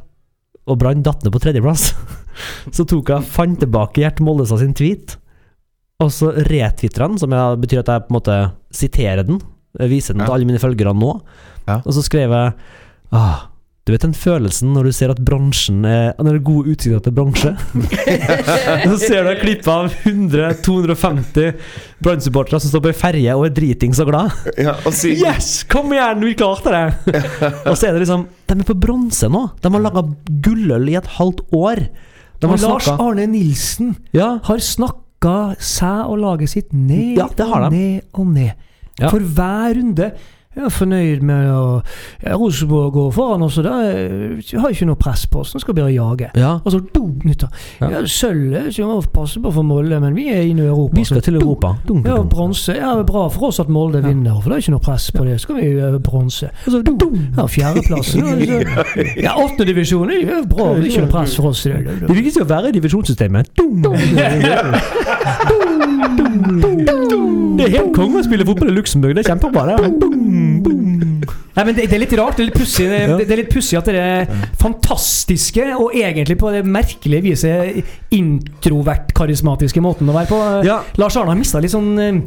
og 0.69 0.77
Brann 0.83 1.01
datt 1.01 1.23
ned 1.23 1.33
på 1.33 1.41
tredjeplass, 1.41 1.93
så 2.75 2.85
tok 2.85 3.15
jeg 3.15 3.31
fant 3.31 3.57
tilbake 3.63 4.03
Gjert 4.03 4.21
Mollestad 4.21 4.61
sin 4.61 4.75
tweet, 4.77 5.15
og 5.99 6.11
så 6.15 6.31
retwitter 6.47 7.03
den, 7.07 7.17
som 7.19 7.33
jeg, 7.35 7.59
betyr 7.65 7.81
at 7.83 7.89
jeg 7.91 8.05
på 8.07 8.13
en 8.13 8.17
måte 8.19 8.39
siterer 8.71 9.25
den, 9.27 9.41
jeg 9.79 9.89
viser 9.91 10.13
den 10.15 10.21
Ja. 10.23 10.25
til 10.29 10.33
alle 10.37 10.45
mine 10.49 10.59
følgere 10.63 10.93
nå, 10.95 11.21
Ja. 11.67 11.81
og 11.85 11.93
så 11.93 12.01
skrev 12.05 12.31
jeg 12.31 12.53
ah, 13.11 13.41
du 13.85 13.91
vet 13.93 14.01
den 14.05 14.13
følelsen 14.13 14.69
når 14.75 14.83
du 14.85 14.91
ser 14.93 15.09
at 15.09 15.17
bransjen 15.25 15.83
er 15.85 16.13
Når 16.19 16.25
det 16.35 16.39
er 16.39 16.43
gode 16.45 16.69
utsikter 16.75 16.99
til 17.01 17.13
bransje? 17.17 17.51
så 18.85 18.97
ser 19.01 19.23
du 19.25 19.31
klipp 19.41 19.65
av 19.71 19.87
100-250 20.05 21.55
Brann-supportere 22.03 22.59
som 22.61 22.69
står 22.69 22.83
på 22.85 22.91
ei 22.91 22.97
ferje 22.99 23.33
og 23.35 23.47
er 23.47 23.55
dritings 23.57 23.99
og 24.03 24.11
glad. 24.11 24.35
ja, 24.61 24.75
og 24.85 24.93
si 24.93 25.15
Yes! 25.17 25.63
Kom 25.71 25.89
igjen, 25.95 26.21
vi 26.21 26.35
klarte 26.37 26.69
det! 26.75 27.17
og 27.69 27.73
så 27.79 27.89
er 27.89 27.97
det 27.97 28.03
liksom 28.05 28.27
De 28.45 28.59
er 28.59 28.67
på 28.69 28.77
bronse 28.77 29.29
nå. 29.31 29.41
De 29.63 29.73
har 29.73 29.81
laga 29.87 30.05
gulløl 30.45 30.89
i 30.93 30.95
et 30.99 31.09
halvt 31.17 31.41
år. 31.57 31.81
Lars 32.45 32.87
Arne 32.93 33.25
Nilsen 33.27 33.95
Ja. 34.15 34.35
har 34.47 34.57
snakka 34.63 35.01
seg 35.59 36.09
og 36.09 36.19
laget 36.21 36.49
sitt 36.53 36.73
ned 36.73 37.17
Ja, 37.19 37.27
og 37.27 37.71
ned 37.71 38.01
og 38.13 38.27
ned. 38.33 38.51
Ja. 38.99 39.09
For 39.09 39.19
hver 39.19 39.75
runde 39.77 40.11
jeg 40.59 40.67
er 40.67 40.75
fornøyd 40.75 41.23
med 41.25 41.49
å 41.53 41.63
ja, 42.23 42.35
Rosenborg 42.35 42.93
går 42.95 43.11
foran 43.15 43.45
oss, 43.45 43.57
og 43.61 43.67
da 43.67 43.77
eh, 43.87 44.39
har 44.59 44.73
ikke 44.73 44.87
noe 44.89 44.99
press 44.99 45.25
på 45.29 45.43
oss. 45.43 45.53
Nå 45.55 45.61
skal 45.63 45.75
vi 45.75 45.81
bare 45.81 45.93
jage. 45.93 46.31
ja. 46.35 46.55
Og 46.59 46.73
så 46.73 46.81
boom, 46.93 47.15
nytt. 47.23 47.45
da. 47.45 47.49
Ja. 47.79 47.89
Ja, 47.93 48.01
Sølv 48.09 48.53
er 48.57 48.67
ikke 48.71 48.87
å 48.87 48.99
passe 49.13 49.39
på 49.41 49.51
for 49.55 49.65
Molde, 49.65 49.99
men 50.03 50.17
vi 50.17 50.27
er 50.33 50.43
inne 50.49 50.65
i 50.65 50.69
Europa. 50.69 50.97
Vi 50.99 51.05
skal 51.07 51.23
til. 51.25 51.39
Europa. 51.39 51.75
dum, 51.87 52.03
Ja, 52.05 52.17
bronse. 52.23 52.75
Ja, 52.75 52.93
er 52.99 53.07
bra 53.07 53.27
for 53.31 53.49
oss 53.49 53.61
at 53.63 53.69
Molde 53.71 54.01
vinner, 54.03 54.41
for 54.41 54.51
det 54.51 54.59
er 54.59 54.65
ikke 54.65 54.75
noe 54.75 54.83
press 54.83 55.09
på 55.15 55.25
det. 55.27 55.39
Så 55.39 55.47
skal 55.47 55.61
vi 55.61 55.69
uh, 55.79 55.97
bronse. 56.03 56.51
Altså, 56.65 56.83
så 56.85 57.09
ja, 57.37 57.47
fjerdeplass. 57.55 58.13
Ja, 59.23 59.35
åttendedivisjon 59.39 60.11
er 60.11 60.21
jo 60.23 60.41
bra, 60.49 60.71
det 60.75 60.87
er 60.87 60.91
ikke 60.91 61.05
noe 61.07 61.13
press 61.13 61.37
for 61.39 61.53
oss 61.53 61.63
det. 61.63 61.79
Virker 62.03 62.31
ikke 62.33 62.45
å 62.45 62.51
være 62.53 62.73
i 62.73 62.77
divisjonssystemet. 62.79 63.53
dum 63.57 63.81
Dum. 63.83 63.95
Det 67.59 67.65
er 67.65 67.73
helt 67.75 67.93
konge 67.95 68.21
å 68.21 68.25
spille 68.25 68.45
fotball 68.47 68.71
i 68.71 68.75
Luxembourg. 68.77 69.15
Det 69.17 69.25
er 69.25 69.31
kjempebra. 69.33 69.65
det. 69.75 69.89
Nei, 71.59 71.63
men 71.65 71.75
det, 71.75 71.89
det 71.91 71.95
er 71.97 72.03
litt 72.05 72.13
rart. 72.15 72.37
Det 72.37 72.45
er 72.45 72.49
litt 72.51 72.59
pussig 72.59 72.85
det, 72.87 72.99
det 73.27 73.33
er 73.35 73.41
litt 73.41 73.51
pussig 73.51 73.75
at 73.79 73.89
dere 73.89 74.43
fantastiske, 74.61 75.65
og 75.75 75.95
egentlig 75.97 76.37
på 76.39 76.53
det 76.55 76.61
merkelige 76.67 77.25
viset 77.25 77.81
introvert-karismatiske 78.15 79.83
måten 79.83 80.07
å 80.09 80.15
være 80.15 80.29
på 80.31 80.39
Ja. 80.67 80.79
Lars 81.01 81.17
Arne 81.19 81.33
har 81.33 81.39
mista 81.39 81.59
litt 81.59 81.73
sånn 81.73 81.91
eh, 81.99 82.21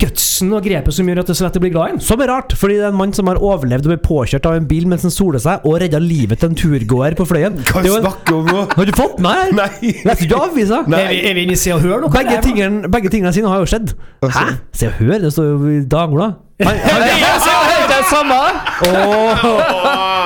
gutsen 0.00 0.52
og 0.54 0.64
grepet 0.64 0.94
som 0.94 1.08
gjør 1.08 1.20
at 1.22 1.30
det 1.30 1.36
så 1.38 1.46
lett 1.46 1.58
å 1.58 1.62
glad 1.64 1.78
i 1.78 1.92
ham. 1.94 2.00
Som 2.04 2.22
er 2.24 2.30
rart, 2.32 2.54
fordi 2.58 2.78
det 2.78 2.86
er 2.86 2.92
en 2.92 2.98
mann 2.98 3.14
som 3.16 3.30
har 3.30 3.40
overlevd 3.42 3.86
og 3.88 3.92
bli 3.94 3.98
påkjørt 4.04 4.48
av 4.48 4.58
en 4.58 4.68
bil 4.70 4.88
mens 4.90 5.04
han 5.06 5.14
soler 5.14 5.42
seg, 5.42 5.64
og 5.68 5.78
redda 5.82 6.00
livet 6.02 6.42
til 6.42 6.52
en 6.52 6.58
turgåer 6.58 7.16
på 7.18 7.26
Fløyen. 7.28 7.60
Hva 7.68 7.82
er 7.84 8.00
snakker 8.00 8.32
du 8.32 8.38
om 8.40 8.50
nå? 8.50 8.64
Har 8.74 8.90
du 8.90 8.94
fått 8.96 9.22
Nei! 9.24 9.50
Nei. 9.60 9.70
Leste 10.06 10.26
du 10.26 10.34
ikke 10.34 10.42
avisa? 10.48 10.82
Er 10.86 11.10
vi, 11.12 11.22
er 11.30 11.38
vi 11.38 11.46
inne 11.46 11.56
i 11.56 11.60
Se 11.60 11.72
og 11.74 11.82
Hør 11.84 12.04
nå? 12.04 12.12
Begge 12.14 12.40
tingene, 12.44 12.90
begge 12.92 13.12
tingene 13.14 13.34
sine 13.36 13.50
har 13.50 13.62
jo 13.62 13.70
skjedd. 13.70 13.94
Hæ? 14.24 14.46
Se 14.76 14.90
og 14.90 14.98
hør, 15.00 15.18
det 15.24 15.32
står 15.34 15.50
jo 15.52 15.72
i 15.76 15.80
Dagbladet. 15.88 16.44
Det 16.58 17.94
er 17.94 18.06
samme! 18.10 18.38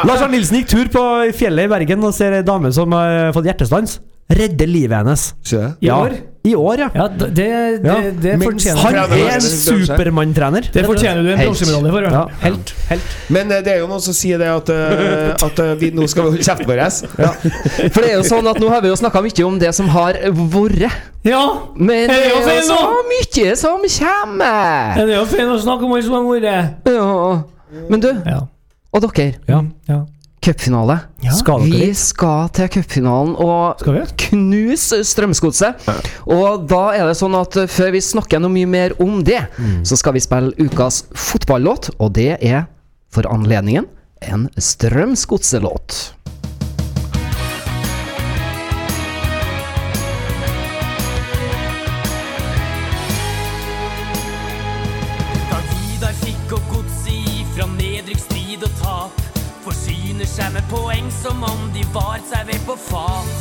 Lars 0.09 0.23
Arne 0.25 0.33
Nilsen 0.33 0.59
gikk 0.59 0.71
tur 0.73 0.89
på 0.93 1.03
fjellet 1.37 1.69
i 1.69 1.71
Bergen 1.71 2.05
og 2.09 2.15
ser 2.17 2.35
ei 2.39 2.47
dame 2.47 2.73
som 2.75 2.95
har 2.97 3.31
fått 3.37 3.47
hjertestans. 3.51 3.99
Redder 4.33 4.69
livet 4.71 4.97
hennes. 5.03 5.33
Se. 5.45 5.57
I 5.81 5.87
Ja. 5.89 5.97
år? 6.07 6.13
I 6.45 6.55
år, 6.59 6.79
ja. 6.81 6.89
Ja, 6.95 7.05
det, 7.09 7.27
det, 7.37 7.45
Ja. 7.85 7.95
det 8.11 8.33
fortjener 8.43 8.81
Han 8.83 8.95
er 9.15 9.35
en 9.37 9.41
supermanntrener. 9.41 10.65
Det 10.75 10.83
fortjener 10.89 11.23
du 11.23 11.29
en 11.33 11.39
bronsemedalje 11.39 11.91
for. 11.93 12.03
Ja, 12.03 12.11
Ja. 12.11 12.25
helt. 12.41 12.73
helt. 12.89 13.03
Men 13.31 13.53
eh, 13.53 13.61
det 13.63 13.73
er 13.75 13.79
jo 13.79 13.87
noen 13.87 14.01
som 14.03 14.13
sier 14.17 14.39
det 14.43 14.49
at, 14.51 14.69
uh, 14.69 15.47
at 15.47 15.59
uh, 15.63 15.75
vi 15.79 15.91
nå 15.95 16.09
skal 16.11 16.25
holde 16.27 16.43
kjeften 16.43 16.67
vår. 16.67 16.83
For 17.93 18.01
det 18.03 18.11
er 18.11 18.17
jo 18.17 18.25
sånn 18.27 18.49
at 18.51 18.59
nå 18.59 18.69
har 18.75 18.83
vi 18.83 18.89
jo 18.91 18.97
snakka 18.99 19.23
mye 19.23 19.45
om 19.47 19.59
det 19.63 19.71
som 19.75 19.87
har 19.95 20.15
vært. 20.33 20.91
ja. 21.23 21.45
Men 21.77 22.09
det 22.11 22.19
Er 22.19 22.23
det 22.23 22.33
jo 22.33 22.41
så 22.43 22.99
mye 23.07 23.55
som 23.55 23.79
kommer. 23.87 24.95
Det 24.99 25.15
er 25.15 25.19
jo 25.21 25.25
fint 25.27 25.53
å 25.55 25.61
snakke 25.63 25.85
om 25.87 25.93
alt 25.93 26.05
som 26.05 26.13
har 26.19 26.27
vært. 26.27 26.75
Ja. 26.91 27.43
Men 27.89 28.01
du, 28.01 28.09
Ja. 28.27 28.41
og 28.93 29.01
dere. 29.15 29.35
Ja. 29.49 29.63
ja. 29.89 30.01
Cupfinale. 30.43 30.99
Ja. 31.23 31.35
Skal 31.39 31.63
Vi 31.71 31.93
skal 31.95 32.49
til 32.57 32.71
cupfinalen 32.75 33.37
og 33.39 33.83
knuse 34.25 35.03
Strømsgodset. 35.07 35.87
Og 36.27 36.65
da 36.71 36.83
er 36.97 37.07
det 37.07 37.17
sånn 37.21 37.37
at 37.39 37.57
eh, 37.63 37.71
før 37.71 37.93
vi 37.95 38.03
snakker 38.03 38.43
noe 38.43 38.51
mye 38.51 38.71
mer 38.71 38.97
om 39.03 39.21
det, 39.27 39.45
så 39.87 39.99
skal 39.99 40.17
vi 40.17 40.25
spille 40.25 40.55
ukas 40.59 41.05
fotballåt, 41.15 41.93
og 42.03 42.15
det 42.19 42.33
er 42.41 42.65
for 43.13 43.29
anledningen 43.31 43.87
en 44.23 44.49
Strømsgodset-låt. 44.59 46.03
Poeng 60.73 61.11
som 61.11 61.45
om 61.45 61.61
de 61.75 61.85
var 61.93 62.21
seg 62.31 62.47
ved 62.49 62.61
på 62.67 62.77
fat. 62.81 63.33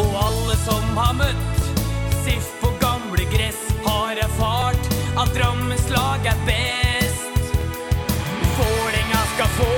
Og 0.00 0.14
alle 0.24 0.56
som 0.64 0.96
har 0.96 1.16
møtt 1.18 1.60
SIF 2.24 2.48
på 2.62 2.70
gamle 2.80 3.26
gress, 3.34 3.60
har 3.84 4.20
erfart 4.24 4.88
at 5.20 5.34
Drammens 5.36 5.88
lag 5.92 6.24
er 6.32 6.40
best. 6.48 7.52
Vålerenga 8.56 9.22
skal 9.34 9.52
få, 9.58 9.74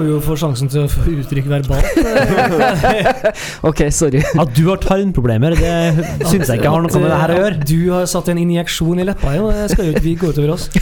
må 0.00 0.06
vi 0.06 0.12
jo 0.14 0.20
få 0.24 0.34
sjansen 0.40 0.70
til 0.72 0.86
å 0.86 0.88
få 0.90 1.04
uttrykke 1.12 1.50
verbalt. 1.50 1.84
Ok, 3.68 3.82
sorry. 3.92 4.22
At 4.40 4.52
du 4.56 4.62
har 4.70 4.80
tarmproblemer, 4.80 5.54
det 5.58 6.06
syns 6.30 6.48
jeg 6.48 6.60
ikke 6.60 6.70
har 6.72 6.84
noe 6.84 7.00
med 7.02 7.10
det 7.10 7.18
her 7.20 7.32
å 7.34 7.38
gjøre. 7.40 7.58
Du 7.68 7.76
har 7.92 8.06
satt 8.08 8.30
en 8.32 8.40
injeksjon 8.40 9.02
i 9.02 9.06
leppa, 9.06 9.34
jo. 9.36 9.50
Det 9.52 9.66
skal 9.74 9.90
jo 9.90 9.94
ikke 9.94 10.04
vi 10.06 10.14
gå 10.20 10.30
utover 10.32 10.54
oss. 10.56 10.68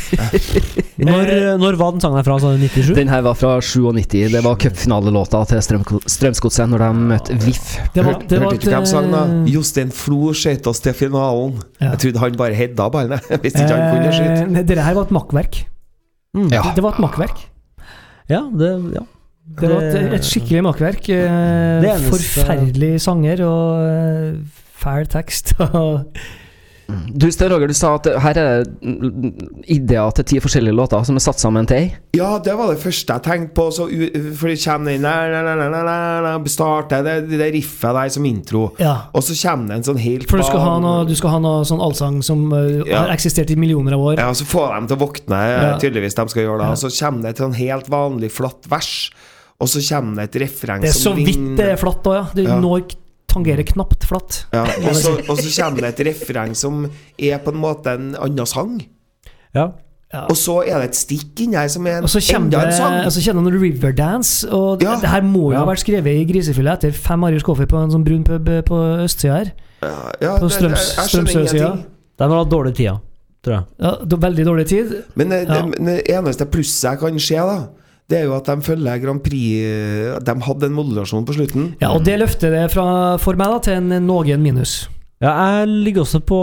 Når, 0.99 1.29
når 1.63 1.77
var 1.79 1.93
den 1.95 2.03
sangen 2.03 2.19
her 2.19 2.25
fra? 2.27 2.37
Sa 2.43 2.51
du 2.51 2.63
97? 2.65 2.89
Den 2.97 3.11
her 3.13 3.21
var 3.23 3.37
fra 3.39 3.53
97. 3.63 4.33
Det 4.33 4.41
var 4.43 4.57
cupfinalelåta 4.59 5.45
til 5.47 5.61
Strøm 5.63 5.85
Strømsgodset 6.11 6.73
når 6.73 6.83
de 6.83 6.89
møtte 7.13 7.37
VIF. 7.45 7.69
Det 7.95 8.03
var, 8.03 8.17
det 8.19 8.41
var 8.41 8.49
Hørte 8.49 8.59
ikke 8.59 8.73
hvem 8.73 8.89
sang 8.91 9.07
da? 9.15 9.21
eh, 9.31 9.53
Jostein 9.55 9.93
Flo 9.95 10.33
skøyt 10.35 10.67
oss 10.67 10.83
til 10.83 10.97
finalen. 10.99 11.55
Ja. 11.79 11.93
Jeg 11.93 12.01
trodde 12.03 12.25
han 12.25 12.41
bare 12.43 12.59
hedda 12.59 12.89
ballen. 12.95 13.23
Hvis 13.45 13.55
ikke 13.55 13.71
han 13.79 13.85
kunne 13.95 14.11
skyte. 14.17 14.65
Det 14.73 14.81
her 14.89 14.99
var 14.99 15.07
et 15.07 15.15
makkverk. 15.21 15.61
Mm. 16.35 16.51
Ja. 16.57 16.65
Det 16.75 16.83
var 16.83 16.99
et 16.99 17.05
makkverk. 17.07 17.47
Ja, 18.29 18.43
det, 18.61 18.73
ja. 18.95 19.05
Det 19.59 19.69
var 19.73 19.85
et, 19.87 20.13
et 20.19 20.27
skikkelig 20.29 20.61
makkverk. 20.67 21.09
eh, 21.09 21.87
Forferdelig 22.11 22.99
sanger 23.01 23.41
og 23.47 23.87
eh, 23.89 24.35
fæl 24.79 25.09
tekst. 25.09 25.55
og 25.81 26.05
Du 26.89 27.27
Sten 27.33 27.51
Roger, 27.53 27.69
du 27.69 27.77
sa 27.77 27.91
at 27.99 28.07
her 28.25 28.39
er 28.41 28.63
det 28.65 29.33
ideer 29.69 30.13
til 30.17 30.25
ti 30.31 30.39
forskjellige 30.41 30.73
låter 30.73 31.03
som 31.05 31.19
er 31.19 31.25
satt 31.25 31.41
sammen 31.43 31.67
til 31.69 31.77
ei. 31.83 31.89
Ja, 32.17 32.39
det 32.41 32.55
var 32.57 32.71
det 32.73 32.81
første 32.81 33.13
jeg 33.19 33.25
tenkte 33.27 33.53
på. 33.59 33.67
Så, 33.77 33.85
for 34.39 34.49
det 34.49 34.57
kommer 34.63 34.95
den 34.97 35.05
der, 35.05 36.39
Starter 36.49 37.05
det, 37.05 37.17
det 37.29 37.41
der 37.43 37.53
riffet 37.53 37.93
der 37.99 38.13
som 38.15 38.25
intro. 38.29 38.63
Ja. 38.81 38.95
Og 39.13 39.21
så 39.27 39.37
kommer 39.37 39.69
det 39.75 39.77
en 39.83 39.87
sånn 39.91 40.01
helt 40.01 40.29
For 40.31 40.41
du 40.41 40.47
skal 40.49 40.65
ha 40.65 40.77
noe, 40.81 41.03
du 41.09 41.13
skal 41.19 41.35
ha 41.37 41.41
noe 41.45 41.67
sånn 41.69 41.83
allsang 41.85 42.23
som 42.25 42.47
eh, 42.57 42.79
Ja. 42.89 43.03
har 43.05 43.13
eksistert 43.13 43.53
i 43.53 43.57
millioner 43.61 43.93
av 43.99 44.07
år. 44.09 44.15
Ja, 44.23 44.29
og 44.33 44.39
så 44.41 44.49
får 44.49 44.73
de 44.79 44.89
til 44.93 44.97
å 44.97 45.03
våkne, 45.05 45.41
Ja. 45.49 45.75
tydeligvis 45.83 46.17
de 46.17 46.29
skal 46.33 46.43
gjøre 46.47 46.59
det. 46.63 46.71
Ja. 46.71 46.73
Og 46.73 46.81
så 46.81 46.93
kommer 47.05 47.23
det 47.23 47.35
et 47.37 47.43
sånn 47.45 47.59
helt 47.59 47.91
vanlig 47.93 48.31
flatt 48.33 48.65
vers, 48.73 49.11
og 49.61 49.69
så 49.69 49.83
kommer 49.91 50.23
det 50.25 50.31
et 50.33 50.41
refreng 50.49 50.81
Det 50.81 50.95
er 50.95 50.99
så 51.05 51.13
vidt 51.15 51.57
det 51.59 51.69
er 51.75 51.77
flatt 51.77 52.03
òg, 52.09 52.15
ja. 52.17 52.25
Du 52.35 52.43
Ja. 52.49 52.59
når 52.61 52.89
tangerer 53.29 53.67
knapt 53.69 53.98
flatt. 54.09 54.39
Ja, 54.53 54.63
og, 54.65 54.95
så, 54.97 55.13
og 55.29 55.39
så 55.39 55.51
kommer 55.63 55.85
det 55.87 55.93
et 56.01 56.07
refreng 56.09 56.55
som 56.57 56.87
er 57.19 57.39
på 57.45 57.53
en 57.55 57.61
måte 57.63 57.95
en 57.95 58.15
annen 58.17 58.47
sang. 58.49 58.79
Ja. 59.55 59.69
Og 60.31 60.37
så 60.41 60.63
er 60.65 60.79
det 60.81 60.87
et 60.89 60.97
stikk 60.97 61.41
inni 61.45 61.59
her 61.61 61.69
som 61.69 61.85
er 61.87 61.99
en, 61.99 62.07
Og 62.07 62.09
så 62.09 62.21
enda 62.35 62.63
det 62.63 62.71
en 62.71 62.79
sang. 62.79 62.95
og 63.05 63.13
så 63.13 63.21
kjenner 63.21 63.51
du 63.53 63.59
Riverdance, 63.61 64.49
og 64.51 64.81
Ja. 64.83 64.95
det 65.03 65.11
her 65.13 65.21
må 65.21 65.51
jo 65.51 65.53
Ja. 65.53 65.59
ha 65.59 65.67
vært 65.67 65.83
skrevet 65.85 66.07
i 66.17 66.25
grisefylla 66.25 66.73
etter 66.79 66.93
fem 66.97 67.25
Arius 67.25 67.43
Coffee 67.45 67.67
på 67.67 67.77
en 67.83 67.91
sånn 67.93 68.05
brun 68.05 68.25
pub 68.25 68.49
på 68.65 68.79
østsida 69.05 69.35
her. 69.37 69.53
Ja, 69.83 70.13
ja, 70.23 70.39
På 70.39 70.49
Strøms- 70.49 70.97
Strømsøsida. 71.09 71.53
ingenting. 71.55 71.85
De 72.19 72.25
har 72.25 72.39
hatt 72.45 72.51
dårlig 72.51 72.75
tid, 72.75 72.97
tror 73.45 73.53
jeg. 73.55 73.65
Ja, 73.81 73.95
veldig 74.17 74.45
dårlig 74.47 74.67
tid. 74.67 75.05
Men 75.15 75.29
det, 75.29 75.47
Ja. 75.49 75.55
det, 75.63 75.79
men 75.79 75.87
det 75.97 76.09
eneste 76.09 76.47
plusset 76.47 76.91
jeg 76.91 76.99
kan 77.01 77.19
se, 77.19 77.35
da, 77.37 77.67
det 78.09 78.23
er 78.23 78.29
jo 78.29 78.37
at 78.39 78.47
de 78.49 78.65
følger 78.65 79.01
Grand 79.03 79.21
Prix 79.21 80.23
De 80.25 80.35
hadde 80.47 80.69
en 80.71 80.77
modulasjon 80.77 81.27
på 81.29 81.35
slutten. 81.37 81.75
Ja, 81.83 81.91
Og 81.93 82.07
det 82.07 82.17
løfter 82.23 82.55
det 82.55 82.71
fra, 82.73 83.19
for 83.21 83.37
meg 83.37 83.53
da 83.53 83.59
til 83.67 83.77
en 83.83 84.07
noen 84.07 84.41
minus. 84.41 84.87
Ja, 85.21 85.33
jeg 85.35 85.69
ligger 85.69 86.05
også 86.05 86.21
på 86.23 86.41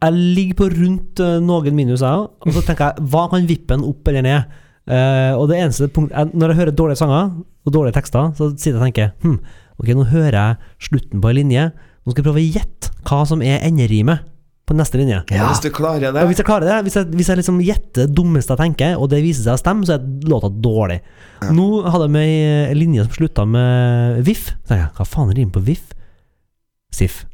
Jeg 0.00 0.12
ligger 0.16 0.58
på 0.62 0.68
rundt 0.72 1.20
eh, 1.20 1.40
noen 1.44 1.76
minus, 1.76 2.02
jeg 2.02 2.08
òg. 2.08 2.30
Og 2.42 2.56
så 2.56 2.64
tenker 2.64 2.90
jeg, 2.90 3.06
hva 3.12 3.26
kan 3.30 3.48
vippe 3.48 3.76
den 3.76 3.84
opp 3.86 4.08
eller 4.10 4.24
ned? 4.24 4.60
Uh, 4.84 5.32
og 5.40 5.46
det 5.48 5.56
eneste 5.62 5.86
punkt 5.88 6.12
jeg, 6.12 6.28
Når 6.36 6.50
jeg 6.50 6.58
hører 6.58 6.74
dårlige 6.76 7.00
sanger 7.00 7.30
og 7.64 7.72
dårlige 7.72 7.96
tekster, 7.96 8.34
så 8.36 8.50
sitter 8.52 8.74
jeg 8.74 8.80
og 8.80 8.84
tenker 8.84 9.12
hm, 9.22 9.38
Ok, 9.80 9.88
nå 9.96 10.04
hører 10.10 10.34
jeg 10.36 10.88
slutten 10.88 11.22
på 11.22 11.30
en 11.30 11.38
linje. 11.38 11.62
Nå 12.04 12.12
skal 12.12 12.20
jeg 12.20 12.26
prøve 12.26 12.42
å 12.42 12.52
gjette 12.58 12.90
hva 13.08 13.22
som 13.28 13.40
er 13.44 13.64
enderimet 13.64 14.26
på 14.64 14.76
neste 14.76 14.96
linje. 15.00 15.20
Ja. 15.28 15.48
Hvis 15.50 15.60
du 15.60 15.68
klarer 15.74 16.00
det 16.14 16.22
Ja, 16.22 16.28
hvis 16.28 16.40
jeg 16.40 16.48
klarer 16.48 16.70
det, 16.70 16.76
hvis 16.86 16.96
jeg, 16.96 17.08
hvis 17.12 17.28
jeg 17.28 17.40
liksom 17.40 17.60
gjetter 17.64 18.06
det 18.06 18.16
dummeste 18.16 18.54
jeg 18.54 18.62
tenker, 18.62 18.96
og 18.96 19.10
det 19.12 19.20
viser 19.24 19.44
seg 19.44 19.58
å 19.58 19.60
stemme, 19.60 19.84
så 19.88 19.98
er 19.98 20.30
låta 20.30 20.48
dårlig. 20.48 21.00
Nå 21.52 21.66
hadde 21.84 22.06
jeg 22.08 22.14
med 22.14 22.70
ei 22.70 22.78
linje 22.78 23.04
som 23.04 23.18
slutta 23.18 23.44
med 23.48 24.22
VIF. 24.24 24.46
Så 24.62 24.70
tenkte 24.70 24.80
jeg, 24.80 24.92
hva 24.96 25.08
faen 25.08 25.34
rimer 25.36 25.52
på 25.56 25.64
VIF? 25.68 25.92
SIF. 26.94 27.24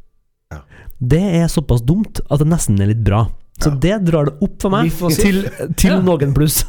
Ja. 0.51 0.63
Det 0.99 1.23
er 1.39 1.47
såpass 1.51 1.85
dumt 1.87 2.19
at 2.27 2.43
det 2.43 2.49
nesten 2.51 2.81
er 2.83 2.91
litt 2.91 3.05
bra. 3.05 3.25
Så 3.61 3.69
det 3.77 3.97
drar 4.07 4.25
det 4.25 4.31
opp 4.41 4.55
for 4.63 4.73
meg 4.73 4.87
til, 5.13 5.43
til 5.77 5.99
noen 6.01 6.31
pluss. 6.33 6.63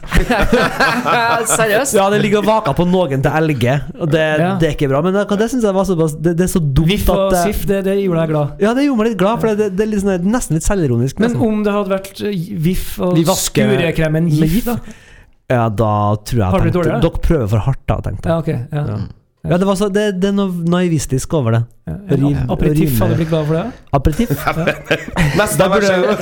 Seriøst? 1.56 1.94
Ja, 1.96 2.08
det 2.12 2.18
ligger 2.20 2.42
og 2.42 2.48
vaker 2.50 2.74
på 2.76 2.84
noen 2.88 3.22
til 3.24 3.46
LG, 3.48 3.64
og 3.96 4.10
det, 4.12 4.24
det 4.60 4.68
er 4.68 4.74
ikke 4.74 4.90
bra. 4.90 5.00
Men 5.06 5.16
det, 5.16 5.22
det 5.40 5.48
syns 5.52 5.64
jeg 5.64 5.76
var 5.76 5.88
såpass 5.88 6.18
Det, 6.20 6.34
det 6.36 6.44
er 6.44 6.50
så 6.52 6.60
dumt 6.60 6.90
VIF 6.90 7.08
og 7.08 7.22
at 7.30 7.38
eh, 7.38 7.46
SIF, 7.46 7.62
det, 7.70 7.78
det 7.88 7.96
gjorde 8.02 8.26
deg 8.26 8.34
glad. 8.34 8.60
Ja, 8.66 8.74
det 8.76 8.84
gjorde 8.84 9.00
meg 9.00 9.08
litt 9.12 9.22
glad, 9.22 9.40
for 9.40 9.62
det, 9.62 9.70
det 9.78 9.86
er 9.86 9.90
litt 9.94 10.04
sånn, 10.04 10.28
nesten 10.34 10.58
litt 10.58 10.68
selvironisk. 10.68 11.22
Men 11.24 11.38
om 11.48 11.64
det 11.64 11.74
hadde 11.78 11.94
vært 11.94 12.22
Viff 12.22 12.60
VIF 12.68 12.92
og 13.08 13.16
Vi 13.16 13.26
skurekremen 13.46 14.28
GIF, 14.32 14.60
da? 14.68 14.76
Ja, 15.52 15.64
da 15.72 15.94
tror 16.24 16.38
jeg 16.38 16.48
Har 16.52 16.62
du 16.62 16.70
tenkte? 16.70 17.00
Dere 17.02 17.24
prøver 17.26 17.50
for 17.56 17.66
hardt, 17.70 17.82
da, 17.88 17.98
tenkte 18.04 18.28
jeg. 18.28 18.32
Ja, 18.32 18.38
okay, 18.44 18.60
Ja. 18.72 18.86
Ja. 18.92 19.02
Ja, 19.42 19.56
det, 19.58 19.66
var 19.66 19.74
så, 19.74 19.88
det, 19.90 20.02
det 20.22 20.28
er 20.30 20.34
noe 20.36 20.52
naivistisk 20.70 21.32
over 21.34 21.56
det. 21.56 21.60
Ja. 21.90 21.96
ja. 22.14 22.42
Aperitif 22.54 23.00
hadde 23.02 23.16
blitt 23.18 23.30
glad 23.32 23.48
for 23.48 23.56
det? 23.58 23.80
Aperitif. 23.98 24.30
Neste 25.40 25.66
jo 25.66 26.12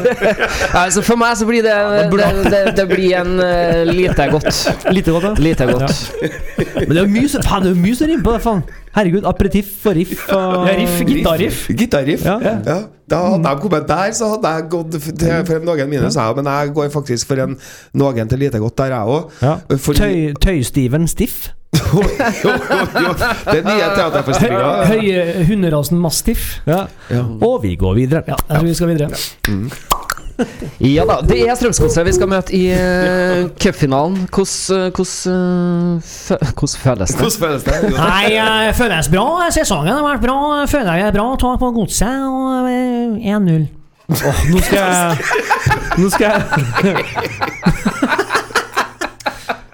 Altså 0.80 1.02
for 1.08 1.20
meg 1.20 1.34
så 1.36 1.44
blir 1.44 1.66
det 1.66 1.74
Det, 2.08 2.30
det, 2.46 2.62
det 2.78 2.86
blir 2.88 3.18
en 3.18 3.34
uh, 3.36 3.82
lite 3.90 4.30
godt. 4.32 4.48
Lite 4.96 5.12
godt, 5.12 5.28
ja. 5.28 5.34
Lite 5.36 5.68
godt. 5.68 6.00
Men 6.78 6.94
det 6.94 6.96
er 6.96 7.04
jo 7.04 7.12
mye 7.18 7.28
som 7.34 7.44
faen, 7.44 7.68
det 7.68 7.74
er 7.74 7.84
mye 7.84 8.00
som 8.00 8.08
rimer 8.08 8.24
på 8.24 8.34
det, 8.38 8.40
faen. 8.46 8.64
Herregud, 8.96 9.28
aperitif 9.34 9.68
og 9.84 10.00
riff 10.00 10.24
og 10.32 10.66
Ja, 10.70 10.80
riff, 10.80 10.96
gitarriff. 11.12 11.62
Gitarriff. 11.68 12.24
Ja. 12.24 12.40
Ja. 12.40 12.80
Da 13.10 13.22
hadde 13.34 13.52
jeg 13.52 13.64
kommet 13.66 13.88
der, 13.92 14.16
så 14.16 14.32
hadde 14.32 14.56
jeg 14.56 14.68
gått 14.72 15.00
for 15.04 15.60
en 15.60 15.68
noen 15.68 15.92
minus, 15.92 16.16
jeg, 16.16 16.40
men 16.40 16.52
jeg 16.54 16.74
går 16.74 16.92
faktisk 16.96 17.28
for 17.28 17.44
en 17.44 17.56
noen 17.92 18.32
til 18.32 18.46
lite 18.48 18.64
godt 18.64 18.80
der, 18.80 18.96
jeg 18.96 19.16
òg. 19.20 19.40
Ja. 19.44 19.56
Tøy, 19.76 20.36
Tøystiven 20.40 21.10
Stiff. 21.10 21.50
Jo, 21.70 22.02
jo, 22.02 22.50
jo. 23.04 23.12
Det 23.14 23.58
er 23.60 23.66
nye 23.66 23.88
teaterforestillinga. 23.94 24.70
Høye 24.90 25.46
hunderasen 25.48 26.00
Mastiff. 26.02 26.58
Ja. 26.66 26.86
Og 27.40 27.62
vi 27.64 27.76
går 27.78 27.94
videre. 28.02 28.24
Ja, 28.26 28.38
jeg 28.48 28.56
tror 28.56 28.66
vi 28.66 28.74
skal 28.74 28.94
videre. 28.94 29.98
Ja 30.80 31.04
da, 31.04 31.18
det 31.26 31.42
er 31.44 31.56
Strømsgodset 31.58 32.06
vi 32.06 32.12
skal 32.16 32.30
møte 32.30 32.54
i 32.56 32.62
uh, 32.72 33.50
cupfinalen. 33.60 34.22
Hvordan 34.32 34.80
eh, 34.80 34.86
eh, 34.86 36.52
hvordan 36.54 36.80
føles 36.84 37.12
det? 37.12 37.32
Føles 37.42 37.66
det? 37.66 37.76
Nei, 37.96 38.22
jeg 38.36 38.74
føles 38.78 39.10
bra. 39.12 39.26
Sesongen 39.52 39.92
har 39.92 40.06
vært 40.06 40.24
bra. 40.24 40.38
Føler 40.70 41.02
jeg 41.02 41.10
er 41.10 41.18
bra. 41.18 41.26
Ta 41.40 41.52
på 41.60 41.72
godset 41.76 42.24
og 42.24 42.70
eh, 42.70 43.36
1-0. 43.36 43.68
Oh, 44.10 44.40
nå 44.50 44.58
skal 44.66 44.80
jeg 44.80 45.18
Nå 46.00 46.08
skal 46.10 46.32
jeg 46.32 46.40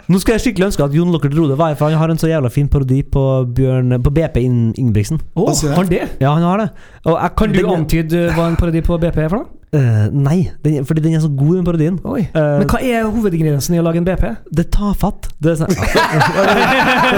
Nå 0.08 0.20
skal 0.22 0.36
jeg 0.36 0.40
skikkelig 0.44 0.66
ønske 0.68 0.84
at 0.84 0.92
Jon 0.94 1.10
Lockert 1.10 1.34
Rode 1.34 1.56
var 1.58 1.72
her, 1.72 1.74
for 1.80 1.90
han 1.90 1.98
har 1.98 2.12
en 2.12 2.18
så 2.20 2.28
jævla 2.30 2.50
fin 2.54 2.68
parodi 2.70 3.00
på, 3.02 3.22
Bjørn, 3.56 3.96
på 4.04 4.10
BP 4.14 4.36
In- 4.44 4.74
Ingebrigtsen. 4.78 5.18
Altså, 5.36 5.68
har 5.72 5.80
han 5.82 5.88
det? 5.90 6.02
Ja, 6.20 6.32
han 6.36 6.42
har 6.46 6.56
det. 6.62 6.68
Og 7.04 7.16
jeg, 7.22 7.30
Kan 7.36 7.52
du 7.52 7.58
den- 7.60 7.70
antyde 7.74 8.20
hva 8.36 8.46
en 8.48 8.56
parodi 8.56 8.80
på 8.86 8.98
BP 9.02 9.18
er 9.24 9.28
for 9.28 9.36
noe? 9.42 9.46
Uh, 9.76 10.06
nei, 10.14 10.48
den, 10.64 10.84
fordi 10.86 11.02
den 11.02 11.14
er 11.18 11.20
så 11.20 11.28
god, 11.36 11.56
den 11.56 11.64
parodien. 11.66 11.96
Oi. 12.06 12.20
Eh, 12.22 12.58
Men 12.62 12.68
hva 12.70 12.78
er 12.86 13.02
hovedingrediensen 13.10 13.74
i 13.74 13.80
å 13.80 13.82
lage 13.82 13.98
en 13.98 14.06
BP? 14.06 14.22
Det 14.56 14.70
tar 14.72 14.94
fatt. 14.94 15.26
Det 15.42 15.50
er 15.52 15.58
sånn 15.58 15.74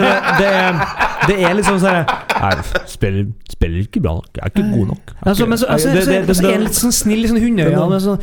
det, 0.01 0.11
det, 0.41 0.51
det 1.29 1.37
er 1.45 1.55
liksom 1.59 1.79
sånn 1.83 2.09
Nei, 2.39 2.53
spiller, 2.89 3.27
spiller 3.53 3.85
ikke 3.85 4.01
bra 4.05 4.17
nok. 4.19 4.31
Jeg 4.39 4.45
er 4.47 4.53
ikke 4.55 4.67
god 4.73 4.87
nok. 4.95 5.13
Er 5.19 5.29
Altså, 5.35 5.47
men 5.51 5.59
så, 5.61 5.67
altså, 5.75 5.89
Det- 5.93 6.05
så, 6.05 6.11
det- 6.11 6.27
det- 6.29 6.37
så 6.41 6.47
er 6.49 6.53
han 6.57 6.65
litt 6.65 6.79
sånn 6.81 6.93
snill, 6.93 7.21
litt 7.23 7.31
sånn 7.33 7.43
hundeøyne. 7.43 7.91
Det- 7.93 8.03
Sånn, 8.09 8.21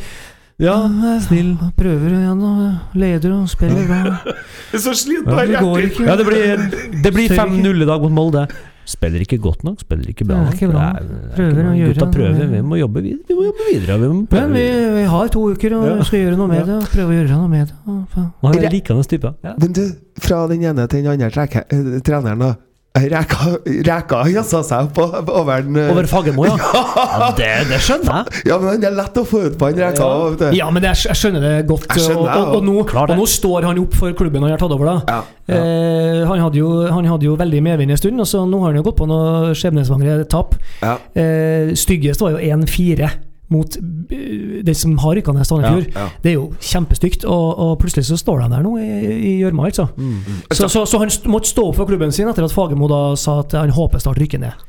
Ja, 0.62 0.76
snill. 1.20 1.50
Prøver 1.76 2.14
igjen 2.16 2.38
og 2.40 2.94
leder 2.96 3.34
og 3.36 3.48
spiller 3.52 3.84
bra. 3.90 4.36
Så 4.72 4.94
sliten 4.96 5.28
Det 5.28 5.42
er 5.44 5.60
så 5.60 5.74
slitt 5.76 5.98
på 5.98 6.06
Ja, 6.06 6.16
det 6.16 6.24
blir, 6.28 6.64
det 7.04 7.12
blir 7.12 7.28
5-0 7.36 7.82
i 7.84 7.88
dag 7.88 8.00
mot 8.06 8.12
Molde. 8.16 8.46
Spiller 8.86 9.18
ikke 9.24 9.36
godt 9.42 9.64
nok, 9.66 9.80
spiller 9.82 10.12
ikke 10.12 10.24
bra 10.28 10.36
Det 10.44 10.46
er 10.46 10.56
ikke 10.60 10.68
bra. 10.70 10.82
Er- 10.94 11.06
det 11.06 11.16
er 11.18 11.32
Prøver 11.34 11.56
ikke 11.58 11.70
å 11.72 11.76
gjøre 11.80 11.94
Gutta 11.96 12.06
prøver. 12.14 12.50
Vi 12.52 12.60
må 12.62 12.78
jobbe 12.78 13.02
videre. 13.02 13.24
Vi 13.28 13.34
må 13.36 13.46
jobbe 13.48 13.66
videre. 13.72 13.96
Vi 13.98 14.10
må 14.12 14.20
prøve 14.30 14.44
Men 14.46 14.54
vi, 14.56 14.66
vi 14.96 15.06
har 15.12 15.32
to 15.34 15.42
uker 15.52 15.74
og 15.76 15.86
Ja. 15.88 15.96
skal 16.06 16.22
gjøre 16.22 16.36
noe 16.40 16.48
med 16.52 16.62
det. 16.70 16.76
Og 16.76 16.92
prøve 16.92 17.08
å 17.10 17.16
gjøre 17.18 17.32
noe 17.40 17.48
med 17.50 17.66
det. 17.66 17.74
og 17.86 18.46
Han 18.46 18.58
er 18.62 18.70
likende 18.70 19.08
type. 19.10 19.34
Men 19.44 19.72
du, 19.76 19.82
fra 20.22 20.46
den 20.52 20.62
ene 20.62 20.86
til 20.86 21.02
den 21.02 21.12
andre 21.20 21.48
eh, 21.58 22.00
treneren, 22.06 22.38
da. 22.46 22.52
Reka, 22.96 23.50
reka 23.86 24.22
jazza 24.32 24.62
seg 24.64 24.88
på 24.96 25.04
over 25.04 25.64
den 25.66 25.76
eh, 25.80 25.90
Over 25.92 26.06
Fagermo, 26.10 26.46
ja. 26.48 26.54
ja 26.56 27.28
det, 27.36 27.50
det 27.70 27.80
skjønner 27.84 28.22
jeg. 28.22 28.44
Ja, 28.48 28.58
men 28.62 28.80
det 28.80 28.88
er 28.90 28.96
lett 28.96 29.20
å 29.20 29.24
få 29.28 29.42
ut 29.46 29.58
på 29.60 29.68
han 29.70 29.78
reka. 29.80 30.08
Ja. 30.46 30.50
Ja, 30.62 30.70
men 30.72 30.84
det, 30.84 30.92
er- 30.94 31.04
jeg 31.10 31.20
skjønner 31.20 31.44
det 31.44 31.54
godt. 31.68 31.86
Skjønner 31.92 32.22
og, 32.22 32.30
og, 32.30 32.56
og, 32.56 32.66
nå, 32.66 32.76
og 33.04 33.14
nå 33.20 33.28
står 33.30 33.68
han 33.68 33.82
opp 33.82 33.98
for 34.00 34.16
klubben 34.16 34.46
han 34.46 34.54
har 34.54 34.62
tatt 34.62 34.74
over, 34.76 34.88
da. 34.88 35.18
Ja. 35.18 35.20
Eh, 35.56 36.22
han, 36.26 36.40
hadde 36.42 36.58
jo, 36.58 36.70
han 36.90 37.06
hadde 37.06 37.28
jo 37.28 37.36
veldig 37.38 37.62
medvind 37.62 37.94
en 37.94 38.00
stund, 38.00 38.22
og 38.22 38.26
så 38.30 38.42
nå 38.48 38.62
har 38.64 38.72
han 38.72 38.80
jo 38.80 38.86
gått 38.88 38.98
på 38.98 39.06
noe 39.10 39.52
skjebnesvangre 39.58 40.22
tap. 40.32 40.56
Eh, 40.82 41.74
styggest 41.78 42.24
var 42.24 42.34
jo 42.38 42.42
1-4 42.42 43.12
mot 43.48 43.76
eh, 44.10 44.62
det 44.66 44.74
som 44.76 44.96
har 44.98 45.14
rykka 45.18 45.32
ned 45.36 45.46
Sandefjord. 45.46 45.86
Ja, 45.94 46.00
ja. 46.06 46.08
Det 46.22 46.30
er 46.32 46.34
jo 46.38 46.48
kjempestygt, 46.60 47.24
og, 47.24 47.46
og 47.62 47.72
plutselig 47.82 48.04
så 48.08 48.18
står 48.18 48.42
de 48.42 48.48
der 48.56 48.64
nå 48.66 48.72
i 48.82 49.36
gjørma, 49.42 49.68
altså. 49.70 49.86
Mm. 49.96 50.42
Så, 50.52 50.66
så, 50.72 50.82
så 50.90 50.98
han 51.02 51.12
måtte 51.30 51.52
stå 51.52 51.68
opp 51.70 51.76
for 51.78 51.86
klubben 51.86 52.10
sin 52.12 52.26
etter 52.32 52.44
at 52.48 52.52
Fagermo 52.54 52.88
da 52.90 53.00
sa 53.20 53.40
at 53.44 53.54
han 53.58 53.70
håper 53.76 54.02
snart 54.02 54.18
rykker 54.18 54.42
ned. 54.42 54.66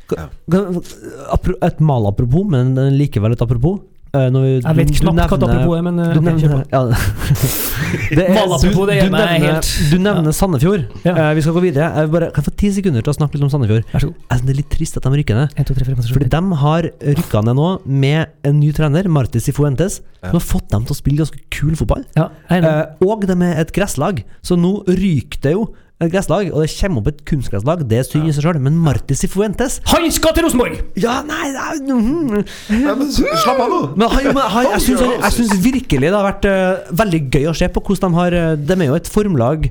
Apro- 1.34 1.57
Et 1.65 1.80
malapropos, 1.80 2.45
men 2.49 2.75
likevel 2.97 3.34
et 3.34 3.41
apropos. 3.41 3.80
Eh, 4.15 4.30
når 4.32 4.41
vi- 4.41 4.61
Jeg 4.63 4.75
vet 4.78 4.91
knapt 5.01 5.17
hva 5.17 5.25
et 5.38 5.43
apropos 5.43 5.78
er, 5.78 5.82
men 5.84 5.99
eh, 5.99 6.13
Du 6.13 6.21
nevner, 6.21 6.47
på. 6.47 6.63
ja. 6.71 6.84
det 7.88 8.23
er, 8.23 8.35
det 8.35 8.57
du, 8.63 8.71
du, 8.73 8.89
nevner, 8.89 9.69
du 9.91 9.97
nevner 10.01 10.35
Sandefjord. 10.35 10.85
Ja. 11.05 11.13
Eh, 11.13 11.31
vi 11.38 11.43
skal 11.45 11.55
gå 11.57 11.63
videre. 11.63 11.89
Jeg 11.95 12.11
bare, 12.13 12.29
kan 12.33 12.43
jeg 12.43 12.49
få 12.49 12.53
ti 12.59 12.71
sekunder 12.75 13.05
til 13.05 13.13
å 13.13 13.15
snakke 13.17 13.38
litt 13.38 13.47
om 13.47 13.51
Sandefjord? 13.53 13.88
Vær 13.93 14.03
så 14.03 14.09
god. 14.09 14.19
Jeg 14.21 14.39
synes 14.39 14.49
det 14.49 14.53
er 14.53 14.59
litt 14.59 14.69
trist 14.73 14.99
at 14.99 15.07
de 15.07 15.13
rykker 15.21 15.39
ned. 15.39 15.55
1, 15.55 15.69
2, 15.69 15.77
3, 15.79 15.88
4, 15.88 15.97
5, 15.97 16.05
6, 16.07 16.15
Fordi 16.17 16.29
de 16.35 16.61
har 16.63 16.89
rykka 17.21 17.43
ned 17.47 17.59
nå 17.59 17.71
med 18.05 18.51
en 18.51 18.59
ny 18.59 18.71
trener, 18.77 19.11
Martis 19.17 19.47
Sifuentes, 19.47 19.99
som 20.21 20.38
har 20.38 20.45
fått 20.45 20.69
dem 20.73 20.88
til 20.88 20.95
å 20.95 20.99
spille 20.99 21.21
ganske 21.23 21.43
kul 21.53 21.75
fotball. 21.79 22.05
Eh, 22.17 22.79
og 23.07 23.27
de 23.29 23.38
er 23.38 23.61
et 23.63 23.75
gresslag, 23.75 24.23
så 24.45 24.59
nå 24.59 24.79
ryker 24.88 25.43
det 25.45 25.57
jo 25.57 25.67
et 25.97 26.11
gresslag, 26.13 26.51
og 26.53 26.61
det 26.61 26.69
kommer 26.77 27.01
opp 27.01 27.07
et 27.09 27.21
kunstgresslag. 27.25 27.79
Det 27.89 27.97
er 27.97 28.03
synd 28.05 28.29
i 28.29 28.33
seg 28.35 28.45
sjøl, 28.45 28.59
men 28.61 28.75
Martis 28.85 29.23
Sifuentes 29.23 29.79
Han 29.89 30.05
skal 30.13 30.35
til 30.37 30.45
Rosenborg! 30.45 30.75
Ja, 31.01 31.15
nei 31.25 31.47
nei 31.55 31.71
mhm. 31.87 32.43
Ja, 32.83 32.93
men 32.93 33.09
Slapp 33.09 33.63
av 33.63 33.71
nå! 33.71 33.79
Men 33.97 34.13
han, 34.13 34.27
men 34.29 34.43
han, 34.53 34.69
jeg 34.75 34.83
syns 34.85 35.01
jeg 35.07 35.35
syns 35.39 35.55
virkelig 35.63 36.11
det 36.11 36.13
har 36.13 36.27
vært 36.27 36.45
uh, 36.45 36.91
veldig 37.01 37.21
gøy 37.33 37.49
å 37.49 37.55
se 37.57 37.69
på 37.73 37.81
hvordan 37.87 38.13
de 38.13 38.19
har 38.21 38.37
eh, 38.37 38.51
De 38.61 38.77
er 38.77 38.91
jo 38.91 38.99
et 38.99 39.09
formlag. 39.09 39.65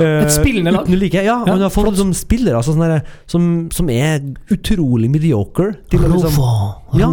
eh, 0.00 0.16
Et 0.22 0.32
spillende 0.32 0.72
lag. 0.78 0.88
Uten 0.88 1.00
like. 1.02 1.26
Ja, 1.28 1.36
Ja, 1.44 1.58
har 1.66 1.74
fått 1.74 1.90
liksom 1.92 2.14
spillere 2.16 2.56
altså, 2.56 2.72
sånne, 2.72 2.88
der, 2.96 3.20
som, 3.28 3.68
som 3.74 3.92
er 3.92 4.24
utrolig 4.56 5.12
mediocre. 5.12 5.74
Til 5.92 6.08
liksom, 6.08 6.40
Ja. 6.96 7.12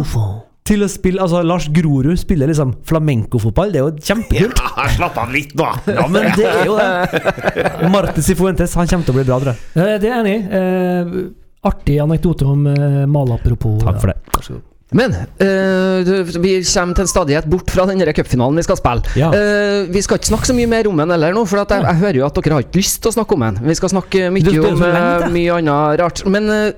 Til 0.64 0.84
å 0.84 0.88
spille 0.88 1.20
Altså, 1.20 1.42
Lars 1.44 1.66
Grorud 1.72 2.16
spiller 2.20 2.48
liksom 2.48 2.74
flamenco-fotball. 2.88 3.72
Det 3.74 3.80
er 3.80 3.88
jo 3.88 4.08
kjempekult. 4.10 4.60
Ja, 4.74 4.88
slapp 4.90 5.18
av 5.22 5.30
litt, 5.32 5.52
nå! 5.58 5.68
Ja, 5.86 6.04
men 6.10 6.26
det 6.34 6.46
er 6.50 6.66
jo 6.66 6.74
det. 6.78 7.88
Martin 7.92 8.24
Sifuentes, 8.26 8.74
han 8.78 8.88
kommer 8.90 9.06
til 9.06 9.14
å 9.14 9.18
bli 9.20 9.26
bra, 9.28 9.38
tror 9.42 9.52
jeg. 9.52 9.66
Eh, 9.76 9.96
Det 10.02 10.10
er 10.10 10.12
jeg 10.12 10.20
enig 10.20 10.34
i. 10.34 10.44
Eh, 10.58 11.66
artig 11.68 11.98
anekdote 12.02 12.48
om 12.48 12.66
eh, 12.72 13.02
Male 13.08 13.36
apropos. 13.38 13.78
Takk 13.84 14.00
for 14.02 14.12
det. 14.12 14.62
Men 14.94 15.14
eh, 15.42 16.10
vi 16.38 16.52
kommer 16.62 16.94
til 16.94 17.02
en 17.02 17.10
stadighet 17.10 17.48
bort 17.50 17.70
fra 17.72 17.86
den 17.90 18.02
cupfinalen 18.14 18.60
vi 18.60 18.66
skal 18.66 18.78
spille. 18.78 19.14
Ja. 19.18 19.30
Uh, 19.34 19.90
vi 19.90 20.02
skal 20.04 20.20
ikke 20.20 20.30
snakke 20.30 20.50
så 20.50 20.54
mye 20.56 20.70
mer 20.70 20.86
om 20.90 21.00
den 21.00 21.10
heller 21.14 21.34
nå, 21.34 21.42
for 21.50 21.64
at 21.64 21.72
jeg, 21.74 21.82
jeg 21.88 22.00
hører 22.02 22.20
jo 22.20 22.26
at 22.28 22.38
dere 22.38 22.58
har 22.58 22.66
ikke 22.66 22.78
lyst 22.78 23.00
til 23.02 23.10
å 23.10 23.16
snakke 23.16 23.36
om 23.36 23.46
den. 23.46 23.58
Vi 23.66 23.76
skal 23.80 23.90
snakke 23.94 24.28
mye 24.34 24.54
om 24.54 24.78
så 24.78 24.90
lenge, 24.92 25.14
eh, 25.26 25.34
mye 25.34 25.56
annet 25.58 26.00
rart. 26.02 26.22
Men 26.30 26.50
eh, 26.52 26.68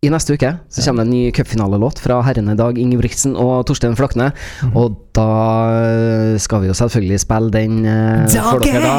i 0.00 0.08
neste 0.08 0.32
uke 0.32 0.48
så 0.72 0.80
kommer 0.86 1.04
det 1.04 1.10
en 1.10 1.12
ny 1.12 1.24
cupfinalelåt 1.36 1.98
fra 2.00 2.22
herrene 2.24 2.54
Dag 2.56 2.78
Ingebrigtsen 2.80 3.34
og 3.36 3.66
Torstein 3.68 3.92
Flakne. 3.98 4.30
Mhm. 4.64 4.70
Og 4.80 4.94
da 5.12 5.26
eh, 5.76 6.38
skal 6.40 6.62
vi 6.62 6.70
jo 6.70 6.76
selvfølgelig 6.78 7.18
spille 7.20 7.50
den 7.52 7.82
eh, 7.84 8.38
for 8.46 8.64
dere, 8.64 8.80
da. 8.80 8.94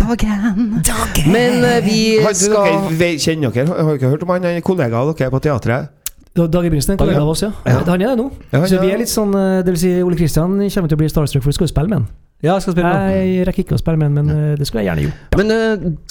Dagen! 0.00 0.70
Dagen! 0.88 1.28
Men 1.34 1.58
eh, 1.68 1.82
vi 1.84 1.98
Har 2.24 2.32
du- 2.32 2.40
skal 2.46 2.64
dere, 2.64 2.96
ve- 2.96 3.18
kjenner 3.20 3.52
dere 3.52 3.66
Har 3.68 3.82
dere 3.90 3.98
ikke 4.00 4.08
hørt 4.14 4.24
om 4.24 4.32
han 4.32 4.48
han 4.48 4.56
er 4.56 4.64
kollega 4.64 4.96
av 5.02 5.12
dere 5.18 5.28
på 5.36 5.42
teatret? 5.44 5.92
Dag 6.38 6.64
Ingebrigtsen 6.64 6.94
er 6.94 6.96
en 6.96 7.02
kollega 7.04 7.20
av 7.20 7.28
oss, 7.34 7.42
ja. 7.44 7.52
Ja. 7.66 7.82
Han 7.84 8.00
er 8.00 8.06
det 8.06 8.16
nå. 8.22 8.30
Ja, 8.52 8.64
Så 8.64 8.80
vi 8.80 8.88
er 8.94 8.98
litt 9.04 9.12
sånn 9.12 9.34
eh, 9.36 9.60
Det 9.66 9.74
vil 9.76 9.82
si, 9.84 9.92
Ole 10.02 10.16
Kristian 10.16 10.56
kommer 10.56 10.88
til 10.88 10.96
å 10.96 11.02
bli 11.04 11.12
starstruck, 11.12 11.44
for 11.44 11.52
vi 11.52 11.58
skal 11.60 11.68
jo 11.68 11.74
spille 11.74 11.92
med 11.92 11.98
han. 12.00 12.08
Ja, 12.38 12.52
jeg 12.54 12.62
skal 12.62 12.74
spille 12.76 12.90
nå. 12.92 13.06
Jeg 13.10 13.46
rekker 13.48 13.64
ikke 13.64 13.74
å 13.74 13.80
spille 13.80 13.98
med 13.98 14.12
den, 14.12 14.28
men 14.28 14.28
eh, 14.30 14.52
det 14.60 14.66
skulle 14.68 14.84
jeg 14.84 14.92
gjerne 14.92 15.06
gjort. 15.08 15.38
Men 15.40 15.48
da, 15.50 15.56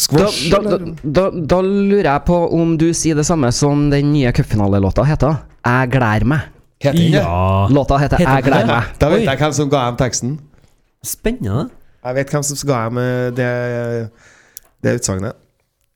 Squash, 0.04 0.40
da, 0.52 0.60
da, 0.66 0.80
da, 1.20 1.24
da 1.54 1.60
lurer 1.64 2.10
jeg 2.10 2.24
på 2.28 2.40
om 2.58 2.74
du 2.82 2.90
sier 2.92 3.16
det 3.16 3.24
samme 3.30 3.48
som 3.56 3.86
den 3.94 4.12
nye 4.12 4.34
cupfinalelåta 4.36 5.06
heter. 5.08 5.40
Jeg 5.64 5.94
gleder 5.96 6.28
meg. 6.28 6.50
Heter 6.84 7.00
den 7.00 7.16
det? 7.16 7.24
Ja. 7.24 7.68
Låta 7.74 7.98
heter 7.98 8.20
Heter 8.22 8.36
Jeg 8.42 8.48
gleder 8.50 8.68
meg. 8.70 8.92
Da 9.00 9.10
vet 9.14 9.24
jeg 9.24 9.40
hvem 9.40 9.56
som 9.56 9.72
ga 9.72 9.86
dem 9.88 9.98
teksten. 10.04 10.36
Spennende. 11.08 11.70
Jeg 12.04 12.20
vet 12.20 12.36
hvem 12.36 12.46
som 12.52 12.60
ga 12.70 12.84
dem 12.90 13.00
eh, 13.02 13.24
det, 13.40 13.50
det 14.84 14.98
utsagnet. 15.00 15.40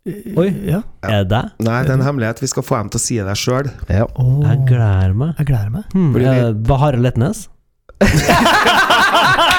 Oi. 0.07 0.47
Ja. 0.65 0.79
Er 1.05 1.27
det? 1.29 1.43
Nei, 1.61 1.77
det 1.85 1.91
er 1.91 1.99
en 1.99 2.07
hemmelighet. 2.07 2.39
Vi 2.41 2.49
skal 2.49 2.65
få 2.65 2.79
dem 2.79 2.89
til 2.95 3.03
å 3.03 3.03
si 3.03 3.19
det 3.21 3.35
sjøl. 3.37 3.67
Ja. 3.91 4.07
Oh. 4.15 4.39
Jeg 4.47 4.63
gleder 4.71 5.13
meg. 5.13 5.35
jeg 5.43 5.51
gleder 5.51 5.75
meg. 5.75 5.91
Hmm, 5.91 6.09
Blir 6.15 6.31
er 6.31 6.45
det 6.47 6.55
Bahare 6.71 7.03
Letnes? 7.03 7.49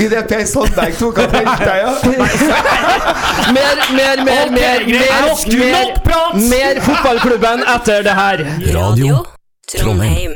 I 0.00 0.06
det 0.08 0.22
Per 0.28 0.44
Sandberg 0.48 0.94
tok 0.98 1.18
av 1.22 1.34
feltet, 1.34 1.76
ja. 1.80 1.90
Mer, 3.54 3.76
mer, 3.96 4.24
mer, 4.24 4.46
mer, 4.54 4.86
mer, 4.86 5.04
mer, 6.36 6.80
fotballklubben 6.86 7.66
etter 7.74 8.06
det 8.06 8.14
her. 8.16 8.44
Radio 8.76 9.24
Trondheim. 9.70 10.32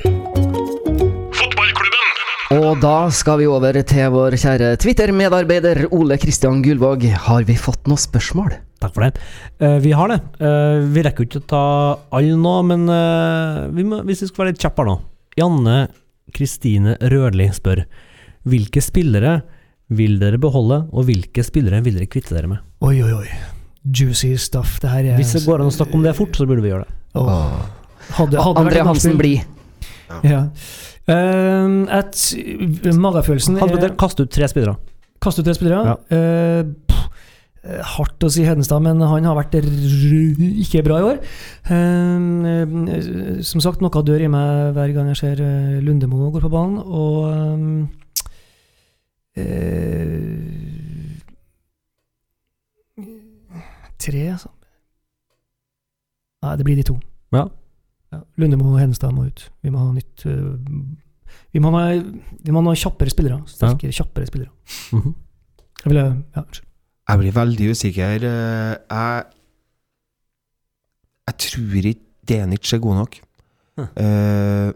Og 2.54 2.76
da 2.78 3.08
skal 3.10 3.40
vi 3.40 3.46
over 3.50 3.74
til 3.82 4.12
vår 4.14 4.36
kjære 4.38 4.76
Twitter-medarbeider 4.82 5.88
Ole 5.96 6.18
Kristian 6.22 6.60
Gullvåg. 6.62 7.08
Har 7.26 7.42
vi 7.48 7.56
fått 7.58 7.88
noen 7.90 7.98
spørsmål? 7.98 8.52
Takk 8.84 8.94
for 8.94 9.06
det. 9.06 9.16
Uh, 9.58 9.78
vi 9.82 9.94
har 9.96 10.12
det. 10.12 10.20
Uh, 10.38 10.84
vi 10.92 11.02
rekker 11.02 11.24
jo 11.24 11.30
ikke 11.30 11.42
å 11.42 11.50
ta 11.50 11.64
alle 12.14 12.36
nå, 12.38 12.54
men 12.68 12.86
uh, 12.90 13.64
vi 13.74 13.86
må, 13.88 14.02
hvis 14.06 14.22
vi 14.22 14.30
skal 14.30 14.44
være 14.44 14.54
litt 14.54 14.62
kjappere 14.62 14.92
nå 14.92 14.96
Janne 15.40 15.78
Kristine 16.34 16.96
Rødli 17.00 17.50
spør 17.54 17.84
hvilke 18.48 18.80
spillere 18.84 19.38
vil 19.94 20.16
dere 20.20 20.40
beholde, 20.40 20.84
og 20.92 21.06
hvilke 21.08 21.44
spillere 21.44 21.82
vil 21.84 21.98
dere 21.98 22.08
kvitte 22.10 22.34
dere 22.36 22.48
med? 22.50 22.64
Oi, 22.84 22.96
oi, 23.04 23.12
oi. 23.12 23.28
Juicy 23.84 24.34
stuff. 24.40 24.78
Det 24.80 24.90
her 24.90 25.10
er 25.12 25.18
Hvis 25.20 25.34
det 25.36 25.44
går 25.44 25.60
an 25.60 25.68
å 25.68 25.74
snakke 25.74 25.96
om 25.96 26.04
det 26.04 26.14
fort, 26.16 26.36
så 26.36 26.46
burde 26.48 26.64
vi 26.64 26.72
gjøre 26.72 26.86
det. 26.88 26.96
Oh. 27.20 27.60
Hadde, 28.16 28.40
hadde 28.40 28.62
André 28.62 28.80
vært 28.80 28.90
Hansen 28.90 29.18
bli. 29.20 29.34
Ja. 30.24 30.46
Uh, 31.04 31.84
et, 31.92 32.16
magefølelsen 32.96 33.58
er 33.58 33.72
Petter, 33.74 33.94
kast 34.00 34.20
ut 34.20 34.32
tre 34.32 34.48
spillere. 34.48 34.76
Kast 35.24 35.40
ut 35.40 35.46
tre 35.46 35.54
spillere. 35.56 35.92
Ja. 35.92 35.96
eh, 36.16 36.93
hardt 37.64 38.24
å 38.26 38.28
si 38.32 38.44
Hedenstad, 38.44 38.82
men 38.84 39.00
han 39.00 39.24
har 39.24 39.36
vært 39.38 39.54
ikke 39.56 40.82
bra 40.84 40.98
i 41.00 41.06
år. 41.08 41.20
Eh, 41.72 42.18
eh, 42.52 43.40
som 43.46 43.62
sagt, 43.64 43.80
noe 43.84 44.02
dør 44.04 44.20
i 44.26 44.28
meg 44.28 44.74
hver 44.76 44.92
gang 44.96 45.08
jeg 45.12 45.20
ser 45.22 45.40
eh, 45.44 45.80
Lundemo 45.84 46.28
går 46.34 46.44
på 46.44 46.52
banen, 46.52 46.78
og 46.84 47.88
eh, 49.40 50.42
Tre, 54.04 54.20
altså. 54.34 54.50
Nei, 56.44 56.56
det 56.60 56.64
blir 56.66 56.76
de 56.76 56.84
to. 56.84 56.98
Ja. 57.32 57.46
Ja, 58.12 58.20
Lundemo 58.36 58.74
og 58.74 58.78
Hedenstad 58.82 59.14
må 59.16 59.24
ut. 59.30 59.46
Vi 59.64 59.72
må 59.72 59.80
ha 59.80 59.94
nytt 59.96 60.26
eh, 60.28 60.52
Vi 61.54 61.62
må 61.62 61.72
ha, 61.72 61.86
vi 61.96 62.52
må 62.52 62.60
ha 62.68 62.76
kjappere 62.76 63.10
spillere. 63.10 63.40
Sterkere, 63.48 63.94
kjappere 63.96 64.28
spillere. 64.28 64.52
Mhm. 64.92 65.14
Jeg 65.84 65.90
vil, 65.92 65.98
ja, 66.00 66.44
unnskyld. 66.44 66.68
Jeg 67.08 67.18
blir 67.20 67.32
veldig 67.36 67.70
usikker. 67.74 68.24
eh, 68.24 68.76
Jeg 68.90 69.24
Jeg 71.28 71.36
tror 71.38 71.84
ikke 71.90 72.00
Denic 72.28 72.72
er 72.72 72.78
god 72.80 72.94
nok. 73.02 73.16
Hm. 73.76 73.88
Uh, 73.98 74.72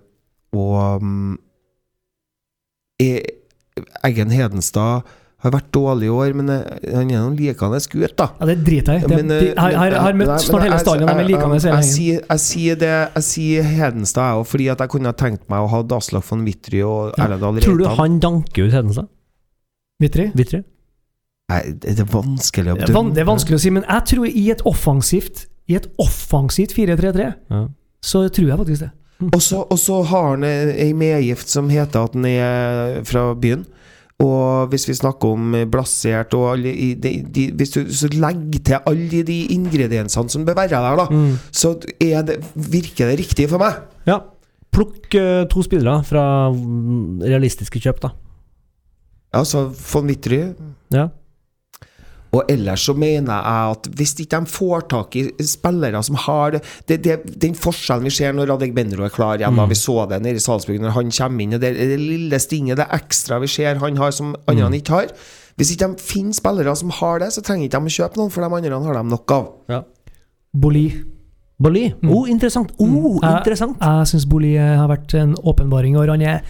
og 0.58 1.02
mm, 1.02 1.38
E- 3.00 3.22
Eggen 4.04 4.30
Hedenstad 4.34 5.04
har 5.38 5.52
vært 5.54 5.68
dårlig 5.72 6.08
i 6.08 6.10
år, 6.10 6.32
men 6.34 6.48
eh, 6.50 6.64
han 6.96 7.10
er 7.14 7.20
noen 7.22 7.36
likende 7.38 7.78
gutt, 7.92 8.16
da. 8.18 8.26
Ja, 8.40 8.46
det 8.50 8.56
driter 8.66 8.98
jeg 8.98 9.04
i. 9.06 9.20
Eh, 9.30 9.44
Jeg 9.54 9.54
har- 9.78 9.94
har 10.02 10.12
møtt 10.18 10.26
nei, 10.32 10.38
snart 10.42 10.62
hele 10.66 10.74
jeg- 10.74 10.80
stallen, 10.82 11.02
og 11.08 11.14
de 11.14 11.22
er 11.22 11.28
likende 11.28 11.54
jeg- 11.60 11.62
hele 11.62 11.76
jeg 11.78 11.94
gjengen. 11.94 12.26
Jeg 12.28 12.40
sier 12.40 12.74
det 12.76 13.12
Jeg 13.14 13.22
sier 13.22 13.62
Hedenstad 13.62 14.34
òg, 14.40 14.46
fordi 14.46 14.68
at 14.72 14.78
jeg 14.80 14.88
kunne 14.90 15.06
ha 15.06 15.12
tenkt 15.12 15.48
meg 15.48 15.60
å 15.62 15.68
ha 15.70 15.82
Aslak 15.96 16.24
von 16.24 16.44
Wittry 16.44 16.82
og 16.82 17.14
Erlendal 17.16 17.54
Reitan. 17.54 17.62
Tror 17.62 17.78
du 17.78 17.84
han 17.88 18.18
danker 18.20 18.66
ut 18.66 18.72
Hedenstad? 18.72 19.08
Vitri? 20.02 20.32
Nei, 21.48 21.62
det 21.80 21.94
er 22.02 22.04
vanskelig 22.12 22.74
å 22.74 22.78
Det 22.82 22.92
van- 22.92 23.12
det 23.16 23.22
er 23.22 23.28
vanskelig 23.30 23.56
å 23.56 23.60
si, 23.62 23.70
men 23.72 23.84
jeg 23.88 24.04
tror 24.10 24.26
i 24.28 24.50
et 24.52 24.60
offensivt 24.68 25.46
I 25.68 25.76
et 25.76 25.86
offensivt 26.00 26.72
4-3-3, 26.76 27.34
Ja. 27.50 27.62
så 28.02 28.28
tror 28.32 28.48
jeg 28.48 28.58
faktisk 28.58 28.80
det. 28.86 28.90
Og 29.34 29.40
så, 29.42 29.64
og 29.68 29.78
så 29.82 30.02
har 30.06 30.28
han 30.36 30.44
ei 30.44 30.92
medgift 30.94 31.48
som 31.50 31.68
heter 31.68 32.04
at 32.06 32.14
han 32.14 32.24
er 32.24 33.02
fra 33.04 33.34
byen. 33.34 33.64
Og 34.22 34.68
hvis 34.70 34.86
vi 34.88 34.94
snakker 34.94 35.28
om 35.34 35.52
blasert 35.70 36.32
og 36.34 36.48
alle 36.56 36.72
de, 36.98 37.12
de, 37.22 37.44
Hvis 37.54 37.70
du 37.70 37.84
så 37.94 38.08
legger 38.10 38.62
til 38.66 38.78
alle 38.86 39.20
de 39.26 39.36
ingrediensene 39.54 40.30
som 40.30 40.44
bør 40.46 40.56
være 40.58 40.70
der, 40.82 40.96
da, 40.96 41.06
så 41.54 41.74
er 42.02 42.22
det, 42.26 42.38
virker 42.56 43.10
det 43.10 43.18
riktig 43.20 43.48
for 43.50 43.58
meg. 43.58 43.74
ja. 44.06 44.20
Plukk 44.72 45.14
eh, 45.16 45.44
to 45.48 45.62
spillere 45.64 46.02
fra 46.04 46.50
mm, 46.52 47.20
realistiske 47.24 47.80
kjøp, 47.80 48.00
da. 48.04 48.10
Ja, 49.34 49.40
så 49.44 49.62
von 49.92 50.06
Wittry. 50.06 50.42
Ja. 50.92 51.08
Og 52.36 52.42
ellers 52.52 52.82
så 52.84 52.92
mener 52.98 53.32
jeg 53.32 53.72
at 53.72 53.86
hvis 53.96 54.12
ikke 54.20 54.40
de 54.42 54.50
får 54.52 54.82
tak 54.92 55.16
i 55.16 55.22
spillere 55.48 56.02
som 56.04 56.18
har 56.26 56.50
det, 56.58 56.62
det, 56.90 56.98
det 57.06 57.16
Den 57.40 57.54
forskjellen 57.56 58.04
vi 58.04 58.12
ser 58.12 58.34
når 58.36 58.50
Radek 58.52 58.74
Benro 58.76 59.06
er 59.06 59.14
klar 59.14 59.40
igjen, 59.40 59.56
da 59.56 59.64
vi 59.70 59.78
så 59.78 60.02
det 60.10 60.20
nede 60.22 60.36
i 60.36 60.44
Salzburg 60.44 60.80
når 60.82 60.96
han 60.98 61.10
kommer 61.10 61.44
inn, 61.46 61.56
og 61.56 61.62
det, 61.64 61.72
det 61.78 61.98
lille 62.00 62.38
stinget, 62.42 62.76
det 62.82 62.88
ekstra 62.98 63.40
vi 63.40 63.48
ser 63.48 63.80
han 63.80 63.96
har 63.96 64.12
som 64.12 64.34
andre 64.46 64.68
ikke 64.76 64.92
har 64.98 65.12
Hvis 65.56 65.72
ikke 65.74 65.88
de 65.88 66.02
finner 66.04 66.36
spillere 66.36 66.76
som 66.76 66.90
har 67.00 67.18
det, 67.24 67.32
så 67.32 67.42
trenger 67.42 67.66
ikke 67.66 67.80
de 67.80 67.90
å 67.92 67.96
kjøpe 67.96 68.20
noen, 68.20 68.30
for 68.30 68.44
de 68.44 68.50
andre 68.60 68.82
har 68.84 69.00
de 69.00 69.08
nok 69.08 69.32
av. 69.32 69.48
ja. 69.68 69.82
Boli. 70.54 70.86
Bolly. 71.58 71.88
Oh, 72.06 72.28
interessant. 72.30 72.70
Oh, 72.78 73.18
Jeg- 73.22 73.38
interessant. 73.40 73.76
Jeg 73.82 74.06
syns 74.06 74.26
Boli 74.30 74.54
eh, 74.56 74.76
har 74.78 74.88
vært 74.88 75.14
en 75.18 75.34
åpenbaring, 75.34 75.96
og 75.98 76.08
han 76.08 76.22
er 76.22 76.42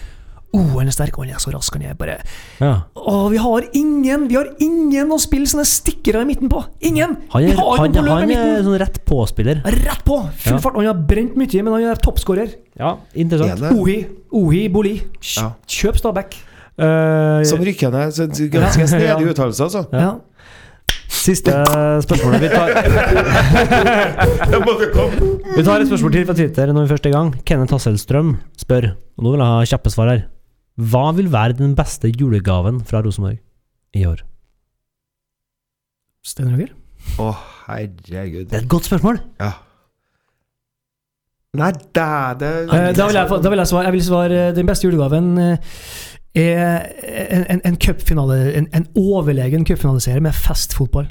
Oh, 0.56 0.78
han 0.78 0.88
er 0.88 0.94
sterk, 0.96 1.12
og 1.18 1.26
han 1.26 1.34
er 1.36 1.40
så 1.42 1.50
rask. 1.52 1.74
Han 1.76 1.82
er 1.84 1.92
bare 1.98 2.14
Ja. 2.62 2.70
Å, 2.96 3.26
vi 3.28 3.36
har 3.36 3.66
ingen 3.76 4.24
Vi 4.30 4.34
har 4.38 4.46
ingen 4.64 5.10
å 5.12 5.18
spille 5.20 5.44
sånne 5.50 5.66
stikkere 5.68 6.22
i 6.24 6.28
midten 6.30 6.48
på! 6.48 6.62
Ingen! 6.88 7.18
Han 7.34 7.44
vi 7.44 7.50
er, 7.52 7.56
har 7.58 7.76
han, 7.82 7.94
han, 7.98 8.08
han 8.08 8.30
er 8.32 8.62
sånn 8.64 8.78
rett 8.80 8.96
på-spiller. 9.04 9.60
Rett 9.64 10.04
på! 10.08 10.22
Full 10.44 10.56
Ja. 10.56 10.60
fart. 10.64 10.76
Han 10.80 10.86
har 10.88 10.94
brent 11.10 11.36
mye, 11.36 11.62
men 11.62 11.72
han 11.76 11.84
er 11.92 11.96
toppskårer. 12.00 12.48
Ja, 12.80 12.94
interessant. 13.14 13.60
Ohi, 13.76 14.06
Ohi, 14.32 14.68
Boli. 14.72 14.96
Ja. 15.36 15.50
Kjøp 15.68 15.96
Stabæk. 16.00 16.38
Uh, 16.78 17.42
som 17.44 17.60
rykker 17.60 17.90
ned. 17.92 18.16
Ganske 18.54 18.88
snedig 18.88 19.28
uttalelse, 19.34 19.62
altså. 19.68 19.84
Ja. 19.92 20.14
Siste 21.08 21.50
spørsmålet. 22.04 22.40
Vi 22.40 22.48
tar, 22.52 22.68
vi 25.56 25.64
tar 25.64 25.80
et 25.82 25.88
spørsmål 25.90 26.12
til 26.14 26.26
fra 26.28 26.36
Twitter 26.36 26.72
når 26.72 26.86
vi 26.86 26.90
først 26.94 27.06
er 27.08 27.12
i 27.12 27.16
gang. 27.16 27.30
Kenneth 27.48 27.74
Hasselstrøm 27.76 28.34
spør, 28.60 28.90
og 29.18 29.24
nå 29.26 29.32
vil 29.34 29.42
jeg 29.44 29.52
ha 29.52 29.68
kjappe 29.72 29.92
svar 29.92 30.10
her. 30.12 30.22
Hva 30.78 31.08
vil 31.16 31.30
være 31.32 31.56
den 31.58 31.74
beste 31.78 32.10
julegaven 32.14 32.80
fra 32.86 33.00
Rosenborg 33.02 33.40
i 33.98 34.04
år? 34.06 34.22
Sten 36.26 36.52
Roger? 36.52 36.74
Å, 37.18 37.32
herregud. 37.66 38.46
Det 38.50 38.58
er 38.58 38.62
et 38.62 38.70
godt 38.70 38.86
spørsmål. 38.86 39.18
Ja. 39.40 39.52
Nei, 41.58 41.70
det 41.72 42.04
er 42.04 42.34
det 42.38 42.50
Eh, 42.68 42.90
da, 42.94 43.06
vil 43.08 43.16
jeg, 43.16 43.28
da 43.42 43.50
vil 43.50 43.62
jeg 43.62 43.70
svare, 43.70 43.84
jeg 43.88 43.94
vil 43.96 44.04
svare 44.04 44.40
eh, 44.48 44.54
den 44.54 44.68
beste 44.68 44.84
julegaven 44.86 45.30
eh, 45.40 45.78
er 46.38 46.84
en, 47.32 47.46
en, 47.54 47.62
en 47.64 47.78
cupfinale 47.80 48.36
En, 48.58 48.68
en 48.76 48.84
overlegen 49.00 49.64
cupfinaliserer 49.66 50.20
med 50.22 50.36
festfotball. 50.36 51.08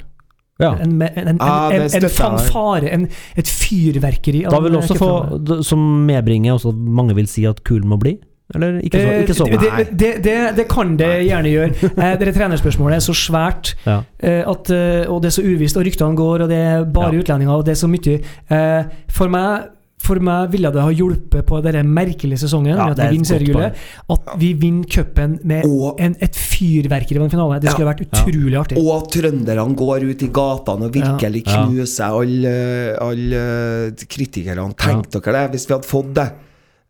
Ja. 0.62 0.72
En, 0.78 0.94
en, 1.02 1.02
en, 1.02 1.28
en, 1.28 1.42
Ja, 1.42 1.70
en, 1.74 1.90
en 1.90 2.08
fanfare, 2.10 2.88
en, 2.94 3.08
et 3.36 3.50
fyrverkeri. 3.50 4.46
Da 4.50 4.62
vil 4.62 4.78
også 4.78 4.96
få, 4.98 5.62
som 5.66 5.82
medbringer 6.06 6.56
også 6.56 6.72
mange 6.72 7.14
vil 7.18 7.28
si 7.30 7.44
at 7.46 7.62
kulen 7.66 7.90
må 7.90 7.98
bli? 8.00 8.16
Eller 8.54 8.78
ikke 8.80 9.00
så, 9.02 9.14
ikke 9.22 9.34
så 9.36 9.46
Eh, 9.46 9.60
det, 9.60 9.86
det, 10.00 10.12
det, 10.24 10.36
det 10.56 10.68
kan 10.68 10.96
det 10.96 11.08
gjerne 11.28 11.50
gjøre. 11.52 11.72
Dere 12.00 12.18
det 12.24 12.34
trenerspørsmålet 12.34 12.96
er 12.96 13.04
så 13.04 13.12
svært, 13.12 13.74
Ja. 13.84 13.98
eh, 14.20 14.40
at, 14.48 14.70
eh, 14.72 15.04
og 15.10 15.20
det 15.22 15.28
er 15.32 15.36
så 15.36 15.44
uvisst, 15.44 15.76
og 15.76 15.84
ryktene 15.84 16.16
går, 16.16 16.46
og 16.46 16.48
det 16.48 16.56
er 16.56 16.84
bare 16.84 17.12
Ja. 17.12 17.20
utlendinger, 17.20 17.52
og 17.58 17.66
det 17.66 17.72
er 17.76 17.80
så 17.82 17.90
mye. 17.92 18.22
Eh, 18.48 18.84
for 19.12 19.28
meg 19.28 19.74
for 20.00 20.14
meg 20.22 20.52
ville 20.52 20.70
det 20.72 20.80
ha 20.80 20.90
hjulpet 20.94 21.42
på 21.44 21.58
denne 21.60 21.82
merkelige 21.82 22.38
sesongen, 22.38 22.76
Ja, 22.78 22.86
at 22.94 23.00
vi 23.10 23.18
vinner 23.18 23.72
at 24.14 24.28
vi 24.38 24.52
vinner 24.54 24.86
cupen 24.86 25.40
med 25.44 25.64
Og- 25.66 25.96
en, 26.00 26.14
et 26.22 26.34
fyrverkeri 26.38 27.18
av 27.18 27.24
en 27.24 27.30
finale. 27.30 27.58
Det 27.60 27.70
skulle 27.74 27.90
vært 27.90 28.04
utrolig 28.06 28.56
artig. 28.56 28.78
Og 28.78 29.02
at 29.02 29.10
trønderne 29.10 29.74
går 29.76 30.06
ut 30.08 30.22
i 30.22 30.28
gatene 30.28 30.86
og 30.86 30.92
virkelig 30.94 31.42
Ja. 31.46 31.66
knuser 31.66 32.14
alle, 32.14 32.96
all, 32.96 33.92
kritikerne. 34.08 34.72
Tenk 34.78 35.10
dere 35.10 35.32
det, 35.34 35.50
hvis 35.52 35.66
vi 35.68 35.74
hadde 35.74 35.90
fått 35.90 36.14
det. 36.14 36.28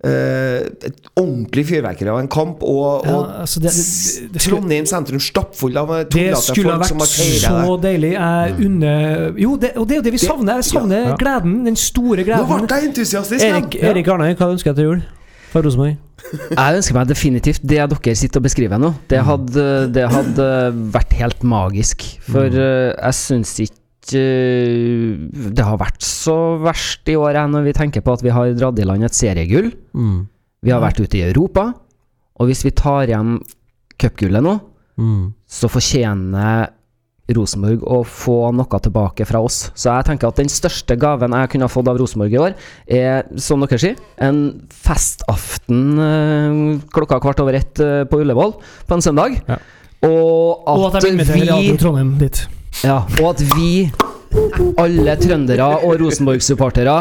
Eh, 0.05 0.61
et 0.87 0.99
ordentlig 1.19 1.65
fyrverkeri 1.67 2.07
av 2.13 2.21
en 2.21 2.29
kamp, 2.31 2.61
og, 2.63 3.03
Ja, 3.05 3.15
og 3.17 3.31
altså 3.43 3.59
det- 3.61 3.73
det- 3.75 4.33
det 4.33 4.41
skulle- 4.43 4.61
Trondheim 4.61 4.87
sentrum 4.87 5.19
stappfull 5.19 5.77
av 5.77 5.89
Det 5.89 6.11
tullete 6.11 6.37
skulle 6.55 6.71
ha 6.71 6.79
folk 6.79 6.87
som 6.87 6.99
vært 6.99 7.17
har 7.19 7.25
feira 7.25 7.67
så 7.67 7.81
det. 7.81 7.89
deilig. 7.89 8.13
Jeg 8.13 8.67
unner 8.67 9.35
Jo, 9.39 9.57
det, 9.57 9.73
og 9.77 9.89
det 9.89 9.95
er 9.95 9.99
jo 9.99 10.03
det 10.03 10.13
vi 10.13 10.19
savner. 10.19 10.55
Jeg 10.55 10.65
savner 10.65 11.05
Ja. 11.09 11.17
gleden. 11.17 11.65
Den 11.65 11.75
store 11.77 12.23
gleden. 12.25 12.47
Nå 12.47 12.67
ble 12.69 12.77
jeg 12.81 12.95
entusiastisk 12.95 13.43
Erik, 13.43 13.75
ja. 13.75 13.91
Erik 13.91 14.07
Arnøy, 14.07 14.35
hva 14.37 14.53
ønsker 14.55 14.67
jeg 14.67 14.77
til 14.77 14.85
jul? 14.85 15.03
Fra 15.51 15.63
Rosenborg? 15.63 15.97
Jeg 16.51 16.77
ønsker 16.77 16.95
meg 16.95 17.09
definitivt 17.09 17.61
det 17.67 17.79
dere 17.89 18.15
sitter 18.15 18.37
og 18.39 18.43
beskriver 18.45 18.79
nå. 18.79 18.95
Det 19.09 19.19
hadde, 19.25 19.93
det 19.93 20.11
hadde 20.11 20.93
vært 20.93 21.13
helt 21.15 21.41
magisk. 21.43 22.19
For 22.21 22.45
eh, 22.45 22.95
jeg 23.03 23.15
syns 23.15 23.59
ikke 23.59 23.78
eh, 24.17 25.19
det 25.53 25.65
har 25.65 25.79
vært 25.81 26.03
så 26.07 26.37
verst 26.63 27.09
i 27.09 27.17
år 27.19 27.39
når 27.51 27.69
vi 27.69 27.77
tenker 27.77 28.05
på 28.05 28.13
at 28.17 28.25
vi 28.25 28.33
har 28.35 28.55
dratt 28.57 28.79
i 28.79 28.87
land 28.89 29.05
et 29.05 29.17
seriegull. 29.17 29.73
Mm. 29.95 30.27
Vi 30.65 30.73
har 30.75 30.81
vært 30.83 31.01
ute 31.01 31.19
i 31.21 31.27
Europa. 31.29 31.73
Og 32.39 32.47
hvis 32.51 32.65
vi 32.67 32.71
tar 32.71 33.11
hjem 33.11 33.39
cupgullet 33.99 34.45
nå, 34.45 34.59
Mm. 34.99 35.29
så 35.47 35.69
fortjener 35.71 36.73
Rosenborg 37.31 37.85
å 37.87 38.01
få 38.09 38.51
noe 38.57 38.79
tilbake 38.83 39.27
fra 39.29 39.39
oss. 39.45 39.71
Så 39.79 39.93
jeg 39.93 40.07
tenker 40.09 40.27
at 40.31 40.41
den 40.41 40.49
største 40.51 40.97
gaven 40.99 41.37
jeg 41.37 41.51
kunne 41.53 41.69
ha 41.69 41.71
fått 41.71 41.87
av 41.87 41.99
Rosenborg 42.01 42.33
i 42.35 42.41
år, 42.41 42.55
er, 42.89 43.23
som 43.39 43.61
dere 43.63 43.79
sier, 43.79 43.95
en 44.19 44.41
festaften 44.73 45.99
eh, 46.03 46.81
klokka 46.95 47.21
kvart 47.23 47.43
over 47.45 47.59
ett 47.61 47.79
eh, 47.85 48.03
på 48.09 48.23
Ullevål 48.25 48.57
på 48.89 48.97
en 48.97 49.05
søndag. 49.05 49.39
Ja. 49.47 49.59
Og 50.09 50.67
Og 50.67 50.87
at, 50.89 50.97
at 50.99 51.05
jeg 51.05 51.15
inviterer 51.19 51.45
vi 51.45 51.51
Radio 51.53 51.77
Trondheim 51.77 52.19
dit. 52.19 52.43
Ja, 52.85 52.99
Og 53.21 53.31
at 53.35 53.43
vi, 53.57 53.91
alle 54.79 55.17
trøndere 55.21 55.67
og 55.85 55.97
Rosenborg-supportere, 56.03 56.99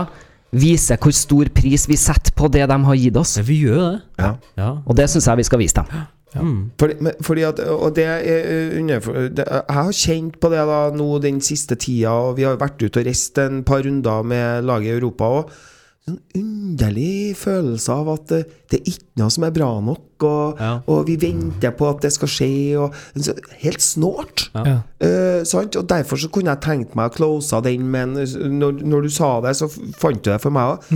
viser 0.57 0.97
hvor 1.03 1.11
stor 1.13 1.49
pris 1.53 1.84
vi 1.91 1.97
setter 1.99 2.32
på 2.38 2.47
det 2.51 2.63
de 2.71 2.78
har 2.88 2.95
gitt 2.95 3.17
oss. 3.19 3.36
Ja, 3.38 3.43
vi 3.43 3.57
gjør 3.65 3.82
det. 3.82 3.97
Ja. 4.23 4.30
Ja. 4.57 4.69
Og 4.88 4.95
det 4.95 5.09
syns 5.11 5.28
jeg 5.28 5.41
vi 5.41 5.47
skal 5.49 5.59
vise 5.59 5.75
dem. 5.82 5.89
Ja. 5.91 6.05
Fordi, 6.80 6.93
men- 7.01 7.17
fordi 7.23 7.41
at, 7.47 7.59
og 7.59 7.95
det 7.95 8.03
er 8.05 8.19
eh, 8.23 8.80
under, 8.80 8.99
det, 9.30 9.45
Jeg 9.47 9.75
har 9.75 9.91
kjent 9.91 10.39
på 10.39 10.49
det 10.51 10.63
da 10.69 10.80
nå 10.95 11.19
den 11.23 11.39
siste 11.41 11.75
tida, 11.75 12.11
og 12.11 12.38
vi 12.38 12.43
har 12.43 12.57
vært 12.59 12.82
ute 12.84 12.99
og 12.99 13.05
reist 13.07 13.38
en 13.41 13.63
par 13.63 13.82
runder 13.86 14.23
med 14.23 14.63
laget 14.67 14.91
i 14.91 14.99
Europa 14.99 15.23
òg. 15.39 15.51
Sånn 16.08 16.22
underlig 16.39 17.34
følelse 17.36 17.91
av 17.91 18.08
at 18.14 18.30
det, 18.32 18.38
det 18.72 18.78
er 18.80 18.86
ikke 18.93 19.20
noe 19.20 19.34
som 19.34 19.43
er 19.43 19.51
bra 19.51 19.68
nok, 19.84 20.24
og, 20.24 20.62
Ja. 20.62 20.70
og 20.88 21.01
vi 21.10 21.18
venter 21.20 21.74
på 21.76 21.89
at 21.89 21.99
det 22.05 22.14
skal 22.16 22.30
skje, 22.32 22.47
og 22.80 22.95
Helt 23.60 23.84
snålt! 23.84 24.45
Ja. 24.55 24.78
Eh. 25.03 25.43
Og 25.43 25.88
Derfor 25.91 26.16
så 26.22 26.30
kunne 26.32 26.53
jeg 26.55 26.62
tenkt 26.64 26.95
meg 26.95 27.12
å 27.12 27.16
close 27.18 27.60
den, 27.66 27.89
men 27.91 28.14
når, 28.16 28.80
når 28.88 29.01
du 29.03 29.10
sa 29.12 29.34
det, 29.43 29.51
så 29.60 29.68
fant 29.99 30.22
du 30.24 30.32
det 30.32 30.39
for 30.41 30.55
meg 30.55 30.78
òg. 30.78 30.88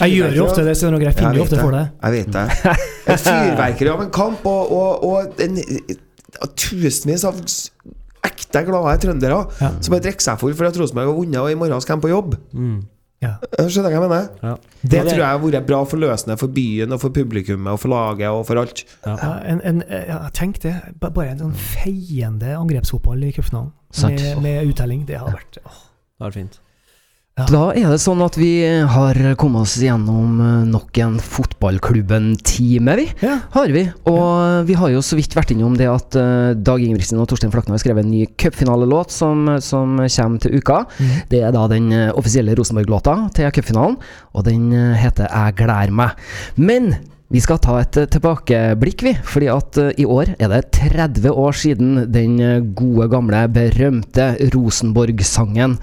Jeg 0.00 0.14
gjør 0.16 0.32
jo 0.38 0.44
ofte 0.46 0.64
det, 0.64 0.76
så 0.80 0.88
jeg 0.96 1.14
finner 1.18 1.36
jo 1.36 1.42
ofte 1.44 1.60
for 1.60 1.76
det. 1.76 1.84
Jeg 2.00 2.12
vet 2.16 2.32
det. 2.38 2.76
Et 3.10 3.20
fyrverkeri 3.26 3.90
av 3.92 4.00
en 4.06 4.10
kamp, 4.14 4.46
og, 4.48 4.72
og, 4.72 5.04
og 5.04 5.44
en, 5.44 5.58
tusenvis 6.56 7.26
av 7.28 7.36
ekte 8.30 8.62
glade 8.64 8.96
trøndere 9.04 9.42
Ja. 9.60 9.74
som 9.82 9.92
har 9.96 10.00
drukket 10.00 10.24
seg 10.24 10.40
full 10.40 10.56
for 10.56 10.70
at 10.70 10.80
Rosenborg 10.80 11.10
har 11.12 11.18
vunnet, 11.20 11.40
og 11.42 11.52
i 11.52 11.58
morgen 11.60 11.84
skal 11.84 12.00
de 12.00 12.06
på 12.08 12.12
jobb. 12.14 12.38
Ja. 13.20 13.34
Skjønner 13.68 13.90
du 13.92 13.96
hva 13.98 13.98
jeg 13.98 14.02
mener? 14.08 14.28
Ja. 14.40 14.54
Det 14.80 15.02
tror 15.04 15.18
jeg 15.20 15.26
har 15.26 15.42
vært 15.42 15.66
bra 15.68 15.80
for 15.84 16.00
løsende 16.00 16.38
for 16.40 16.52
byen 16.56 16.96
og 16.96 17.02
for 17.02 17.12
publikummet 17.12 17.74
og 17.74 17.82
for 17.82 17.92
laget 17.92 18.32
og 18.32 18.46
for 18.48 18.60
alt. 18.62 18.84
Ja, 19.04 19.34
en, 19.44 19.60
en, 19.68 19.82
ja, 19.90 20.22
tenk 20.36 20.62
det. 20.64 20.72
Bare 21.02 21.28
en 21.34 21.42
sånn 21.44 21.52
feiende 21.60 22.54
angrepsfotball 22.56 23.28
i 23.28 23.34
cupfinalen. 23.36 23.74
Med, 24.06 24.24
med 24.40 24.72
uttelling. 24.72 25.04
Det 25.08 25.18
hadde 25.20 25.36
vært 25.36 25.60
åh. 25.66 25.80
Det 26.20 26.28
er 26.30 26.36
fint. 26.38 26.60
Da 27.38 27.70
er 27.72 27.86
det 27.88 28.00
sånn 28.02 28.20
at 28.24 28.34
vi 28.36 28.60
har 28.66 29.16
kommet 29.40 29.64
oss 29.64 29.76
gjennom 29.80 30.40
eh, 30.44 30.64
nok 30.68 30.98
en 31.00 31.14
Fotballklubben-time, 31.24 32.96
vi. 32.98 33.06
Ja. 33.22 33.36
Har 33.54 33.70
vi. 33.72 33.86
Og 34.10 34.66
vi 34.68 34.76
har 34.76 34.90
jo 34.92 35.00
så 35.04 35.16
vidt 35.16 35.36
vært 35.38 35.54
innom 35.54 35.76
det 35.78 35.88
at 35.88 36.18
eh, 36.18 36.50
Dag 36.58 36.82
Ingebrigtsen 36.84 37.22
og 37.22 37.30
Torstein 37.30 37.52
Flakne 37.54 37.78
har 37.78 37.80
skrevet 37.80 38.04
en 38.04 38.12
ny 38.12 38.26
cupfinalelåt 38.40 39.14
som, 39.14 39.46
som 39.64 39.96
kommer 40.02 40.42
til 40.42 40.58
uka. 40.58 40.82
Det 41.30 41.40
er 41.40 41.54
da 41.56 41.64
den 41.70 41.88
eh, 41.96 42.10
offisielle 42.12 42.58
Rosenborg-låta 42.58 43.16
til 43.38 43.54
cupfinalen, 43.56 43.96
og 44.34 44.44
den 44.50 44.68
eh, 44.74 44.98
heter 45.00 45.30
'Jeg 45.30 45.56
gleder 45.62 45.96
meg'. 45.96 46.18
Men 46.60 46.92
vi 47.30 47.38
skal 47.38 47.60
ta 47.62 47.76
et 47.78 47.94
eh, 47.94 48.08
tilbakeblikk, 48.10 49.04
vi. 49.06 49.14
Fordi 49.22 49.48
at 49.52 49.78
eh, 49.78 49.92
i 50.02 50.06
år 50.08 50.34
er 50.34 50.50
det 50.50 50.64
30 50.74 51.30
år 51.30 51.54
siden 51.54 51.90
den 52.10 52.40
eh, 52.42 52.58
gode, 52.74 53.06
gamle, 53.12 53.44
berømte 53.54 54.32
Rosenborg-sangen 54.50 55.78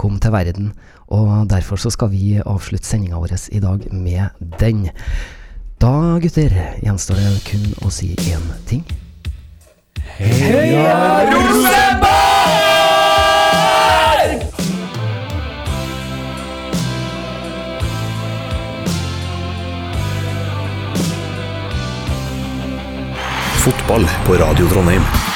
kom 0.00 0.16
til 0.20 0.32
verden. 0.32 0.72
Og 1.12 1.50
derfor 1.50 1.76
så 1.76 1.90
skal 1.92 2.10
vi 2.14 2.40
avslutte 2.40 2.88
sendinga 2.88 3.20
vår 3.20 3.36
i 3.52 3.60
dag 3.60 3.84
med 3.92 4.28
den. 4.60 4.88
Da, 5.80 6.18
gutter, 6.20 6.52
gjenstår 6.84 7.20
det 7.20 7.40
kun 7.48 7.70
å 7.84 7.90
si 7.92 8.14
én 8.28 8.46
ting. 8.68 8.84
Heia 10.20 11.24
Rosenborg! 11.32 12.20
Fotball 23.60 24.04
på 24.24 24.32
Radio 24.40 24.68
Trondheim. 24.68 25.29